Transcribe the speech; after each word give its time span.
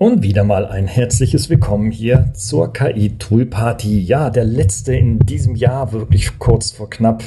Und 0.00 0.22
wieder 0.22 0.44
mal 0.44 0.64
ein 0.64 0.86
herzliches 0.86 1.50
Willkommen 1.50 1.90
hier 1.90 2.30
zur 2.32 2.72
KI 2.72 3.18
Tool 3.18 3.46
Party. 3.46 3.98
Ja, 3.98 4.30
der 4.30 4.44
letzte 4.44 4.94
in 4.94 5.18
diesem 5.18 5.56
Jahr, 5.56 5.90
wirklich 5.90 6.38
kurz 6.38 6.70
vor 6.70 6.88
knapp, 6.88 7.24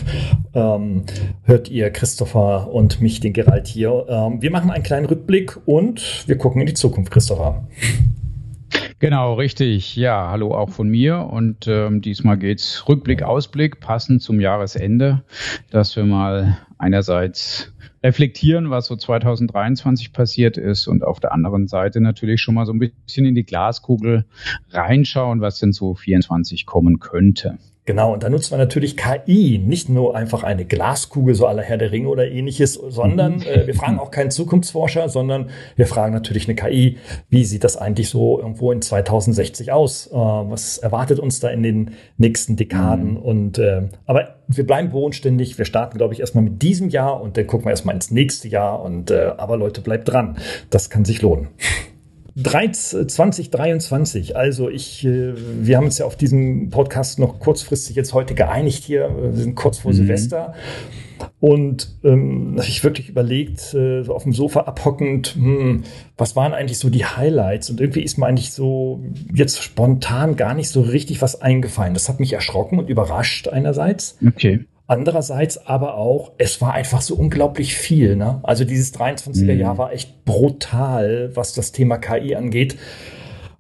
ähm, 0.54 1.04
hört 1.44 1.68
ihr 1.68 1.90
Christopher 1.90 2.72
und 2.72 3.02
mich, 3.02 3.20
den 3.20 3.34
Gerald 3.34 3.68
hier. 3.68 4.06
Ähm, 4.08 4.42
wir 4.42 4.52
machen 4.52 4.72
einen 4.72 4.86
kleinen 4.86 5.06
Rückblick 5.06 5.58
und 5.66 6.24
wir 6.28 6.38
gucken 6.38 6.62
in 6.62 6.68
die 6.68 6.74
Zukunft, 6.74 7.12
Christopher. 7.12 7.68
Genau, 9.02 9.34
richtig. 9.34 9.96
Ja, 9.96 10.30
hallo 10.30 10.54
auch 10.54 10.70
von 10.70 10.88
mir. 10.88 11.22
Und 11.22 11.68
ähm, 11.68 12.02
diesmal 12.02 12.38
geht's 12.38 12.88
Rückblick, 12.88 13.24
Ausblick, 13.24 13.80
passend 13.80 14.22
zum 14.22 14.40
Jahresende, 14.40 15.24
dass 15.72 15.96
wir 15.96 16.04
mal 16.04 16.60
einerseits 16.78 17.74
reflektieren, 18.04 18.70
was 18.70 18.86
so 18.86 18.96
2023 18.96 20.14
passiert 20.14 20.56
ist 20.56 20.86
und 20.86 21.04
auf 21.04 21.20
der 21.20 21.34
anderen 21.34 21.68
Seite 21.68 22.00
natürlich 22.00 22.42
schon 22.42 22.54
mal 22.54 22.68
so 22.68 22.74
ein 22.74 22.78
bisschen 22.78 23.26
in 23.26 23.34
die 23.34 23.44
Glaskugel 23.44 24.26
reinschauen, 24.70 25.42
was 25.42 25.58
denn 25.58 25.72
so 25.72 25.96
24 25.96 26.68
kommen 26.68 27.00
könnte. 27.00 27.58
Genau, 27.86 28.14
und 28.14 28.22
da 28.22 28.30
nutzt 28.30 28.52
man 28.52 28.60
natürlich 28.60 28.96
KI, 28.96 29.58
nicht 29.58 29.90
nur 29.90 30.16
einfach 30.16 30.44
eine 30.44 30.66
Glaskugel, 30.66 31.34
so 31.34 31.48
aller 31.48 31.64
Herr 31.64 31.78
der 31.78 31.92
Ringe 31.92 32.10
oder 32.10 32.30
ähnliches, 32.30 32.76
sondern 32.76 33.38
mhm. 33.38 33.42
äh, 33.42 33.66
wir 33.66 33.74
fragen 33.74 33.98
auch 33.98 34.12
keinen 34.12 34.30
Zukunftsforscher, 34.30 35.10
sondern 35.10 35.50
wir 35.76 35.88
fragen 35.88 36.14
natürlich 36.14 36.48
eine 36.48 36.56
KI, 36.56 36.98
wie 37.30 37.44
sieht 37.44 37.64
das 37.64 37.78
eigentlich 37.78 38.10
so 38.10 38.40
irgendwo 38.40 38.72
in 38.72 38.84
2060 38.84 39.72
aus? 39.72 40.08
Äh, 40.08 40.16
was 40.16 40.78
erwartet 40.78 41.20
uns 41.20 41.40
da 41.40 41.50
in 41.50 41.64
den 41.64 41.92
nächsten 42.18 42.56
Dekaden? 42.56 43.14
Mhm. 43.14 43.18
Und 43.18 43.58
äh, 43.58 43.90
aber 44.06 44.36
wir 44.48 44.68
bleiben 44.68 44.92
bodenständig. 44.92 45.58
Wir 45.58 45.66
starten, 45.66 45.98
glaube 45.98 46.14
ich, 46.14 46.20
erstmal 46.20 46.44
mit 46.44 46.62
diesem 46.62 46.90
Jahr 46.90 47.20
und 47.20 47.36
dann 47.36 47.48
gucken 47.48 47.66
wir 47.66 47.72
erstmal 47.72 47.96
ins 47.96 48.12
nächste 48.12 48.48
Jahr. 48.48 48.84
Und 48.84 49.10
äh, 49.10 49.32
aber 49.38 49.58
Leute, 49.58 49.82
bleibt 49.82 50.08
dran. 50.08 50.38
Das 50.70 50.92
kann 50.92 51.04
sich 51.04 51.24
lohnen. 51.24 51.48
2023, 52.36 54.36
also 54.36 54.70
ich, 54.70 55.06
äh, 55.06 55.34
wir 55.36 55.78
haben 55.78 55.86
uns 55.86 55.98
ja 55.98 56.06
auf 56.06 56.16
diesem 56.16 56.70
Podcast 56.70 57.20
noch 57.20 57.40
kurzfristig 57.40 57.96
jetzt 57.96 58.14
heute 58.14 58.36
geeinigt 58.36 58.84
hier, 58.84 59.14
wir 59.22 59.34
sind 59.34 59.56
kurz 59.56 59.80
vor 59.80 59.92
mhm. 59.92 59.98
Silvester 59.98 60.54
und 61.40 61.96
ähm, 62.04 62.60
ich 62.68 62.84
wirklich 62.84 63.10
überlegt, 63.10 63.74
äh, 63.74 64.04
so 64.04 64.16
auf 64.16 64.24
dem 64.24 64.34
Sofa 64.34 64.62
abhockend, 64.62 65.36
hm, 65.36 65.84
was 66.18 66.36
waren 66.36 66.54
eigentlich 66.54 66.80
so 66.80 66.90
die 66.90 67.06
Highlights 67.06 67.70
und 67.70 67.82
irgendwie 67.82 68.02
ist 68.02 68.18
mir 68.18 68.28
eigentlich 68.28 68.54
so 68.54 69.04
jetzt 69.34 69.62
spontan 69.62 70.36
gar 70.36 70.54
nicht 70.54 70.70
so 70.70 70.82
richtig 70.82 71.22
was 71.22 71.42
eingefallen. 71.42 71.94
Das 71.94 72.10
hat 72.10 72.20
mich 72.20 72.34
erschrocken 72.34 72.80
und 72.80 72.90
überrascht 72.90 73.48
einerseits. 73.48 74.18
Okay. 74.26 74.66
Andererseits 74.92 75.58
aber 75.68 75.96
auch, 75.96 76.34
es 76.38 76.60
war 76.60 76.74
einfach 76.74 77.00
so 77.00 77.16
unglaublich 77.16 77.76
viel. 77.76 78.18
Ne? 78.18 78.42
Also 78.44 78.66
dieses 78.66 78.94
23er 78.94 79.54
Jahr 79.54 79.76
mhm. 79.76 79.78
war 79.78 79.94
echt 79.94 80.26
brutal, 80.26 81.32
was 81.34 81.54
das 81.54 81.72
Thema 81.72 81.98
KI 81.98 82.36
angeht. 82.36 82.78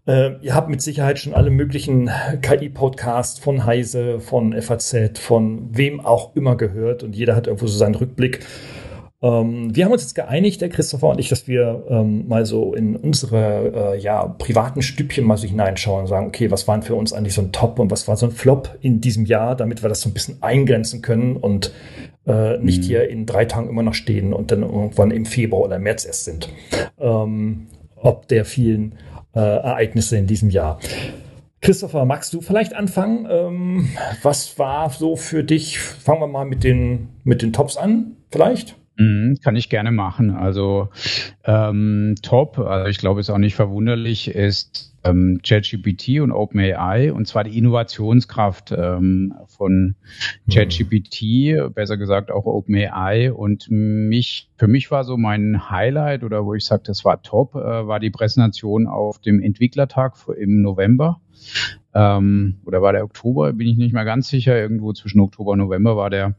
Äh, 0.05 0.31
ihr 0.41 0.53
habt 0.53 0.67
mit 0.67 0.81
Sicherheit 0.81 1.19
schon 1.19 1.33
alle 1.33 1.49
möglichen 1.49 2.09
KI-Podcasts 2.41 3.39
von 3.39 3.63
Heise, 3.65 4.19
von 4.19 4.61
FAZ, 4.61 5.19
von 5.19 5.69
wem 5.72 6.01
auch 6.01 6.35
immer 6.35 6.57
gehört 6.57 7.01
und 7.01 7.16
jeder 7.16 7.38
hat 7.38 7.47
irgendwo 7.47 7.67
so 7.67 7.77
seinen 7.77 7.95
Rückblick. 7.95 8.45
Ähm, 9.23 9.75
wir 9.75 9.85
haben 9.85 9.91
uns 9.91 10.01
jetzt 10.01 10.15
geeinigt, 10.15 10.61
der 10.61 10.69
Christopher 10.69 11.09
und 11.09 11.19
ich, 11.19 11.29
dass 11.29 11.47
wir 11.47 11.83
ähm, 11.89 12.27
mal 12.27 12.45
so 12.45 12.73
in 12.73 12.95
unsere 12.95 13.93
äh, 13.93 13.99
ja, 13.99 14.25
privaten 14.25 14.81
Stübchen 14.81 15.25
mal 15.25 15.37
so 15.37 15.47
hineinschauen 15.47 16.01
und 16.01 16.07
sagen, 16.07 16.27
okay, 16.27 16.49
was 16.49 16.67
waren 16.67 16.81
für 16.81 16.95
uns 16.95 17.13
eigentlich 17.13 17.35
so 17.35 17.41
ein 17.41 17.51
Top 17.51 17.77
und 17.77 17.91
was 17.91 18.07
war 18.07 18.17
so 18.17 18.25
ein 18.25 18.31
Flop 18.31 18.77
in 18.81 18.99
diesem 18.99 19.25
Jahr, 19.25 19.55
damit 19.55 19.83
wir 19.83 19.89
das 19.89 20.01
so 20.01 20.09
ein 20.09 20.13
bisschen 20.13 20.41
eingrenzen 20.41 21.03
können 21.03 21.37
und 21.37 21.71
äh, 22.25 22.57
nicht 22.57 22.81
mhm. 22.81 22.87
hier 22.87 23.09
in 23.09 23.27
drei 23.27 23.45
Tagen 23.45 23.69
immer 23.69 23.83
noch 23.83 23.93
stehen 23.93 24.33
und 24.33 24.51
dann 24.51 24.63
irgendwann 24.63 25.11
im 25.11 25.25
Februar 25.25 25.63
oder 25.63 25.77
März 25.77 26.05
erst 26.05 26.25
sind. 26.25 26.49
Ähm, 26.99 27.67
ob 27.95 28.27
der 28.27 28.45
vielen 28.45 28.95
äh, 29.35 29.39
Ereignisse 29.39 30.17
in 30.17 30.25
diesem 30.25 30.49
Jahr. 30.49 30.79
Christopher, 31.61 32.05
magst 32.05 32.33
du 32.33 32.41
vielleicht 32.41 32.73
anfangen? 32.73 33.27
Ähm, 33.29 33.89
was 34.23 34.57
war 34.57 34.89
so 34.89 35.15
für 35.15 35.43
dich? 35.43 35.77
Fangen 35.77 36.21
wir 36.21 36.27
mal 36.27 36.45
mit 36.45 36.63
den, 36.63 37.09
mit 37.23 37.43
den 37.43 37.53
Tops 37.53 37.77
an, 37.77 38.17
vielleicht? 38.31 38.81
Mhm, 39.01 39.39
kann 39.41 39.56
ich 39.56 39.69
gerne 39.69 39.91
machen. 39.91 40.29
Also 40.29 40.89
ähm, 41.44 42.16
top, 42.22 42.59
also 42.59 42.88
ich 42.88 43.00
glaube, 43.00 43.19
es 43.19 43.29
ist 43.29 43.34
auch 43.34 43.39
nicht 43.39 43.56
verwunderlich, 43.56 44.28
ist 44.29 44.95
ähm, 45.03 45.39
ChatGPT 45.44 46.19
und 46.19 46.31
OpenAI 46.31 47.12
und 47.12 47.28
zwar 47.28 47.44
die 47.44 47.57
Innovationskraft 47.57 48.72
ähm, 48.78 49.34
von 49.47 49.95
ChatGPT, 50.51 51.73
besser 51.73 51.97
gesagt 51.97 52.29
auch 52.29 52.45
OpenAI. 52.45 53.34
Und 53.34 53.67
mich, 53.72 54.50
für 54.57 54.67
mich 54.67 54.91
war 54.91 55.03
so 55.03 55.18
mein 55.18 55.72
Highlight 55.72 56.23
oder 56.23 56.45
wo 56.45 56.53
ich 56.53 56.66
sage, 56.66 56.83
das 56.85 57.03
war 57.03 57.23
top, 57.23 57.56
äh, 57.56 57.88
war 57.88 58.00
die 58.00 58.12
Präsentation 58.12 58.85
auf 58.85 59.18
dem 59.18 59.41
Entwicklertag 59.41 60.13
im 60.38 60.62
November. 60.62 61.22
Ähm, 61.94 62.59
oder 62.66 62.81
war 62.81 62.94
der 62.94 63.03
Oktober, 63.03 63.51
bin 63.53 63.68
ich 63.68 63.78
nicht 63.78 63.94
mehr 63.94 64.06
ganz 64.06 64.29
sicher, 64.29 64.57
irgendwo 64.57 64.94
zwischen 64.94 65.19
Oktober 65.19 65.51
und 65.51 65.59
November 65.59 65.97
war 65.97 66.09
der, 66.09 66.35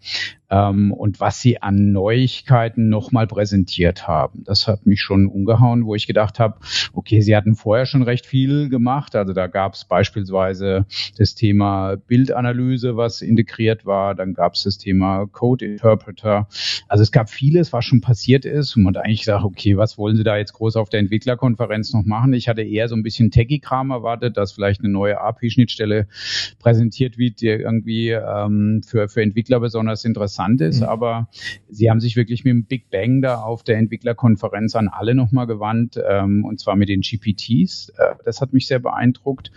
ähm, 0.53 0.93
und 0.93 1.19
was 1.19 1.41
sie 1.41 1.61
an 1.61 1.91
Neuigkeiten 1.91 2.89
nochmal 2.89 3.27
präsentiert 3.27 4.07
haben. 4.07 4.45
Das 4.45 4.69
hat 4.69 4.87
mich 4.87 5.01
schon 5.01 5.27
umgehauen, 5.27 5.85
wo 5.85 5.97
ich 5.97 6.07
gedacht 6.07 6.39
habe, 6.39 6.59
okay, 6.93 7.21
sie 7.21 7.37
hatten 7.37 7.57
vorher 7.57 7.87
schon 7.87 8.03
recht 8.03 8.25
viel 8.25 8.69
gemacht, 8.69 9.17
also 9.17 9.33
da 9.33 9.49
gab 9.49 9.75
es 9.75 9.85
beispielsweise 9.85 10.87
das 11.19 11.35
Thema 11.35 11.97
Bildanalyse, 11.97 12.97
was 12.97 13.21
integriert 13.21 13.85
war, 13.85 14.15
dann 14.15 14.35
gab 14.35 14.55
es 14.55 14.63
das 14.63 14.79
Thema 14.79 15.27
Code 15.27 15.65
Interpreter, 15.65 16.47
also 16.89 17.03
es 17.03 17.13
gab 17.13 17.29
vieles, 17.29 17.73
was 17.73 17.85
schon 17.85 18.01
passiert 18.01 18.45
ist 18.45 18.77
und 18.77 18.85
man 18.85 18.95
hat 18.95 19.05
eigentlich 19.05 19.21
gesagt, 19.21 19.45
okay, 19.45 19.77
was 19.77 19.99
wollen 19.99 20.17
sie 20.17 20.25
da 20.25 20.37
jetzt 20.37 20.53
groß 20.53 20.77
auf 20.77 20.89
der 20.89 21.01
Entwicklerkonferenz 21.01 21.93
noch 21.93 22.05
machen? 22.05 22.33
Ich 22.33 22.49
hatte 22.49 22.63
eher 22.63 22.89
so 22.89 22.95
ein 22.95 23.03
bisschen 23.03 23.31
Techie-Kram 23.31 23.91
erwartet, 23.91 24.37
dass 24.37 24.53
vielleicht 24.53 24.81
eine 24.81 24.91
neue 24.91 25.21
API 25.21 25.43
API-Schnittstelle 25.43 26.07
präsentiert 26.59 27.19
wird, 27.19 27.41
die 27.41 27.49
irgendwie 27.49 28.11
ähm, 28.11 28.83
für, 28.87 29.09
für 29.09 29.23
Entwickler 29.23 29.61
besonders 29.61 30.05
interessant 30.05 30.42
ist. 30.51 30.81
Mhm. 30.81 30.87
Aber 30.87 31.29
sie 31.69 31.91
haben 31.91 32.01
sich 32.01 32.17
wirklich 32.17 32.45
mit 32.45 32.53
dem 32.53 32.65
Big 32.65 32.91
Bang 32.91 33.23
da 33.23 33.37
auf 33.37 33.63
der 33.63 33.79
Entwicklerkonferenz 33.79 34.77
an 34.77 34.89
alle 34.89 35.15
nochmal 35.15 35.47
gewandt, 35.47 36.01
ähm, 36.09 36.45
und 36.45 36.61
zwar 36.61 36.77
mit 36.77 36.89
den 36.89 37.01
GPTs. 37.01 37.91
Äh, 37.97 38.15
das 38.25 38.41
hat 38.41 38.53
mich 38.53 38.67
sehr 38.67 38.79
beeindruckt. 38.79 39.51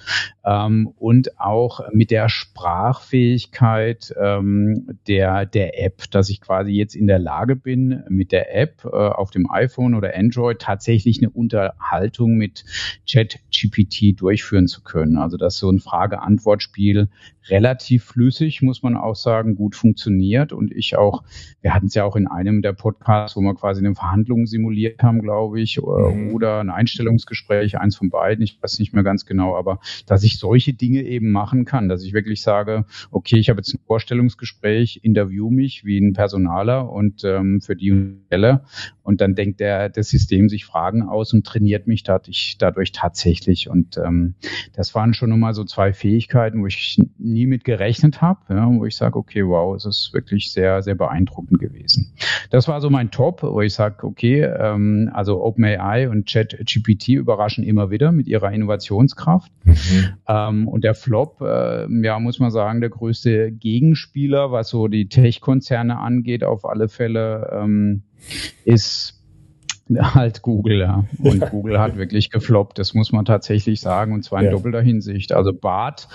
Ähm, 0.46 0.94
und 0.98 1.40
auch 1.40 1.82
mit 1.92 2.12
der 2.12 2.30
Sprachfähigkeit 2.30 4.14
ähm, 4.22 5.00
der, 5.08 5.46
der 5.46 5.84
App, 5.84 6.10
dass 6.12 6.30
ich 6.30 6.42
quasi 6.42 6.72
jetzt 6.72 6.96
in 6.96 7.08
der 7.08 7.20
Lage 7.20 7.56
bin, 7.56 8.04
mit 8.10 8.32
der 8.32 8.56
App 8.56 8.86
äh, 8.86 8.90
auf 8.90 9.32
dem 9.32 9.50
iPhone 9.50 9.96
oder 9.96 10.16
Android 10.16 10.60
tatsächlich 10.60 11.20
eine 11.20 11.30
Unterhaltung 11.30 12.36
mit 12.36 12.66
ChatGPT 13.10 14.20
durchführen 14.20 14.68
zu 14.68 14.82
können. 14.84 15.18
Also 15.18 15.38
dass 15.38 15.58
so 15.58 15.70
ein 15.70 15.80
Frage-Antwort-Spiel 15.80 17.10
relativ 17.50 18.06
flüssig, 18.06 18.62
muss 18.62 18.84
man 18.84 18.98
auch 18.98 19.16
sagen, 19.16 19.56
gut 19.56 19.76
funktioniert. 19.76 20.54
Und 20.54 20.72
ich 20.72 20.98
auch, 20.98 21.24
wir 21.62 21.74
hatten 21.74 21.88
es 21.88 21.96
ja 21.96 22.04
auch 22.04 22.16
in 22.16 22.28
einem 22.28 22.62
der 22.62 22.74
Podcasts, 22.74 23.36
wo 23.36 23.42
wir 23.42 23.56
quasi 23.56 23.86
eine 23.86 23.96
Verhandlung 23.96 24.46
simuliert 24.46 25.02
haben, 25.04 25.22
glaube 25.22 25.62
ich, 25.62 25.78
mhm. 25.78 26.34
oder 26.34 26.60
ein 26.60 26.70
Einstellungsgespräch, 26.70 27.78
eins 27.80 27.96
von 27.96 28.10
beiden, 28.10 28.44
ich 28.44 28.62
weiß 28.62 28.80
nicht 28.80 28.94
mehr 28.94 29.04
ganz 29.04 29.26
genau, 29.26 29.56
aber 29.56 29.80
dass 30.06 30.24
ich 30.24 30.40
solche 30.40 30.74
Dinge 30.74 31.04
eben 31.04 31.32
machen 31.32 31.66
kann, 31.66 31.90
dass 31.90 32.04
ich 32.04 32.14
wirklich 32.14 32.42
sage, 32.42 32.86
okay, 33.12 33.38
ich 33.38 33.50
habe 33.50 33.60
jetzt 33.60 33.74
ein 33.74 33.80
Vorstellungsgespräch, 33.86 35.02
interview 35.04 35.50
mich 35.50 35.86
wie 35.86 36.00
ein 36.00 36.14
Personaler 36.14 36.92
und 36.92 37.24
ähm, 37.24 37.62
für 37.62 37.76
die 37.76 38.16
Stelle 38.28 38.64
und 39.06 39.22
dann 39.22 39.36
denkt 39.36 39.60
der, 39.60 39.90
das 39.90 40.10
System 40.10 40.50
sich 40.50 40.66
Fragen 40.66 41.04
aus 41.04 41.32
und 41.34 41.46
trainiert 41.46 41.86
mich 41.86 42.04
dadurch, 42.04 42.56
dadurch 42.58 42.92
tatsächlich. 42.92 43.70
Und 43.70 43.98
ähm, 43.98 44.34
das 44.74 44.96
waren 44.96 45.14
schon 45.14 45.30
nochmal 45.30 45.54
so 45.54 45.64
zwei 45.64 45.94
Fähigkeiten, 45.94 46.62
wo 46.62 46.68
ich 46.68 47.00
nie 47.36 47.46
mit 47.48 47.66
gerechnet 47.66 48.22
habe, 48.22 48.40
ja, 48.50 48.68
wo 48.72 48.86
ich 48.86 48.96
sage, 48.96 49.20
okay, 49.20 49.46
wow, 49.46 49.76
es 49.76 49.86
ist 49.86 50.14
wirklich 50.14 50.52
sehr, 50.52 50.82
sehr 50.82 50.96
beeindruckend 50.96 51.60
gewesen. 51.60 52.14
Das 52.50 52.68
war 52.68 52.80
so 52.80 52.90
mein 52.90 53.12
Top, 53.12 53.44
wo 53.44 53.62
ich 53.62 53.74
sage, 53.74 54.08
okay, 54.08 54.42
ähm, 54.42 55.12
also 55.14 55.44
OpenAI 55.44 56.10
und 56.10 56.28
ChatGPT 56.28 57.10
überraschen 57.10 57.64
immer 57.64 57.92
wieder 57.92 58.12
mit 58.14 58.28
ihrer 58.28 58.52
Innovationskraft. 58.52 59.52
Mhm. 59.66 59.74
Ähm, 60.28 60.68
und 60.68 60.84
der 60.84 60.96
Flop, 60.96 61.42
äh, 61.42 61.86
ja, 62.04 62.20
muss 62.20 62.40
man 62.40 62.52
sagen, 62.52 62.80
der 62.80 62.90
größte 62.90 63.52
Gegenspieler, 63.52 64.52
was 64.52 64.70
so 64.70 64.88
die 64.88 65.10
Tech-Konzerne 65.10 66.00
angeht, 66.00 66.44
auf 66.46 66.66
alle 66.66 66.88
Fälle, 66.88 67.50
ähm, 67.54 68.04
ist 68.64 69.15
Halt 70.16 70.42
Google, 70.42 70.80
ja. 70.80 71.06
Und 71.20 71.42
ja. 71.42 71.50
Google 71.50 71.80
hat 71.80 71.96
wirklich 71.96 72.32
gefloppt, 72.32 72.80
das 72.80 72.94
muss 72.94 73.12
man 73.12 73.26
tatsächlich 73.26 73.80
sagen, 73.80 74.14
und 74.14 74.24
zwar 74.24 74.40
in 74.40 74.46
ja. 74.46 74.52
doppelter 74.52 74.82
Hinsicht. 74.82 75.32
Also 75.32 75.54
Bart 75.54 76.08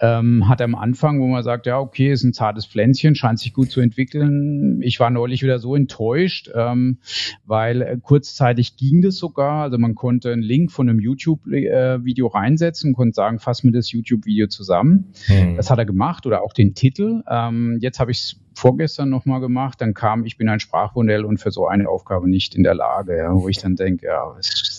ähm, 0.00 0.48
hat 0.48 0.62
am 0.62 0.74
Anfang, 0.74 1.20
wo 1.20 1.26
man 1.26 1.42
sagt, 1.42 1.66
ja, 1.66 1.78
okay, 1.78 2.10
ist 2.10 2.24
ein 2.24 2.32
zartes 2.32 2.66
Pflänzchen, 2.66 3.14
scheint 3.14 3.38
sich 3.38 3.52
gut 3.52 3.70
zu 3.70 3.80
entwickeln. 3.80 4.80
Ich 4.82 4.98
war 4.98 5.10
neulich 5.10 5.42
wieder 5.42 5.58
so 5.58 5.76
enttäuscht, 5.76 6.50
ähm, 6.54 6.98
weil 7.44 7.82
äh, 7.82 7.98
kurzzeitig 8.00 8.76
ging 8.76 9.02
das 9.02 9.16
sogar. 9.16 9.62
Also 9.62 9.78
man 9.78 9.94
konnte 9.94 10.32
einen 10.32 10.42
Link 10.42 10.72
von 10.72 10.88
einem 10.88 10.98
YouTube-Video 10.98 12.26
reinsetzen, 12.26 12.94
konnte 12.94 13.14
sagen, 13.14 13.38
fass 13.38 13.62
mir 13.62 13.72
das 13.72 13.92
YouTube-Video 13.92 14.46
zusammen. 14.46 15.12
Hm. 15.26 15.56
Das 15.56 15.70
hat 15.70 15.78
er 15.78 15.84
gemacht 15.84 16.26
oder 16.26 16.42
auch 16.42 16.52
den 16.52 16.74
Titel. 16.74 17.22
Ähm, 17.28 17.78
jetzt 17.80 18.00
habe 18.00 18.10
ich 18.10 18.18
es 18.18 18.42
vorgestern 18.62 19.10
nochmal 19.10 19.40
gemacht, 19.40 19.80
dann 19.80 19.92
kam, 19.92 20.24
ich 20.24 20.36
bin 20.36 20.48
ein 20.48 20.60
Sprachmodell 20.60 21.24
und 21.24 21.38
für 21.38 21.50
so 21.50 21.66
eine 21.66 21.88
Aufgabe 21.88 22.30
nicht 22.30 22.54
in 22.54 22.62
der 22.62 22.76
Lage, 22.76 23.16
ja, 23.16 23.34
wo 23.34 23.48
ich 23.48 23.58
dann 23.58 23.74
denke, 23.74 24.06
ja, 24.06 24.36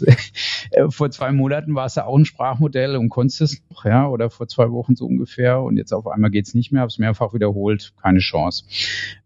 äh, 0.72 0.90
vor 0.90 1.12
zwei 1.12 1.34
Monaten 1.34 1.76
war 1.76 1.88
es 1.88 1.96
ja 1.96 2.06
auch 2.06 2.18
ein 2.18 2.24
Sprachmodell 2.24 2.96
und 2.96 3.10
konntest 3.10 3.42
es 3.42 3.62
noch, 3.70 3.84
ja, 3.84 4.08
oder 4.08 4.30
vor 4.30 4.48
zwei 4.48 4.72
Wochen 4.72 4.96
so 4.96 5.06
ungefähr 5.06 5.62
und 5.62 5.76
jetzt 5.76 5.92
auf 5.92 6.08
einmal 6.08 6.32
geht's 6.32 6.54
nicht 6.54 6.72
mehr, 6.72 6.80
habe 6.80 6.88
es 6.88 6.98
mehrfach 6.98 7.34
wiederholt, 7.34 7.94
keine 8.02 8.20
Chance. 8.20 8.64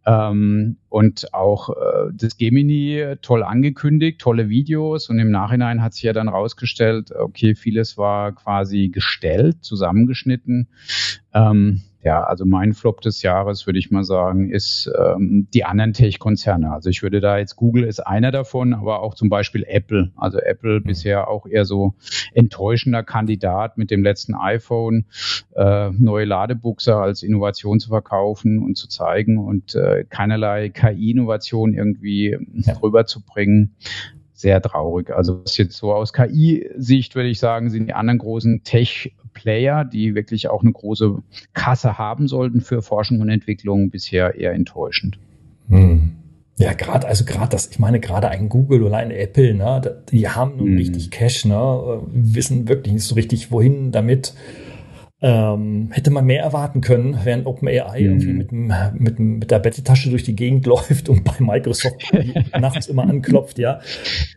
Ähm, 0.07 0.77
und 0.89 1.36
auch 1.36 1.69
äh, 1.69 2.12
das 2.13 2.38
Gemini 2.38 3.13
toll 3.21 3.44
angekündigt, 3.44 4.19
tolle 4.19 4.50
Videos 4.50 5.07
und 5.07 5.19
im 5.19 5.30
Nachhinein 5.30 5.83
hat 5.83 5.94
sich 5.94 6.01
ja 6.01 6.13
dann 6.13 6.30
rausgestellt, 6.30 7.12
okay, 7.12 7.53
vieles 7.53 7.95
war 7.95 8.31
quasi 8.31 8.89
gestellt, 8.89 9.57
zusammengeschnitten. 9.63 10.69
Ähm, 11.31 11.83
ja, 12.03 12.23
also 12.23 12.45
mein 12.45 12.73
Flop 12.73 13.01
des 13.01 13.21
Jahres, 13.21 13.65
würde 13.65 13.79
ich 13.79 13.89
mal 13.91 14.03
sagen, 14.03 14.51
ist 14.51 14.89
ähm, 14.97 15.47
die 15.53 15.65
anderen 15.65 15.94
Tech-Konzerne. 15.94 16.71
Also 16.71 16.89
ich 16.89 17.01
würde 17.01 17.19
da 17.19 17.38
jetzt, 17.38 17.55
Google 17.55 17.83
ist 17.83 17.99
einer 17.99 18.31
davon, 18.31 18.73
aber 18.73 19.01
auch 19.01 19.15
zum 19.15 19.29
Beispiel 19.29 19.65
Apple. 19.67 20.11
Also 20.15 20.39
Apple 20.39 20.79
mhm. 20.79 20.83
bisher 20.83 21.27
auch 21.27 21.47
eher 21.47 21.65
so 21.65 21.95
enttäuschender 22.33 23.03
Kandidat 23.03 23.77
mit 23.77 23.89
dem 23.89 24.03
letzten 24.03 24.35
iPhone, 24.35 25.05
äh, 25.55 25.89
neue 25.91 26.25
Ladebuchse 26.25 26.95
als 26.95 27.23
Innovation 27.23 27.79
zu 27.79 27.89
verkaufen 27.89 28.59
und 28.59 28.77
zu 28.77 28.88
zeigen 28.88 29.38
und 29.38 29.73
äh, 29.75 30.05
keinerlei 30.07 30.69
KI-Innovation 30.69 31.73
irgendwie 31.73 32.38
rüberzubringen 32.83 33.75
sehr 34.38 34.62
traurig. 34.62 35.10
Also 35.10 35.42
was 35.44 35.57
jetzt 35.57 35.75
so 35.78 35.94
aus 35.94 36.13
KI-Sicht 36.13 37.16
würde 37.16 37.30
ich 37.30 37.39
sagen, 37.39 37.69
sind 37.69 37.88
die 37.88 37.94
anderen 37.94 38.19
großen 38.19 38.63
Tech-Player, 38.63 39.84
die 39.84 40.13
wirklich 40.13 40.48
auch 40.50 40.62
eine 40.62 40.72
große 40.72 41.18
Kasse 41.54 41.98
haben 41.98 42.28
sollten 42.28 42.62
für 42.62 42.84
Forschung 42.84 43.19
und 43.19 43.30
Entwicklung, 43.30 43.89
bisher 43.89 44.36
eher 44.36 44.54
enttäuschend. 44.54 45.18
Hm. 45.69 46.12
Ja, 46.60 46.74
gerade, 46.74 47.07
also 47.07 47.25
gerade 47.25 47.50
das, 47.50 47.68
ich 47.68 47.80
meine, 47.80 48.00
gerade 48.00 48.30
ein 48.30 48.48
Google 48.50 48.84
oder 48.84 48.98
ein 48.98 49.12
Apple, 49.12 49.54
ne, 49.56 50.04
die 50.12 50.30
haben 50.30 50.57
nun 50.57 50.69
hm. 50.69 50.78
richtig 50.78 51.12
Cash, 51.12 51.45
ne, 51.45 52.01
wissen 52.07 52.68
wirklich 52.68 52.94
nicht 52.94 53.04
so 53.04 53.16
richtig, 53.16 53.51
wohin 53.51 53.92
damit. 53.92 54.34
Ähm, 55.19 55.89
hätte 55.91 56.11
man 56.11 56.25
mehr 56.25 56.43
erwarten 56.43 56.81
können, 56.81 57.17
während 57.23 57.47
OpenAI 57.47 58.01
mhm. 58.01 58.05
irgendwie 58.05 58.33
mit, 58.33 58.51
dem, 58.51 58.73
mit, 58.99 59.17
dem, 59.17 59.39
mit 59.39 59.49
der 59.49 59.57
Betty-Tasche 59.57 60.11
durch 60.11 60.23
die 60.23 60.35
Gegend 60.35 60.65
läuft 60.67 61.09
und 61.09 61.23
bei 61.23 61.33
Microsoft 61.39 61.95
nachts 62.59 62.85
immer 62.85 63.09
anklopft, 63.09 63.57
ja. 63.57 63.79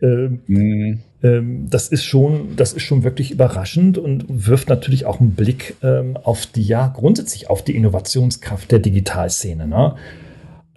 Ähm, 0.01 0.39
mhm. 0.47 0.99
ähm, 1.21 1.67
das 1.69 1.87
ist 1.87 2.03
schon, 2.03 2.55
das 2.55 2.73
ist 2.73 2.81
schon 2.81 3.03
wirklich 3.03 3.29
überraschend 3.29 3.99
und 3.99 4.25
wirft 4.27 4.69
natürlich 4.69 5.05
auch 5.05 5.19
einen 5.19 5.35
Blick 5.35 5.75
ähm, 5.83 6.17
auf 6.17 6.47
die, 6.47 6.63
ja, 6.63 6.87
grundsätzlich 6.87 7.47
auf 7.47 7.63
die 7.63 7.75
Innovationskraft 7.75 8.71
der 8.71 8.79
Digitalszene. 8.79 9.67
Ne? 9.67 9.95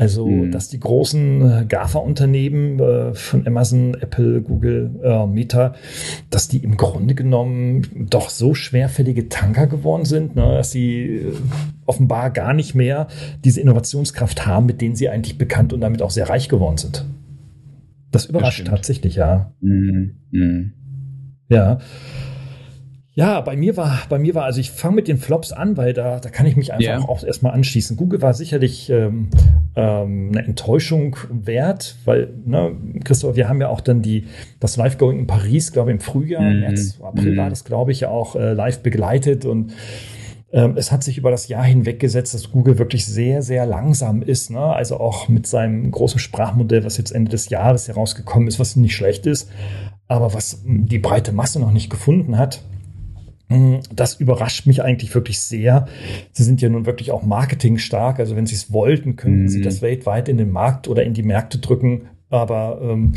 Also, 0.04 0.26
mhm. 0.26 0.50
dass 0.50 0.68
die 0.68 0.78
großen 0.78 1.62
äh, 1.62 1.64
GAFA-Unternehmen 1.66 2.78
äh, 2.78 3.14
von 3.14 3.46
Amazon, 3.46 3.94
Apple, 3.94 4.42
Google, 4.42 5.00
äh, 5.02 5.26
Meta, 5.26 5.74
dass 6.28 6.46
die 6.46 6.58
im 6.58 6.76
Grunde 6.76 7.14
genommen 7.14 7.86
doch 8.10 8.28
so 8.28 8.52
schwerfällige 8.52 9.30
Tanker 9.30 9.66
geworden 9.66 10.04
sind, 10.04 10.36
ne, 10.36 10.42
dass 10.42 10.72
sie 10.72 11.04
äh, 11.04 11.32
offenbar 11.86 12.28
gar 12.30 12.52
nicht 12.52 12.74
mehr 12.74 13.08
diese 13.46 13.62
Innovationskraft 13.62 14.44
haben, 14.44 14.66
mit 14.66 14.82
denen 14.82 14.94
sie 14.94 15.08
eigentlich 15.08 15.38
bekannt 15.38 15.72
und 15.72 15.80
damit 15.80 16.02
auch 16.02 16.10
sehr 16.10 16.28
reich 16.28 16.50
geworden 16.50 16.76
sind. 16.76 17.06
Das 18.10 18.26
überrascht 18.26 18.60
das 18.60 18.68
tatsächlich, 18.68 19.16
ja. 19.16 19.54
Mhm. 19.62 20.16
Mhm. 20.30 20.72
Ja. 21.48 21.78
Ja, 23.16 23.40
bei 23.43 23.56
mir 23.56 23.76
war, 23.76 24.00
bei 24.08 24.19
mir 24.19 24.34
war, 24.34 24.44
also 24.44 24.58
ich 24.58 24.72
fange 24.72 24.96
mit 24.96 25.06
den 25.06 25.19
Flops 25.19 25.52
an, 25.52 25.76
weil 25.76 25.93
da, 25.93 26.19
da 26.19 26.31
kann 26.31 26.46
ich 26.46 26.56
mich 26.56 26.72
einfach 26.72 26.84
yeah. 26.84 27.08
auch 27.08 27.22
erstmal 27.22 27.52
anschließen. 27.52 27.96
Google 27.96 28.22
war 28.22 28.34
sicherlich 28.34 28.90
ähm, 28.90 29.28
ähm, 29.76 30.31
eine 30.32 30.44
Enttäuschung 30.44 31.16
wert, 31.31 31.94
weil, 32.05 32.31
ne, 32.44 32.72
Christoph, 33.05 33.37
wir 33.37 33.49
haben 33.49 33.61
ja 33.61 33.69
auch 33.69 33.81
dann 33.81 34.02
die, 34.02 34.26
das 34.58 34.76
Live-Going 34.76 35.20
in 35.20 35.26
Paris, 35.28 35.70
glaube 35.70 35.90
ich, 35.90 35.94
im 35.94 36.00
Frühjahr, 36.00 36.43
mm, 36.43 36.61
März, 36.61 36.99
April 37.00 37.34
mm. 37.34 37.37
war 37.37 37.50
das, 37.50 37.64
glaube 37.64 37.93
ich, 37.93 38.00
ja 38.00 38.08
auch 38.08 38.34
äh, 38.34 38.52
live 38.52 38.81
begleitet 38.81 39.44
und 39.44 39.72
ähm, 40.52 40.75
es 40.76 40.90
hat 40.90 41.05
sich 41.05 41.16
über 41.16 41.31
das 41.31 41.46
Jahr 41.46 41.64
hinweg 41.64 42.00
gesetzt, 42.00 42.34
dass 42.34 42.50
Google 42.50 42.78
wirklich 42.78 43.06
sehr, 43.06 43.43
sehr 43.43 43.64
langsam 43.64 44.22
ist. 44.22 44.50
Ne? 44.50 44.61
Also 44.61 44.99
auch 44.99 45.28
mit 45.28 45.46
seinem 45.46 45.88
großen 45.90 46.19
Sprachmodell, 46.19 46.84
was 46.84 46.96
jetzt 46.96 47.12
Ende 47.12 47.31
des 47.31 47.49
Jahres 47.49 47.87
herausgekommen 47.87 48.49
ist, 48.49 48.58
was 48.58 48.75
nicht 48.75 48.94
schlecht 48.96 49.26
ist, 49.26 49.50
aber 50.08 50.34
was 50.34 50.62
die 50.64 50.99
breite 50.99 51.32
Masse 51.32 51.61
noch 51.61 51.72
nicht 51.72 51.90
gefunden 51.90 52.38
hat. 52.38 52.61
Mm, 53.54 53.80
das 53.94 54.16
überrascht 54.16 54.66
mich 54.66 54.82
eigentlich 54.82 55.14
wirklich 55.14 55.40
sehr. 55.40 55.86
Sie 56.32 56.42
sind 56.42 56.60
ja 56.60 56.68
nun 56.68 56.86
wirklich 56.86 57.10
auch 57.10 57.22
marketingstark. 57.22 58.18
Also 58.18 58.36
wenn 58.36 58.46
Sie 58.46 58.54
es 58.54 58.72
wollten, 58.72 59.16
könnten 59.16 59.42
mhm. 59.42 59.48
Sie 59.48 59.62
das 59.62 59.82
weltweit 59.82 60.28
in 60.28 60.36
den 60.36 60.50
Markt 60.50 60.88
oder 60.88 61.04
in 61.04 61.14
die 61.14 61.22
Märkte 61.22 61.58
drücken. 61.58 62.02
Aber 62.30 62.80
ähm, 62.82 63.12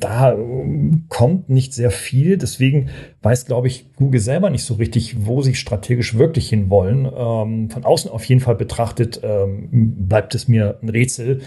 da 0.00 0.32
ähm, 0.32 1.04
kommt 1.08 1.50
nicht 1.50 1.74
sehr 1.74 1.90
viel. 1.90 2.38
Deswegen 2.38 2.88
weiß, 3.20 3.44
glaube 3.44 3.66
ich, 3.66 3.92
Google 3.96 4.20
selber 4.20 4.48
nicht 4.50 4.64
so 4.64 4.74
richtig, 4.74 5.26
wo 5.26 5.42
sie 5.42 5.54
strategisch 5.54 6.16
wirklich 6.16 6.48
hinwollen. 6.48 7.04
Ähm, 7.04 7.70
von 7.70 7.84
außen 7.84 8.10
auf 8.10 8.24
jeden 8.24 8.40
Fall 8.40 8.54
betrachtet 8.54 9.20
ähm, 9.22 9.68
bleibt 10.08 10.34
es 10.34 10.48
mir 10.48 10.78
ein 10.82 10.88
Rätsel, 10.88 11.42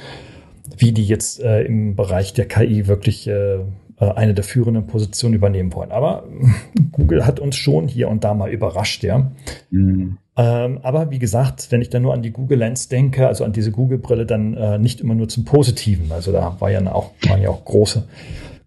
wie 0.78 0.92
die 0.92 1.06
jetzt 1.06 1.42
äh, 1.42 1.64
im 1.64 1.96
Bereich 1.96 2.34
der 2.34 2.48
KI 2.48 2.86
wirklich 2.88 3.28
äh, 3.28 3.60
eine 4.04 4.34
der 4.34 4.44
führenden 4.44 4.88
Positionen 4.88 5.36
übernehmen 5.36 5.74
wollen. 5.74 5.92
Aber 5.92 6.24
Google 6.92 7.26
hat 7.26 7.40
uns 7.40 7.56
schon 7.56 7.88
hier 7.88 8.10
und 8.10 8.24
da 8.24 8.34
mal 8.34 8.52
überrascht, 8.52 9.04
ja. 9.04 9.32
Mhm. 9.72 10.18
Ähm, 10.38 10.80
aber 10.84 11.12
wie 11.12 11.20
gesagt, 11.20 11.72
wenn 11.72 11.82
ich 11.82 11.90
dann 11.90 12.02
nur 12.02 12.14
an 12.14 12.22
die 12.22 12.32
Google 12.32 12.60
Lens 12.60 12.90
denke, 12.90 13.28
also 13.28 13.46
an 13.46 13.54
diese 13.54 13.72
Google-Brille, 13.72 14.26
dann 14.26 14.54
äh, 14.56 14.78
nicht 14.78 15.00
immer 15.00 15.16
nur 15.16 15.30
zum 15.30 15.46
Positiven. 15.46 16.12
Also 16.12 16.34
da 16.34 16.58
war 16.60 16.70
ja 16.70 16.94
auch, 16.94 17.12
waren 17.28 17.42
ja 17.42 17.50
auch 17.50 17.64
große 17.64 18.04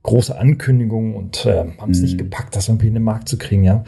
große 0.02 0.38
Ankündigungen 0.38 1.14
und 1.14 1.44
äh, 1.44 1.64
haben 1.78 1.90
es 1.90 1.98
mhm. 1.98 2.04
nicht 2.04 2.18
gepackt, 2.18 2.54
das 2.56 2.68
irgendwie 2.68 2.86
in 2.86 2.94
den 2.94 3.02
Markt 3.02 3.28
zu 3.28 3.36
kriegen, 3.36 3.64
ja. 3.64 3.84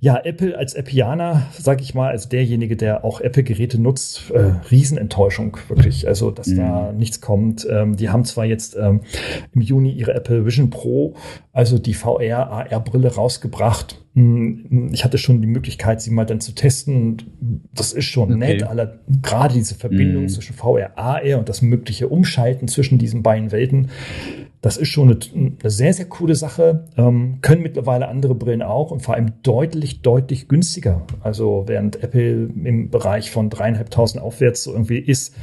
Ja, 0.00 0.20
Apple 0.22 0.58
als 0.58 0.74
Appianer, 0.74 1.46
sag 1.52 1.80
ich 1.80 1.94
mal, 1.94 2.10
also 2.10 2.28
derjenige, 2.28 2.76
der 2.76 3.04
auch 3.04 3.20
Apple-Geräte 3.20 3.80
nutzt, 3.80 4.30
äh, 4.32 4.52
Riesenenttäuschung, 4.70 5.56
wirklich. 5.68 6.08
Also, 6.08 6.30
dass 6.30 6.48
mhm. 6.48 6.56
da 6.56 6.92
nichts 6.92 7.20
kommt. 7.20 7.66
Ähm, 7.70 7.96
die 7.96 8.10
haben 8.10 8.24
zwar 8.24 8.44
jetzt 8.44 8.76
ähm, 8.76 9.02
im 9.54 9.60
Juni 9.60 9.92
ihre 9.92 10.14
Apple 10.14 10.44
Vision 10.44 10.70
Pro, 10.70 11.14
also 11.52 11.78
die 11.78 11.94
VR, 11.94 12.50
AR-Brille 12.50 13.14
rausgebracht. 13.14 14.02
Hm, 14.14 14.90
ich 14.92 15.04
hatte 15.04 15.16
schon 15.16 15.40
die 15.40 15.46
Möglichkeit, 15.46 16.02
sie 16.02 16.10
mal 16.10 16.26
dann 16.26 16.40
zu 16.40 16.52
testen. 16.52 17.16
Das 17.72 17.92
ist 17.92 18.06
schon 18.06 18.34
okay. 18.34 18.38
nett, 18.38 18.62
aller, 18.64 18.98
gerade 19.22 19.54
diese 19.54 19.76
Verbindung 19.76 20.24
mhm. 20.24 20.28
zwischen 20.28 20.54
VR, 20.54 20.98
AR 20.98 21.38
und 21.38 21.48
das 21.48 21.62
mögliche 21.62 22.08
Umschalten 22.08 22.68
zwischen 22.68 22.98
diesen 22.98 23.22
beiden 23.22 23.52
Welten 23.52 23.88
das 24.62 24.76
ist 24.76 24.88
schon 24.88 25.10
eine, 25.10 25.18
eine 25.34 25.70
sehr, 25.70 25.92
sehr 25.92 26.06
coole 26.06 26.36
Sache. 26.36 26.84
Ähm, 26.96 27.38
können 27.42 27.62
mittlerweile 27.62 28.06
andere 28.06 28.36
Brillen 28.36 28.62
auch 28.62 28.92
und 28.92 29.00
vor 29.00 29.14
allem 29.14 29.32
deutlich, 29.42 30.02
deutlich 30.02 30.46
günstiger. 30.46 31.02
Also 31.20 31.64
während 31.66 32.02
Apple 32.02 32.48
im 32.64 32.88
Bereich 32.88 33.32
von 33.32 33.50
dreieinhalbtausend 33.50 34.22
aufwärts 34.22 34.62
so 34.62 34.72
irgendwie 34.72 34.98
ist, 34.98 35.34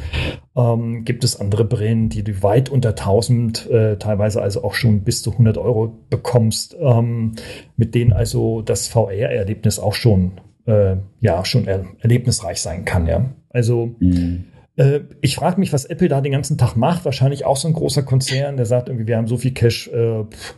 ähm, 0.56 1.04
gibt 1.04 1.26
es 1.26 1.38
andere 1.40 1.66
Brillen, 1.66 2.08
die 2.08 2.24
du 2.24 2.42
weit 2.44 2.70
unter 2.70 2.96
1000, 2.96 3.70
äh, 3.70 3.98
teilweise 3.98 4.42
also 4.42 4.64
auch 4.64 4.74
schon 4.74 5.02
bis 5.02 5.22
zu 5.22 5.34
100 5.34 5.58
Euro 5.58 6.00
bekommst, 6.10 6.78
ähm, 6.80 7.34
mit 7.76 7.96
denen 7.96 8.14
also 8.14 8.62
das 8.62 8.88
VR-Erlebnis 8.88 9.80
auch 9.80 9.94
schon, 9.96 10.40
äh, 10.66 10.96
ja, 11.20 11.44
schon 11.44 11.68
er 11.68 11.84
erlebnisreich 12.00 12.62
sein 12.62 12.86
kann, 12.86 13.06
ja. 13.06 13.26
Also, 13.50 13.96
mhm. 14.00 14.46
Äh, 14.80 15.02
ich 15.22 15.36
frage 15.36 15.60
mich, 15.60 15.74
was 15.74 15.86
Apple 15.86 16.08
da 16.08 16.22
den 16.22 16.32
ganzen 16.32 16.58
Tag 16.58 16.76
macht. 16.76 17.06
Wahrscheinlich 17.06 17.46
auch 17.46 17.58
so 17.58 17.68
ein 17.68 17.74
großer 17.74 18.04
Konzern, 18.04 18.58
der 18.58 18.66
sagt 18.66 18.88
irgendwie, 18.88 19.08
wir 19.08 19.18
haben 19.18 19.28
so 19.28 19.38
viel 19.38 19.52
Cash, 19.52 19.90
äh, 19.90 20.24
pff, 20.24 20.56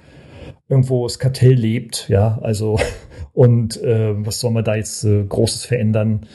irgendwo 0.70 1.06
das 1.06 1.20
Kartell 1.20 1.54
lebt, 1.54 2.08
ja, 2.08 2.40
also 2.42 2.80
und 3.34 3.82
äh, 3.82 4.14
was 4.26 4.40
soll 4.40 4.52
man 4.52 4.64
da 4.64 4.76
jetzt 4.76 5.04
äh, 5.04 5.24
Großes 5.24 5.66
verändern? 5.66 6.28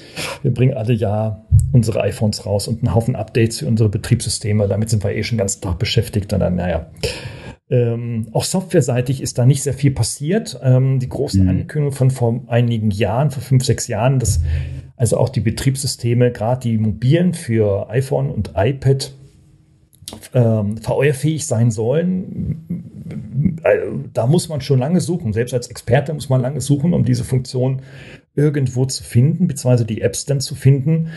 Wir 0.42 0.52
bringen 0.52 0.74
alle 0.74 0.92
Jahr 0.92 1.46
unsere 1.72 2.00
iPhones 2.02 2.44
raus 2.44 2.68
und 2.68 2.82
einen 2.82 2.94
Haufen 2.94 3.16
Updates 3.16 3.60
für 3.60 3.66
unsere 3.66 3.88
Betriebssysteme. 3.88 4.66
Damit 4.66 4.90
sind 4.90 5.04
wir 5.04 5.14
eh 5.14 5.22
schon 5.22 5.36
den 5.36 5.40
ganzen 5.40 5.62
Tag 5.62 5.78
beschäftigt. 5.78 6.32
Und 6.32 6.40
dann, 6.40 6.56
naja. 6.56 6.90
Ähm, 7.68 8.28
auch 8.32 8.44
softwareseitig 8.44 9.20
ist 9.20 9.38
da 9.38 9.44
nicht 9.44 9.62
sehr 9.62 9.74
viel 9.74 9.90
passiert. 9.90 10.58
Ähm, 10.62 11.00
die 11.00 11.08
großen 11.08 11.42
mhm. 11.42 11.48
Ankündigungen 11.48 11.92
von 11.92 12.10
vor 12.10 12.40
einigen 12.46 12.90
Jahren, 12.90 13.30
vor 13.30 13.42
fünf, 13.42 13.64
sechs 13.64 13.88
Jahren, 13.88 14.18
dass 14.18 14.40
also 14.96 15.18
auch 15.18 15.28
die 15.28 15.40
Betriebssysteme, 15.40 16.32
gerade 16.32 16.60
die 16.62 16.78
mobilen 16.78 17.34
für 17.34 17.88
iPhone 17.90 18.30
und 18.30 18.52
iPad, 18.56 19.12
ähm, 20.34 20.76
VR-fähig 20.78 21.46
sein 21.46 21.70
sollen, 21.70 22.86
da 24.12 24.26
muss 24.26 24.48
man 24.48 24.60
schon 24.60 24.78
lange 24.78 25.00
suchen. 25.00 25.32
Selbst 25.32 25.54
als 25.54 25.68
Experte 25.68 26.14
muss 26.14 26.28
man 26.28 26.40
lange 26.40 26.60
suchen, 26.60 26.94
um 26.94 27.04
diese 27.04 27.24
Funktion 27.24 27.82
irgendwo 28.34 28.84
zu 28.84 29.02
finden, 29.02 29.48
beziehungsweise 29.48 29.84
die 29.84 30.02
Apps 30.02 30.24
dann 30.24 30.40
zu 30.40 30.54
finden. 30.54 31.08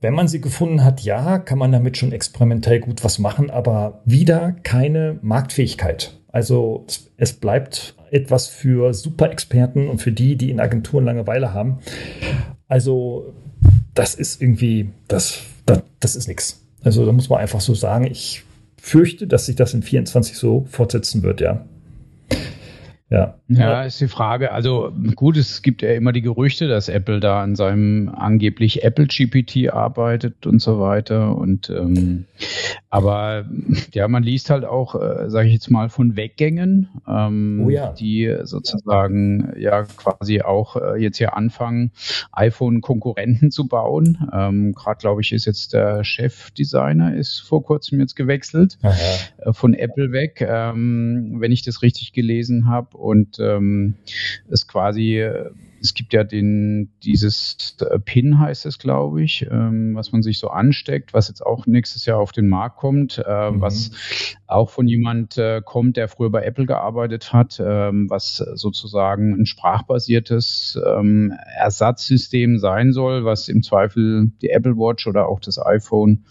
Wenn 0.00 0.14
man 0.14 0.28
sie 0.28 0.40
gefunden 0.40 0.84
hat, 0.84 1.02
ja, 1.02 1.38
kann 1.38 1.58
man 1.58 1.72
damit 1.72 1.96
schon 1.96 2.12
experimentell 2.12 2.80
gut 2.80 3.04
was 3.04 3.18
machen, 3.18 3.50
aber 3.50 4.02
wieder 4.04 4.52
keine 4.62 5.18
Marktfähigkeit. 5.22 6.18
Also 6.28 6.86
es 7.16 7.34
bleibt 7.34 7.94
etwas 8.10 8.46
für 8.48 8.94
Super-Experten 8.94 9.88
und 9.88 10.00
für 10.00 10.12
die, 10.12 10.36
die 10.36 10.50
in 10.50 10.60
Agenturen 10.60 11.04
Langeweile 11.04 11.52
haben. 11.52 11.78
Also 12.72 13.34
das 13.92 14.14
ist 14.14 14.40
irgendwie, 14.40 14.88
das, 15.06 15.42
das, 15.66 15.82
das 16.00 16.16
ist 16.16 16.26
nichts. 16.26 16.66
Also 16.82 17.04
da 17.04 17.12
muss 17.12 17.28
man 17.28 17.38
einfach 17.38 17.60
so 17.60 17.74
sagen, 17.74 18.06
ich 18.06 18.44
fürchte, 18.78 19.26
dass 19.26 19.44
sich 19.44 19.56
das 19.56 19.74
in 19.74 19.82
24 19.82 20.38
so 20.38 20.64
fortsetzen 20.70 21.22
wird, 21.22 21.42
ja. 21.42 21.66
Ja. 23.10 23.34
ja, 23.48 23.82
ist 23.82 24.00
die 24.00 24.08
Frage. 24.08 24.52
Also 24.52 24.90
gut, 25.16 25.36
es 25.36 25.60
gibt 25.60 25.82
ja 25.82 25.92
immer 25.92 26.12
die 26.12 26.22
Gerüchte, 26.22 26.66
dass 26.66 26.88
Apple 26.88 27.20
da 27.20 27.42
an 27.42 27.56
seinem 27.56 28.08
angeblich 28.08 28.82
Apple 28.84 29.06
GPT 29.06 29.70
arbeitet 29.70 30.46
und 30.46 30.62
so 30.62 30.80
weiter. 30.80 31.36
Und 31.36 31.68
ähm, 31.68 32.24
aber 32.92 33.46
ja, 33.94 34.06
man 34.06 34.22
liest 34.22 34.50
halt 34.50 34.66
auch, 34.66 34.94
äh, 34.94 35.30
sage 35.30 35.48
ich 35.48 35.54
jetzt 35.54 35.70
mal, 35.70 35.88
von 35.88 36.14
Weggängen, 36.14 36.90
ähm, 37.08 37.62
oh 37.64 37.70
ja. 37.70 37.90
die 37.90 38.36
sozusagen 38.42 39.50
ja 39.56 39.84
quasi 39.84 40.42
auch 40.42 40.76
äh, 40.76 41.00
jetzt 41.00 41.16
hier 41.16 41.34
anfangen, 41.34 41.92
iPhone-Konkurrenten 42.32 43.50
zu 43.50 43.66
bauen. 43.66 44.28
Ähm, 44.30 44.74
Gerade 44.74 44.98
glaube 44.98 45.22
ich, 45.22 45.32
ist 45.32 45.46
jetzt 45.46 45.72
der 45.72 46.04
Chefdesigner 46.04 47.14
ist 47.14 47.38
vor 47.38 47.64
kurzem 47.64 47.98
jetzt 47.98 48.14
gewechselt 48.14 48.76
äh, 48.82 49.54
von 49.54 49.72
Apple 49.72 50.12
weg, 50.12 50.46
ähm, 50.46 51.36
wenn 51.38 51.50
ich 51.50 51.62
das 51.62 51.80
richtig 51.80 52.12
gelesen 52.12 52.66
habe 52.66 52.98
und 52.98 53.38
ähm, 53.38 53.94
es 54.50 54.68
quasi 54.68 55.18
äh, 55.18 55.50
es 55.82 55.94
gibt 55.94 56.12
ja 56.12 56.22
den, 56.22 56.92
dieses 57.02 57.76
äh, 57.80 57.98
PIN 57.98 58.38
heißt 58.38 58.66
es, 58.66 58.78
glaube 58.78 59.22
ich, 59.22 59.46
ähm, 59.50 59.94
was 59.94 60.12
man 60.12 60.22
sich 60.22 60.38
so 60.38 60.48
ansteckt, 60.48 61.12
was 61.12 61.28
jetzt 61.28 61.44
auch 61.44 61.66
nächstes 61.66 62.06
Jahr 62.06 62.18
auf 62.18 62.32
den 62.32 62.48
Markt 62.48 62.76
kommt, 62.76 63.22
äh, 63.26 63.50
mhm. 63.50 63.60
was 63.60 63.90
auch 64.46 64.70
von 64.70 64.86
jemand 64.86 65.38
äh, 65.38 65.60
kommt, 65.64 65.96
der 65.96 66.08
früher 66.08 66.30
bei 66.30 66.44
Apple 66.44 66.66
gearbeitet 66.66 67.32
hat, 67.32 67.60
ähm, 67.64 68.08
was 68.08 68.36
sozusagen 68.36 69.40
ein 69.40 69.46
sprachbasiertes 69.46 70.80
ähm, 70.86 71.34
Ersatzsystem 71.56 72.58
sein 72.58 72.92
soll, 72.92 73.24
was 73.24 73.48
im 73.48 73.62
Zweifel 73.62 74.30
die 74.40 74.50
Apple 74.50 74.76
Watch 74.76 75.06
oder 75.06 75.28
auch 75.28 75.40
das 75.40 75.58
iPhone 75.58 76.24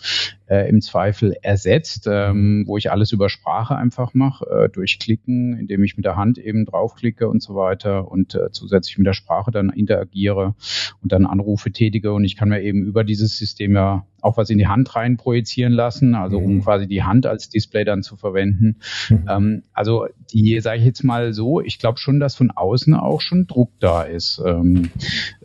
äh, 0.51 0.67
im 0.67 0.81
Zweifel 0.81 1.33
ersetzt, 1.41 2.07
ähm, 2.11 2.65
wo 2.67 2.75
ich 2.75 2.91
alles 2.91 3.13
über 3.13 3.29
Sprache 3.29 3.77
einfach 3.77 4.13
mache, 4.13 4.45
äh, 4.49 4.69
durch 4.69 4.99
Klicken, 4.99 5.57
indem 5.57 5.81
ich 5.85 5.95
mit 5.95 6.05
der 6.05 6.17
Hand 6.17 6.37
eben 6.37 6.65
draufklicke 6.65 7.29
und 7.29 7.41
so 7.41 7.55
weiter 7.55 8.11
und 8.11 8.35
äh, 8.35 8.51
zusätzlich 8.51 8.97
mit 8.97 9.07
der 9.07 9.13
Sprache 9.13 9.51
dann 9.51 9.69
interagiere 9.69 10.53
und 11.01 11.13
dann 11.13 11.25
Anrufe 11.25 11.71
tätige. 11.71 12.11
Und 12.11 12.25
ich 12.25 12.35
kann 12.35 12.49
mir 12.49 12.61
eben 12.61 12.83
über 12.83 13.05
dieses 13.05 13.37
System 13.37 13.75
ja 13.75 14.05
auch 14.21 14.37
was 14.37 14.49
in 14.49 14.57
die 14.57 14.67
Hand 14.67 14.95
rein 14.95 15.17
projizieren 15.17 15.73
lassen, 15.73 16.15
also 16.15 16.37
um 16.37 16.55
mhm. 16.55 16.61
quasi 16.61 16.87
die 16.87 17.03
Hand 17.03 17.25
als 17.25 17.49
Display 17.49 17.83
dann 17.83 18.03
zu 18.03 18.15
verwenden. 18.15 18.77
Mhm. 19.09 19.25
Ähm, 19.29 19.63
also 19.73 20.05
die, 20.31 20.59
sage 20.59 20.79
ich 20.79 20.85
jetzt 20.85 21.03
mal 21.03 21.33
so, 21.33 21.61
ich 21.61 21.79
glaube 21.79 21.97
schon, 21.97 22.19
dass 22.19 22.35
von 22.35 22.51
außen 22.51 22.93
auch 22.93 23.21
schon 23.21 23.47
Druck 23.47 23.71
da 23.79 24.03
ist, 24.03 24.41
ähm, 24.45 24.89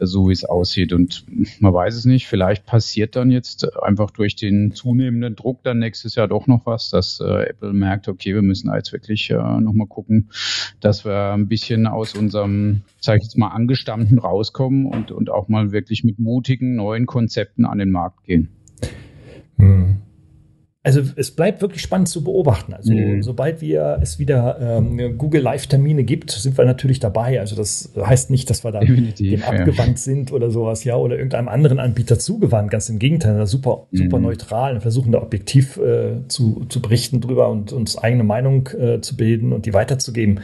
so 0.00 0.28
wie 0.28 0.32
es 0.32 0.44
aussieht. 0.44 0.92
Und 0.92 1.24
man 1.60 1.72
weiß 1.72 1.94
es 1.94 2.04
nicht, 2.04 2.26
vielleicht 2.26 2.66
passiert 2.66 3.16
dann 3.16 3.30
jetzt 3.30 3.66
einfach 3.82 4.10
durch 4.10 4.36
den 4.36 4.72
zunehmenden 4.72 5.36
Druck 5.36 5.62
dann 5.62 5.78
nächstes 5.78 6.14
Jahr 6.14 6.28
doch 6.28 6.46
noch 6.46 6.66
was, 6.66 6.90
dass 6.90 7.20
äh, 7.20 7.48
Apple 7.48 7.72
merkt, 7.72 8.08
okay, 8.08 8.34
wir 8.34 8.42
müssen 8.42 8.72
jetzt 8.74 8.92
wirklich 8.92 9.30
äh, 9.30 9.34
nochmal 9.34 9.86
gucken, 9.86 10.30
dass 10.80 11.04
wir 11.04 11.32
ein 11.32 11.48
bisschen 11.48 11.86
aus 11.86 12.14
unserem, 12.14 12.82
sage 13.00 13.18
ich 13.18 13.24
jetzt 13.24 13.38
mal, 13.38 13.48
angestammten 13.48 14.18
rauskommen 14.18 14.86
und, 14.86 15.10
und 15.10 15.30
auch 15.30 15.48
mal 15.48 15.72
wirklich 15.72 16.04
mit 16.04 16.18
mutigen 16.18 16.76
neuen 16.76 17.06
Konzepten 17.06 17.64
an 17.64 17.78
den 17.78 17.90
Markt 17.90 18.24
gehen. 18.24 18.48
Hm. 19.58 19.96
Also 20.86 21.02
es 21.16 21.32
bleibt 21.32 21.62
wirklich 21.62 21.82
spannend 21.82 22.06
zu 22.08 22.22
beobachten. 22.22 22.72
Also 22.72 22.92
mhm. 22.92 23.20
sobald 23.20 23.60
wir 23.60 23.98
es 24.00 24.20
wieder 24.20 24.56
ähm, 24.60 25.18
Google 25.18 25.42
Live-Termine 25.42 26.04
gibt, 26.04 26.30
sind 26.30 26.56
wir 26.56 26.64
natürlich 26.64 27.00
dabei. 27.00 27.40
Also 27.40 27.56
das 27.56 27.92
heißt 28.00 28.30
nicht, 28.30 28.48
dass 28.50 28.62
wir 28.62 28.70
da 28.70 28.78
dem 28.78 29.42
abgewandt 29.42 29.98
sind 29.98 30.30
oder 30.30 30.48
sowas, 30.52 30.84
ja, 30.84 30.94
oder 30.94 31.16
irgendeinem 31.16 31.48
anderen 31.48 31.80
Anbieter 31.80 32.20
zugewandt. 32.20 32.70
Ganz 32.70 32.88
im 32.88 33.00
Gegenteil, 33.00 33.44
super, 33.48 33.88
super 33.90 34.18
mhm. 34.18 34.26
neutral 34.26 34.74
und 34.74 34.80
versuchen 34.80 35.10
da 35.10 35.20
objektiv 35.20 35.76
äh, 35.76 36.28
zu, 36.28 36.66
zu 36.68 36.80
berichten 36.80 37.20
drüber 37.20 37.48
und 37.48 37.72
uns 37.72 37.98
eigene 37.98 38.22
Meinung 38.22 38.68
äh, 38.68 39.00
zu 39.00 39.16
bilden 39.16 39.52
und 39.52 39.66
die 39.66 39.74
weiterzugeben. 39.74 40.38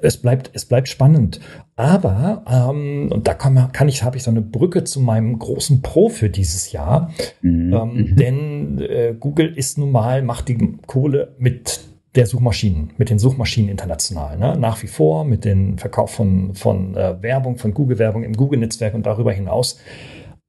Es 0.00 0.16
bleibt, 0.16 0.50
es 0.54 0.64
bleibt 0.64 0.88
spannend. 0.88 1.40
Aber, 1.76 2.44
ähm, 2.48 3.10
und 3.10 3.26
da 3.26 3.34
kann, 3.34 3.54
man, 3.54 3.72
kann 3.72 3.88
ich, 3.88 4.02
habe 4.04 4.16
ich 4.16 4.22
so 4.22 4.30
eine 4.30 4.40
Brücke 4.40 4.84
zu 4.84 5.00
meinem 5.00 5.38
großen 5.38 5.82
Pro 5.82 6.08
für 6.08 6.30
dieses 6.30 6.72
Jahr. 6.72 7.10
Mhm. 7.40 7.72
Ähm, 7.72 7.94
mhm. 7.94 8.16
denn 8.16 8.78
äh, 8.78 9.14
Google 9.18 9.52
ist 9.56 9.78
nun 9.78 9.90
mal, 9.90 10.22
macht 10.22 10.48
die 10.48 10.78
Kohle 10.86 11.34
mit 11.38 11.80
der 12.14 12.26
Suchmaschinen, 12.26 12.92
mit 12.98 13.10
den 13.10 13.18
Suchmaschinen 13.18 13.70
international. 13.70 14.38
Ne? 14.38 14.56
Nach 14.58 14.82
wie 14.82 14.86
vor 14.86 15.24
mit 15.24 15.44
dem 15.44 15.78
Verkauf 15.78 16.10
von, 16.10 16.54
von 16.54 16.94
äh, 16.94 17.22
Werbung, 17.22 17.56
von 17.56 17.72
Google-Werbung 17.72 18.22
im 18.22 18.34
Google-Netzwerk 18.34 18.94
und 18.94 19.06
darüber 19.06 19.32
hinaus. 19.32 19.80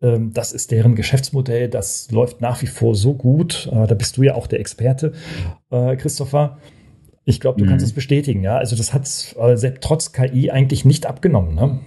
Ähm, 0.01 0.33
das 0.33 0.51
ist 0.51 0.71
deren 0.71 0.95
Geschäftsmodell. 0.95 1.69
Das 1.69 2.11
läuft 2.11 2.41
nach 2.41 2.61
wie 2.61 2.67
vor 2.67 2.95
so 2.95 3.13
gut. 3.13 3.69
Äh, 3.71 3.87
da 3.87 3.95
bist 3.95 4.17
du 4.17 4.23
ja 4.23 4.35
auch 4.35 4.47
der 4.47 4.59
Experte, 4.59 5.13
äh, 5.71 5.95
Christopher. 5.95 6.59
Ich 7.25 7.39
glaube, 7.39 7.59
du 7.59 7.65
mhm. 7.65 7.69
kannst 7.69 7.85
es 7.85 7.93
bestätigen, 7.93 8.43
ja. 8.43 8.57
Also 8.57 8.75
das 8.75 8.93
hat 8.93 9.03
äh, 9.03 9.55
selbst 9.55 9.83
trotz 9.83 10.11
KI 10.11 10.51
eigentlich 10.51 10.85
nicht 10.85 11.05
abgenommen, 11.05 11.55
ne? 11.55 11.79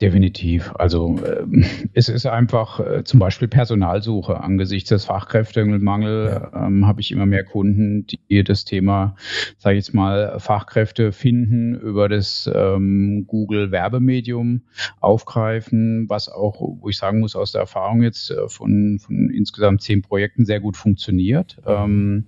Definitiv. 0.00 0.72
Also 0.76 1.18
äh, 1.18 1.44
es 1.92 2.08
ist 2.08 2.24
einfach 2.24 2.80
äh, 2.80 3.04
zum 3.04 3.20
Beispiel 3.20 3.48
Personalsuche. 3.48 4.40
Angesichts 4.40 4.88
des 4.88 5.04
Fachkräftemangels 5.04 6.32
ja. 6.32 6.66
ähm, 6.66 6.86
habe 6.86 7.02
ich 7.02 7.12
immer 7.12 7.26
mehr 7.26 7.44
Kunden, 7.44 8.06
die 8.06 8.42
das 8.42 8.64
Thema, 8.64 9.14
sage 9.58 9.76
ich 9.76 9.84
jetzt 9.84 9.94
mal, 9.94 10.40
Fachkräfte 10.40 11.12
finden 11.12 11.74
über 11.74 12.08
das 12.08 12.50
ähm, 12.52 13.24
Google 13.26 13.72
Werbemedium 13.72 14.62
aufgreifen, 15.00 16.08
was 16.08 16.30
auch, 16.30 16.62
wo 16.80 16.88
ich 16.88 16.96
sagen 16.96 17.20
muss, 17.20 17.36
aus 17.36 17.52
der 17.52 17.60
Erfahrung 17.60 18.02
jetzt 18.02 18.30
äh, 18.30 18.48
von, 18.48 19.00
von 19.00 19.28
insgesamt 19.28 19.82
zehn 19.82 20.00
Projekten 20.00 20.46
sehr 20.46 20.60
gut 20.60 20.78
funktioniert. 20.78 21.58
Ähm, 21.66 22.24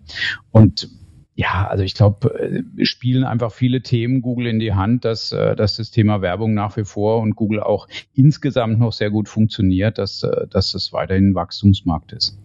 und 0.50 0.90
ja, 1.34 1.66
also 1.66 1.82
ich 1.82 1.94
glaube, 1.94 2.62
äh, 2.78 2.84
spielen 2.84 3.24
einfach 3.24 3.52
viele 3.52 3.82
Themen 3.82 4.20
Google 4.20 4.46
in 4.46 4.58
die 4.58 4.74
Hand, 4.74 5.04
dass, 5.04 5.32
äh, 5.32 5.56
dass 5.56 5.76
das 5.76 5.90
Thema 5.90 6.20
Werbung 6.20 6.52
nach 6.54 6.76
wie 6.76 6.84
vor 6.84 7.20
und 7.20 7.36
Google 7.36 7.60
auch 7.60 7.88
insgesamt 8.12 8.78
noch 8.78 8.92
sehr 8.92 9.10
gut 9.10 9.28
funktioniert, 9.28 9.98
dass, 9.98 10.22
äh, 10.22 10.46
dass 10.48 10.74
es 10.74 10.92
weiterhin 10.92 11.30
ein 11.30 11.34
Wachstumsmarkt 11.34 12.12
ist. 12.12 12.38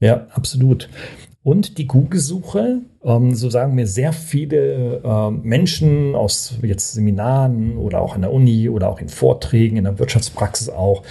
Ja, 0.00 0.26
absolut. 0.34 0.90
Und 1.42 1.78
die 1.78 1.86
Google-Suche, 1.86 2.82
ähm, 3.04 3.34
so 3.34 3.48
sagen 3.48 3.76
mir 3.76 3.86
sehr 3.86 4.12
viele 4.12 5.00
äh, 5.02 5.30
Menschen 5.30 6.14
aus 6.16 6.58
jetzt 6.60 6.92
Seminaren 6.92 7.78
oder 7.78 8.00
auch 8.00 8.16
an 8.16 8.22
der 8.22 8.32
Uni 8.32 8.68
oder 8.68 8.88
auch 8.88 9.00
in 9.00 9.08
Vorträgen, 9.08 9.76
in 9.76 9.84
der 9.84 9.98
Wirtschaftspraxis 9.98 10.68
auch, 10.68 11.04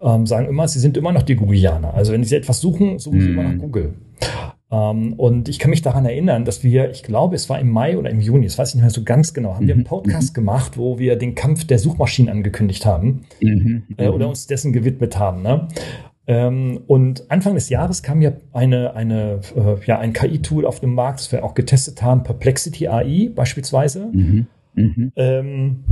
ähm, 0.00 0.24
sagen 0.24 0.46
immer, 0.46 0.68
sie 0.68 0.78
sind 0.78 0.96
immer 0.96 1.12
noch 1.12 1.24
die 1.24 1.34
Googleianer. 1.34 1.94
Also 1.94 2.12
wenn 2.12 2.22
sie 2.22 2.36
etwas 2.36 2.60
suchen, 2.60 3.00
suchen 3.00 3.20
sie 3.20 3.28
mm. 3.28 3.32
immer 3.32 3.42
nach 3.42 3.58
Google. 3.58 3.94
Ähm, 4.70 5.14
und 5.14 5.48
ich 5.48 5.58
kann 5.58 5.70
mich 5.70 5.82
daran 5.82 6.04
erinnern, 6.04 6.44
dass 6.44 6.64
wir, 6.64 6.90
ich 6.90 7.02
glaube, 7.02 7.36
es 7.36 7.48
war 7.48 7.60
im 7.60 7.70
Mai 7.70 7.96
oder 7.96 8.10
im 8.10 8.20
Juni, 8.20 8.46
das 8.46 8.58
weiß 8.58 8.70
ich 8.70 8.74
nicht 8.76 8.82
mehr 8.82 8.90
so 8.90 9.04
ganz 9.04 9.32
genau, 9.32 9.54
haben 9.54 9.64
mhm. 9.64 9.68
wir 9.68 9.74
einen 9.74 9.82
mhm. 9.82 9.88
Podcast 9.88 10.32
mhm. 10.32 10.34
gemacht, 10.34 10.76
wo 10.76 10.98
wir 10.98 11.16
den 11.16 11.34
Kampf 11.34 11.64
der 11.66 11.78
Suchmaschinen 11.78 12.30
angekündigt 12.30 12.84
haben 12.84 13.22
mhm. 13.40 13.84
äh, 13.96 14.08
oder 14.08 14.28
uns 14.28 14.46
dessen 14.46 14.72
gewidmet 14.72 15.18
haben. 15.18 15.42
Ne? 15.42 15.68
Ähm, 16.26 16.80
und 16.88 17.30
Anfang 17.30 17.54
des 17.54 17.68
Jahres 17.68 18.02
kam 18.02 18.20
ja 18.20 18.32
eine, 18.52 18.94
eine, 18.94 19.40
äh, 19.54 19.84
ja, 19.86 19.98
ein 19.98 20.12
KI-Tool 20.12 20.66
auf 20.66 20.80
den 20.80 20.94
Markt, 20.94 21.20
das 21.20 21.30
wir 21.30 21.44
auch 21.44 21.54
getestet 21.54 22.02
haben, 22.02 22.24
Perplexity 22.24 22.88
AI 22.88 23.30
beispielsweise. 23.32 24.08
Mhm. 24.12 24.46
Mhm. 24.74 25.12
Ähm, 25.14 25.84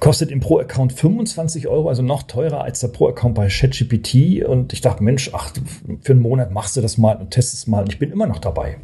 kostet 0.00 0.30
im 0.30 0.40
Pro-Account 0.40 0.92
25 0.92 1.68
Euro, 1.68 1.88
also 1.88 2.02
noch 2.02 2.24
teurer 2.24 2.62
als 2.62 2.80
der 2.80 2.88
Pro-Account 2.88 3.34
bei 3.34 3.48
ChatGPT. 3.48 4.44
Und 4.44 4.72
ich 4.72 4.80
dachte, 4.80 5.02
Mensch, 5.02 5.30
ach, 5.32 5.52
für 6.00 6.12
einen 6.12 6.22
Monat 6.22 6.50
machst 6.50 6.76
du 6.76 6.80
das 6.80 6.98
mal 6.98 7.16
und 7.16 7.30
testest 7.30 7.68
mal. 7.68 7.82
Und 7.82 7.92
ich 7.92 7.98
bin 7.98 8.10
immer 8.10 8.26
noch 8.26 8.38
dabei. 8.38 8.78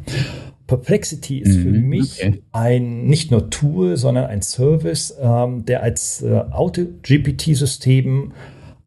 Perplexity 0.67 1.39
ist 1.39 1.57
mhm, 1.57 1.63
für 1.63 1.69
mich 1.69 2.23
okay. 2.23 2.43
ein 2.51 3.05
nicht 3.05 3.31
nur 3.31 3.49
Tool, 3.49 3.97
sondern 3.97 4.25
ein 4.25 4.41
Service, 4.41 5.17
ähm, 5.19 5.65
der 5.65 5.81
als 5.81 6.21
äh, 6.21 6.43
Auto-GPT-System 6.51 8.33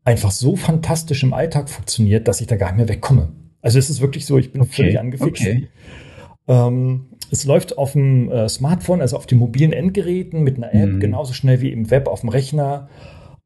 einfach 0.04 0.30
so 0.30 0.56
fantastisch 0.56 1.22
im 1.22 1.34
Alltag 1.34 1.68
funktioniert, 1.68 2.28
dass 2.28 2.40
ich 2.40 2.46
da 2.46 2.56
gar 2.56 2.68
nicht 2.68 2.76
mehr 2.76 2.88
wegkomme. 2.88 3.32
Also 3.60 3.78
es 3.78 3.90
ist 3.90 4.00
wirklich 4.00 4.26
so, 4.26 4.38
ich 4.38 4.52
bin 4.52 4.62
okay, 4.62 4.72
völlig 4.72 4.98
angefixt. 4.98 5.42
Okay. 5.42 5.68
Ähm, 6.48 7.06
es 7.32 7.46
läuft 7.46 7.78
auf 7.78 7.92
dem 7.92 8.30
äh, 8.30 8.46
Smartphone, 8.46 9.00
also 9.00 9.16
auf 9.16 9.24
den 9.24 9.38
mobilen 9.38 9.72
Endgeräten 9.72 10.42
mit 10.42 10.58
einer 10.58 10.74
App, 10.74 10.92
mhm. 10.92 11.00
genauso 11.00 11.32
schnell 11.32 11.62
wie 11.62 11.72
im 11.72 11.90
Web 11.90 12.06
auf 12.06 12.20
dem 12.20 12.28
Rechner. 12.28 12.90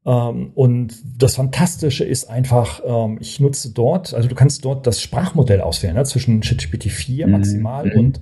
Ähm, 0.05 0.51
und 0.55 0.93
das 1.17 1.35
Fantastische 1.35 2.03
ist 2.03 2.29
einfach, 2.29 2.81
ähm, 2.85 3.17
ich 3.21 3.39
nutze 3.39 3.71
dort, 3.71 4.13
also 4.13 4.27
du 4.27 4.35
kannst 4.35 4.65
dort 4.65 4.85
das 4.85 5.01
Sprachmodell 5.01 5.61
auswählen, 5.61 5.95
ne, 5.95 6.03
zwischen 6.03 6.41
ChatGPT 6.41 6.91
4 6.91 7.27
mhm. 7.27 7.31
maximal 7.31 7.85
mhm. 7.85 7.99
und 7.99 8.19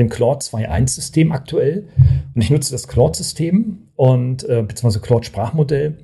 dem 0.00 0.08
Claude 0.08 0.40
2.1-System 0.40 1.30
aktuell. 1.30 1.86
Und 2.34 2.42
ich 2.42 2.50
nutze 2.50 2.72
das 2.72 2.88
Claude-System 2.88 3.86
und 3.94 4.42
äh, 4.48 4.64
beziehungsweise 4.66 4.98
Claude-Sprachmodell. 5.00 5.96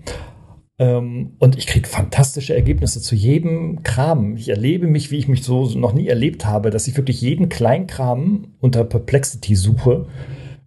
Ähm, 0.81 1.35
und 1.39 1.59
ich 1.59 1.67
kriege 1.67 1.87
fantastische 1.87 2.55
Ergebnisse 2.55 3.01
zu 3.01 3.15
jedem 3.15 3.83
Kram. 3.83 4.37
Ich 4.37 4.49
erlebe 4.49 4.87
mich, 4.87 5.11
wie 5.11 5.19
ich 5.19 5.29
mich 5.29 5.45
so 5.45 5.69
noch 5.79 5.93
nie 5.93 6.09
erlebt 6.09 6.47
habe, 6.47 6.71
dass 6.71 6.89
ich 6.89 6.97
wirklich 6.97 7.21
jeden 7.21 7.51
Kleinkram 7.51 8.49
unter 8.61 8.83
Perplexity 8.83 9.55
suche 9.55 10.07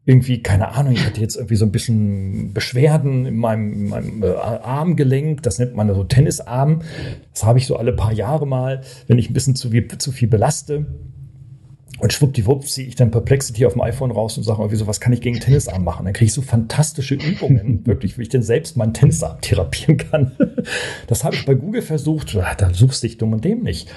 irgendwie, 0.05 0.43
keine 0.43 0.69
Ahnung, 0.69 0.93
ich 0.93 1.05
hatte 1.05 1.21
jetzt 1.21 1.37
irgendwie 1.37 1.55
so 1.55 1.65
ein 1.65 1.71
bisschen 1.71 2.53
Beschwerden 2.53 3.25
in 3.25 3.37
meinem, 3.37 3.73
in 3.73 3.87
meinem 3.87 4.23
äh, 4.23 4.35
Armgelenk, 4.35 5.43
das 5.43 5.59
nennt 5.59 5.75
man 5.75 5.93
so 5.93 6.03
Tennisarm. 6.03 6.81
Das 7.31 7.45
habe 7.45 7.57
ich 7.57 7.67
so 7.67 7.77
alle 7.77 7.93
paar 7.93 8.11
Jahre 8.11 8.45
mal, 8.45 8.81
wenn 9.07 9.17
ich 9.17 9.29
ein 9.29 9.33
bisschen 9.33 9.55
zu 9.55 9.69
viel, 9.69 9.87
zu 9.97 10.11
viel 10.11 10.27
belaste. 10.27 10.87
Und 12.03 12.11
schwuppdiwupp 12.11 12.67
ziehe 12.67 12.85
ich 12.85 12.95
dann 12.95 13.11
Perplexity 13.11 13.65
auf 13.65 13.73
dem 13.73 13.81
iPhone 13.81 14.11
raus 14.11 14.37
und 14.37 14.43
sage 14.43 14.59
irgendwie 14.59 14.75
so, 14.75 14.87
was 14.87 14.99
kann 14.99 15.13
ich 15.13 15.21
gegen 15.21 15.39
Tennisarm 15.39 15.85
machen? 15.85 16.03
Dann 16.03 16.13
kriege 16.13 16.25
ich 16.25 16.33
so 16.33 16.41
fantastische 16.41 17.15
Übungen, 17.15 17.79
wirklich, 17.85 18.17
wie 18.17 18.23
ich 18.23 18.29
denn 18.29 18.41
selbst 18.41 18.75
meinen 18.75 18.93
Tennisarm 18.93 19.39
therapieren 19.39 19.95
kann. 19.95 20.33
Das 21.07 21.23
habe 21.23 21.35
ich 21.35 21.45
bei 21.45 21.53
Google 21.53 21.81
versucht, 21.81 22.35
da 22.35 22.73
suchst 22.73 23.03
du 23.03 23.07
dich 23.07 23.17
dumm 23.17 23.33
und 23.33 23.45
dämlich. 23.45 23.87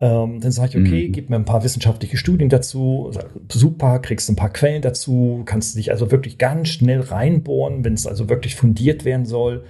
Ähm, 0.00 0.40
dann 0.40 0.50
sage 0.50 0.70
ich, 0.70 0.86
okay, 0.86 1.08
mhm. 1.08 1.12
gib 1.12 1.30
mir 1.30 1.36
ein 1.36 1.44
paar 1.44 1.62
wissenschaftliche 1.62 2.16
Studien 2.16 2.48
dazu. 2.48 3.12
Super, 3.50 3.98
kriegst 4.00 4.28
ein 4.28 4.36
paar 4.36 4.52
Quellen 4.52 4.82
dazu, 4.82 5.42
kannst 5.44 5.76
dich 5.76 5.90
also 5.92 6.10
wirklich 6.10 6.38
ganz 6.38 6.68
schnell 6.68 7.00
reinbohren, 7.00 7.84
wenn 7.84 7.94
es 7.94 8.06
also 8.06 8.28
wirklich 8.28 8.56
fundiert 8.56 9.04
werden 9.04 9.24
soll. 9.24 9.64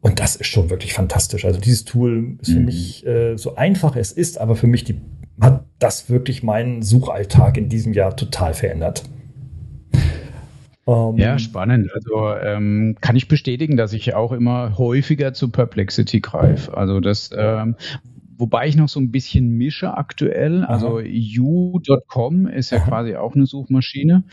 Und 0.00 0.18
das 0.18 0.36
ist 0.36 0.48
schon 0.48 0.68
wirklich 0.68 0.92
fantastisch. 0.92 1.44
Also 1.44 1.60
dieses 1.60 1.84
Tool 1.84 2.36
ist 2.40 2.52
für 2.52 2.58
mhm. 2.58 2.64
mich 2.66 3.06
äh, 3.06 3.36
so 3.36 3.54
einfach 3.54 3.96
es 3.96 4.12
ist, 4.12 4.38
aber 4.38 4.56
für 4.56 4.66
mich 4.66 4.84
die 4.84 5.00
hat 5.42 5.64
das 5.78 6.08
wirklich 6.08 6.42
meinen 6.42 6.82
Suchalltag 6.82 7.56
in 7.56 7.68
diesem 7.68 7.92
Jahr 7.92 8.16
total 8.16 8.54
verändert. 8.54 9.02
Um, 10.84 11.16
ja, 11.16 11.38
spannend. 11.38 11.90
Also 11.94 12.34
ähm, 12.42 12.96
kann 13.00 13.14
ich 13.14 13.28
bestätigen, 13.28 13.76
dass 13.76 13.92
ich 13.92 14.14
auch 14.14 14.32
immer 14.32 14.78
häufiger 14.78 15.32
zu 15.32 15.50
Perplexity 15.50 16.20
greife. 16.20 16.76
Also 16.76 16.98
das, 16.98 17.30
ähm, 17.36 17.76
wobei 18.36 18.66
ich 18.66 18.76
noch 18.76 18.88
so 18.88 18.98
ein 18.98 19.12
bisschen 19.12 19.56
mische 19.56 19.96
aktuell. 19.96 20.64
Also 20.64 21.00
u.com 21.00 22.48
ist 22.48 22.70
ja 22.70 22.80
quasi 22.80 23.14
auch 23.14 23.34
eine 23.34 23.46
Suchmaschine 23.46 24.24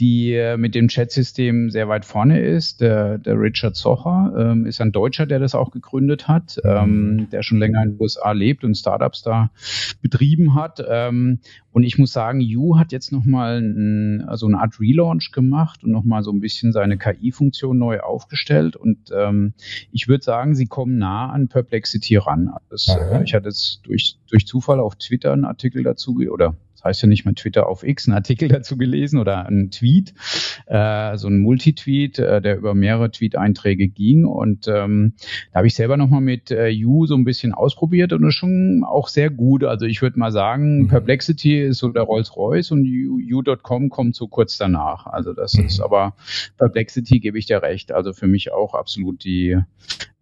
die 0.00 0.32
äh, 0.34 0.56
mit 0.56 0.74
dem 0.74 0.88
Chat-System 0.88 1.70
sehr 1.70 1.88
weit 1.88 2.04
vorne 2.04 2.40
ist. 2.40 2.80
Der, 2.80 3.18
der 3.18 3.38
Richard 3.38 3.76
Socher 3.76 4.34
ähm, 4.36 4.66
ist 4.66 4.80
ein 4.80 4.90
Deutscher, 4.90 5.24
der 5.24 5.38
das 5.38 5.54
auch 5.54 5.70
gegründet 5.70 6.26
hat, 6.26 6.60
ähm, 6.64 7.28
der 7.30 7.42
schon 7.44 7.58
länger 7.58 7.82
in 7.82 7.92
den 7.92 8.00
USA 8.00 8.32
lebt 8.32 8.64
und 8.64 8.74
Startups 8.74 9.22
da 9.22 9.50
betrieben 10.02 10.56
hat. 10.56 10.84
Ähm, 10.88 11.38
und 11.70 11.84
ich 11.84 11.96
muss 11.96 12.12
sagen, 12.12 12.40
You 12.40 12.76
hat 12.76 12.90
jetzt 12.90 13.12
nochmal 13.12 13.60
ein, 13.60 14.24
also 14.26 14.46
eine 14.46 14.58
Art 14.58 14.80
Relaunch 14.80 15.30
gemacht 15.32 15.84
und 15.84 15.92
nochmal 15.92 16.22
so 16.24 16.32
ein 16.32 16.40
bisschen 16.40 16.72
seine 16.72 16.98
KI-Funktion 16.98 17.78
neu 17.78 18.00
aufgestellt. 18.00 18.74
Und 18.74 19.12
ähm, 19.16 19.54
ich 19.92 20.08
würde 20.08 20.24
sagen, 20.24 20.56
sie 20.56 20.66
kommen 20.66 20.98
nah 20.98 21.30
an 21.30 21.48
Perplexity 21.48 22.16
ran. 22.16 22.50
Das, 22.68 22.88
äh, 22.88 23.22
ich 23.22 23.34
hatte 23.34 23.46
jetzt 23.46 23.80
durch, 23.84 24.18
durch 24.28 24.46
Zufall 24.46 24.80
auf 24.80 24.96
Twitter 24.96 25.32
einen 25.32 25.44
Artikel 25.44 25.84
dazu 25.84 26.18
oder 26.30 26.56
heißt 26.84 27.02
ja 27.02 27.08
nicht 27.08 27.24
mehr 27.24 27.34
Twitter 27.34 27.68
auf 27.68 27.82
X, 27.82 28.06
einen 28.06 28.16
Artikel 28.16 28.48
dazu 28.48 28.76
gelesen 28.76 29.18
oder 29.18 29.46
einen 29.46 29.70
Tweet, 29.70 30.14
äh, 30.66 31.16
so 31.16 31.28
ein 31.28 31.38
Multitweet, 31.38 32.18
äh, 32.18 32.40
der 32.40 32.56
über 32.56 32.74
mehrere 32.74 33.10
Tweet-Einträge 33.10 33.88
ging. 33.88 34.24
Und 34.24 34.68
ähm, 34.68 35.14
da 35.52 35.58
habe 35.58 35.66
ich 35.66 35.74
selber 35.74 35.96
nochmal 35.96 36.20
mit 36.20 36.50
äh, 36.50 36.68
You 36.68 37.06
so 37.06 37.14
ein 37.14 37.24
bisschen 37.24 37.52
ausprobiert 37.52 38.12
und 38.12 38.26
ist 38.26 38.34
schon 38.34 38.84
auch 38.86 39.08
sehr 39.08 39.30
gut. 39.30 39.64
Also 39.64 39.86
ich 39.86 40.02
würde 40.02 40.18
mal 40.18 40.32
sagen, 40.32 40.82
mhm. 40.82 40.88
Perplexity 40.88 41.60
ist 41.60 41.78
so 41.78 41.88
der 41.88 42.02
Rolls-Royce 42.02 42.72
und 42.72 42.84
You.com 42.84 43.88
kommt 43.88 44.14
so 44.14 44.28
kurz 44.28 44.58
danach. 44.58 45.06
Also 45.06 45.32
das 45.32 45.54
mhm. 45.54 45.66
ist 45.66 45.80
aber 45.80 46.14
Perplexity 46.58 47.20
gebe 47.20 47.38
ich 47.38 47.46
dir 47.46 47.62
recht. 47.62 47.92
Also 47.92 48.12
für 48.12 48.26
mich 48.26 48.52
auch 48.52 48.74
absolut 48.74 49.24
die 49.24 49.58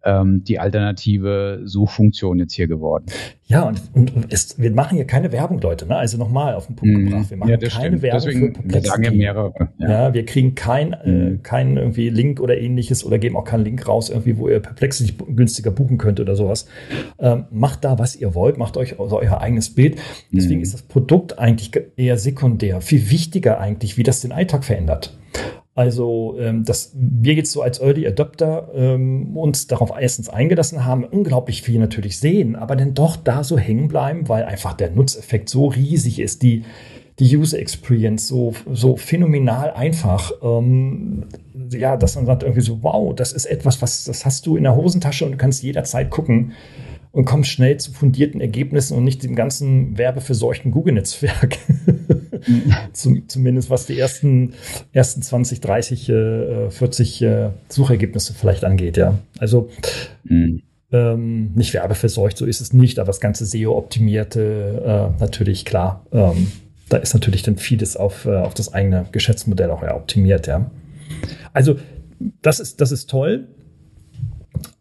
ähm, 0.03 0.43
die 0.43 0.59
alternative 0.59 1.61
Suchfunktion 1.63 2.39
jetzt 2.39 2.53
hier 2.53 2.67
geworden. 2.67 3.05
Ja, 3.45 3.63
und, 3.63 3.81
und, 3.93 4.15
und 4.15 4.33
ist, 4.33 4.61
wir 4.61 4.71
machen 4.71 4.95
hier 4.95 5.05
keine 5.05 5.31
Werbung, 5.31 5.59
Leute. 5.61 5.85
Ne? 5.85 5.95
Also 5.95 6.17
nochmal 6.17 6.55
auf 6.55 6.67
den 6.67 6.75
Punkt 6.75 6.95
mhm. 6.95 7.05
gebracht. 7.05 7.29
Wir 7.29 7.37
machen 7.37 7.49
ja, 7.49 7.57
keine 7.57 7.69
stimmt. 7.69 8.01
Werbung 8.01 8.21
Deswegen, 8.21 8.55
für 8.55 8.73
Wir 8.73 8.81
sagen 8.81 9.03
ja 9.03 9.11
mehrere. 9.11 9.53
Ja. 9.77 9.89
ja 9.89 10.13
wir 10.13 10.25
kriegen 10.25 10.55
kein, 10.55 10.93
äh, 10.93 11.09
mhm. 11.09 11.43
keinen 11.43 11.77
irgendwie 11.77 12.09
Link 12.09 12.39
oder 12.39 12.57
ähnliches 12.57 13.05
oder 13.05 13.19
geben 13.19 13.37
auch 13.37 13.45
keinen 13.45 13.63
Link 13.63 13.87
raus, 13.87 14.09
irgendwie, 14.09 14.37
wo 14.37 14.49
ihr 14.49 14.59
Perplexity 14.59 15.13
günstiger 15.35 15.71
buchen 15.71 15.97
könnt 15.97 16.19
oder 16.19 16.35
sowas. 16.35 16.67
Ähm, 17.19 17.45
macht 17.51 17.83
da, 17.85 17.99
was 17.99 18.15
ihr 18.15 18.33
wollt, 18.33 18.57
macht 18.57 18.77
euch 18.77 18.99
also 18.99 19.19
euer 19.19 19.39
eigenes 19.39 19.73
Bild. 19.73 19.97
Deswegen 20.31 20.57
mhm. 20.57 20.63
ist 20.63 20.73
das 20.73 20.81
Produkt 20.81 21.39
eigentlich 21.39 21.71
eher 21.95 22.17
sekundär. 22.17 22.81
Viel 22.81 23.09
wichtiger 23.09 23.59
eigentlich, 23.59 23.97
wie 23.97 24.03
das 24.03 24.21
den 24.21 24.31
Alltag 24.31 24.63
verändert. 24.63 25.17
Also, 25.75 26.35
ähm, 26.39 26.63
dass 26.63 26.91
wir 26.93 27.33
jetzt 27.33 27.51
so 27.51 27.63
als 27.63 27.81
Early 27.81 28.05
Adopter 28.05 28.69
ähm, 28.75 29.35
uns 29.35 29.65
darauf 29.65 29.91
erstens 29.99 30.29
eingelassen 30.29 30.85
haben, 30.85 31.03
unglaublich 31.03 31.63
viel 31.63 31.79
natürlich 31.79 32.19
sehen, 32.19 32.55
aber 32.55 32.75
dann 32.75 32.93
doch 32.93 33.15
da 33.15 33.43
so 33.43 33.57
hängen 33.57 33.87
bleiben, 33.87 34.29
weil 34.29 34.43
einfach 34.43 34.73
der 34.73 34.91
Nutzeffekt 34.91 35.49
so 35.49 35.67
riesig 35.67 36.19
ist, 36.19 36.43
die, 36.43 36.63
die 37.17 37.35
User 37.35 37.57
Experience 37.57 38.27
so, 38.27 38.53
so 38.71 38.97
phänomenal 38.97 39.71
einfach. 39.71 40.31
Ähm, 40.43 41.25
ja, 41.71 41.97
dass 41.97 42.15
man 42.15 42.27
sagt 42.27 42.43
irgendwie 42.43 42.61
so, 42.61 42.83
wow, 42.83 43.15
das 43.15 43.33
ist 43.33 43.45
etwas, 43.45 43.81
was, 43.81 44.03
das 44.03 44.25
hast 44.25 44.45
du 44.45 44.57
in 44.57 44.63
der 44.63 44.75
Hosentasche 44.75 45.25
und 45.25 45.31
du 45.31 45.37
kannst 45.37 45.63
jederzeit 45.63 46.11
gucken 46.11 46.51
und 47.13 47.25
kommst 47.25 47.51
schnell 47.51 47.77
zu 47.77 47.93
fundierten 47.93 48.41
Ergebnissen 48.41 48.97
und 48.97 49.03
nicht 49.03 49.23
dem 49.23 49.35
ganzen 49.35 49.97
werbeverseuchten 49.99 50.71
Google-Netzwerk. 50.71 51.57
Zum, 52.91 53.29
zumindest 53.29 53.69
was 53.69 53.85
die 53.85 53.97
ersten, 53.97 54.53
ersten 54.91 55.21
20, 55.21 55.61
30, 55.61 56.09
äh, 56.09 56.69
40 56.71 57.21
äh, 57.21 57.49
Suchergebnisse 57.69 58.33
vielleicht 58.33 58.65
angeht, 58.65 58.97
ja. 58.97 59.19
Also 59.37 59.69
mhm. 60.23 60.63
ähm, 60.91 61.53
nicht 61.53 61.73
werbeverseucht, 61.75 62.35
so 62.35 62.45
ist 62.45 62.59
es 62.61 62.73
nicht, 62.73 62.97
aber 62.97 63.07
das 63.07 63.21
ganze 63.21 63.45
SEO-optimierte, 63.45 65.13
äh, 65.15 65.21
natürlich 65.21 65.65
klar. 65.65 66.05
Ähm, 66.11 66.51
da 66.89 66.97
ist 66.97 67.13
natürlich 67.13 67.43
dann 67.43 67.57
vieles 67.57 67.95
auf, 67.95 68.25
äh, 68.25 68.35
auf 68.35 68.55
das 68.55 68.73
eigene 68.73 69.05
Geschäftsmodell 69.11 69.69
auch 69.69 69.83
ja, 69.83 69.95
optimiert, 69.95 70.47
ja. 70.47 70.69
Also 71.53 71.75
das 72.41 72.59
ist, 72.59 72.81
das 72.81 72.91
ist 72.91 73.07
toll. 73.09 73.47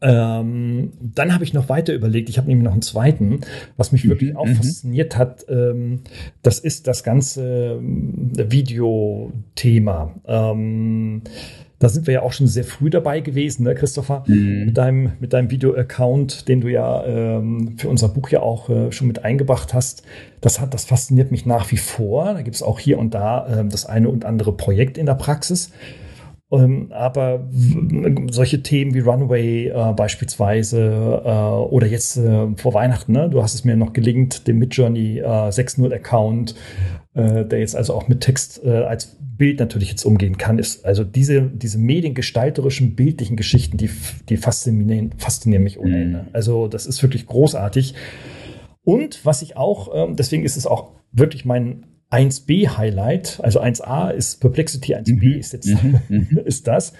Ähm, 0.00 0.92
dann 1.00 1.34
habe 1.34 1.44
ich 1.44 1.52
noch 1.52 1.68
weiter 1.68 1.94
überlegt, 1.94 2.28
ich 2.28 2.38
habe 2.38 2.48
nämlich 2.48 2.64
noch 2.64 2.72
einen 2.72 2.82
zweiten, 2.82 3.40
was 3.76 3.92
mich 3.92 4.08
wirklich 4.08 4.32
mhm. 4.32 4.36
auch 4.36 4.46
mhm. 4.46 4.56
fasziniert 4.56 5.16
hat. 5.16 5.46
Ähm, 5.48 6.00
das 6.42 6.58
ist 6.58 6.86
das 6.86 7.04
ganze 7.04 7.78
ähm, 7.78 8.32
Videothema. 8.34 10.14
Ähm, 10.26 11.22
da 11.82 11.88
sind 11.88 12.06
wir 12.06 12.14
ja 12.14 12.22
auch 12.22 12.32
schon 12.32 12.46
sehr 12.46 12.62
früh 12.62 12.90
dabei 12.90 13.18
gewesen, 13.18 13.64
ne, 13.64 13.74
Christopher, 13.74 14.22
mhm. 14.28 14.66
mit 14.66 14.78
deinem, 14.78 15.12
mit 15.18 15.32
deinem 15.32 15.50
Video-Account, 15.50 16.46
den 16.46 16.60
du 16.60 16.68
ja 16.68 17.04
ähm, 17.04 17.74
für 17.76 17.88
unser 17.88 18.08
Buch 18.08 18.28
ja 18.28 18.38
auch 18.38 18.70
äh, 18.70 18.92
schon 18.92 19.08
mit 19.08 19.24
eingebracht 19.24 19.74
hast. 19.74 20.04
Das 20.40 20.60
hat, 20.60 20.74
das 20.74 20.84
fasziniert 20.84 21.32
mich 21.32 21.44
nach 21.44 21.72
wie 21.72 21.76
vor. 21.76 22.34
Da 22.34 22.42
gibt 22.42 22.54
es 22.54 22.62
auch 22.62 22.78
hier 22.78 22.98
und 22.98 23.14
da 23.14 23.62
äh, 23.62 23.64
das 23.68 23.84
eine 23.84 24.08
und 24.10 24.24
andere 24.24 24.52
Projekt 24.52 24.96
in 24.96 25.06
der 25.06 25.14
Praxis. 25.14 25.72
Ähm, 26.52 26.88
aber 26.90 27.48
solche 28.30 28.62
Themen 28.62 28.92
wie 28.94 29.00
Runway 29.00 29.68
äh, 29.68 29.92
beispielsweise 29.94 31.22
äh, 31.24 31.28
oder 31.30 31.86
jetzt 31.86 32.18
äh, 32.18 32.48
vor 32.56 32.74
Weihnachten, 32.74 33.12
ne? 33.12 33.30
du 33.30 33.42
hast 33.42 33.54
es 33.54 33.64
mir 33.64 33.74
noch 33.74 33.94
gelingt, 33.94 34.46
den 34.46 34.58
Midjourney 34.58 35.20
äh, 35.20 35.24
6.0 35.24 35.94
Account, 35.94 36.54
äh, 37.14 37.46
der 37.46 37.60
jetzt 37.60 37.74
also 37.74 37.94
auch 37.94 38.06
mit 38.06 38.20
Text 38.20 38.62
äh, 38.64 38.68
als 38.68 39.16
Bild 39.38 39.60
natürlich 39.60 39.88
jetzt 39.88 40.04
umgehen 40.04 40.36
kann, 40.36 40.58
ist 40.58 40.84
also 40.84 41.04
diese, 41.04 41.40
diese 41.42 41.78
mediengestalterischen, 41.78 42.96
bildlichen 42.96 43.36
Geschichten, 43.36 43.78
die, 43.78 43.88
die 44.28 44.36
faszinieren, 44.36 45.14
faszinieren 45.16 45.64
mich 45.64 45.80
ohne 45.80 46.02
Ende. 46.02 46.18
Mhm. 46.18 46.28
Also 46.34 46.68
das 46.68 46.84
ist 46.84 47.02
wirklich 47.02 47.26
großartig. 47.26 47.94
Und 48.84 49.24
was 49.24 49.40
ich 49.40 49.56
auch, 49.56 49.90
ähm, 49.94 50.16
deswegen 50.16 50.44
ist 50.44 50.58
es 50.58 50.66
auch 50.66 50.90
wirklich 51.12 51.46
mein 51.46 51.86
1b-Highlight, 52.12 53.40
also 53.42 53.60
1a 53.60 54.10
ist 54.10 54.40
Perplexity, 54.40 54.94
1b 54.94 55.14
mhm. 55.14 55.38
ist 55.38 55.52
jetzt 55.54 55.66
mhm. 55.66 56.00
mhm. 56.08 56.40
ist 56.44 56.68
das, 56.68 56.92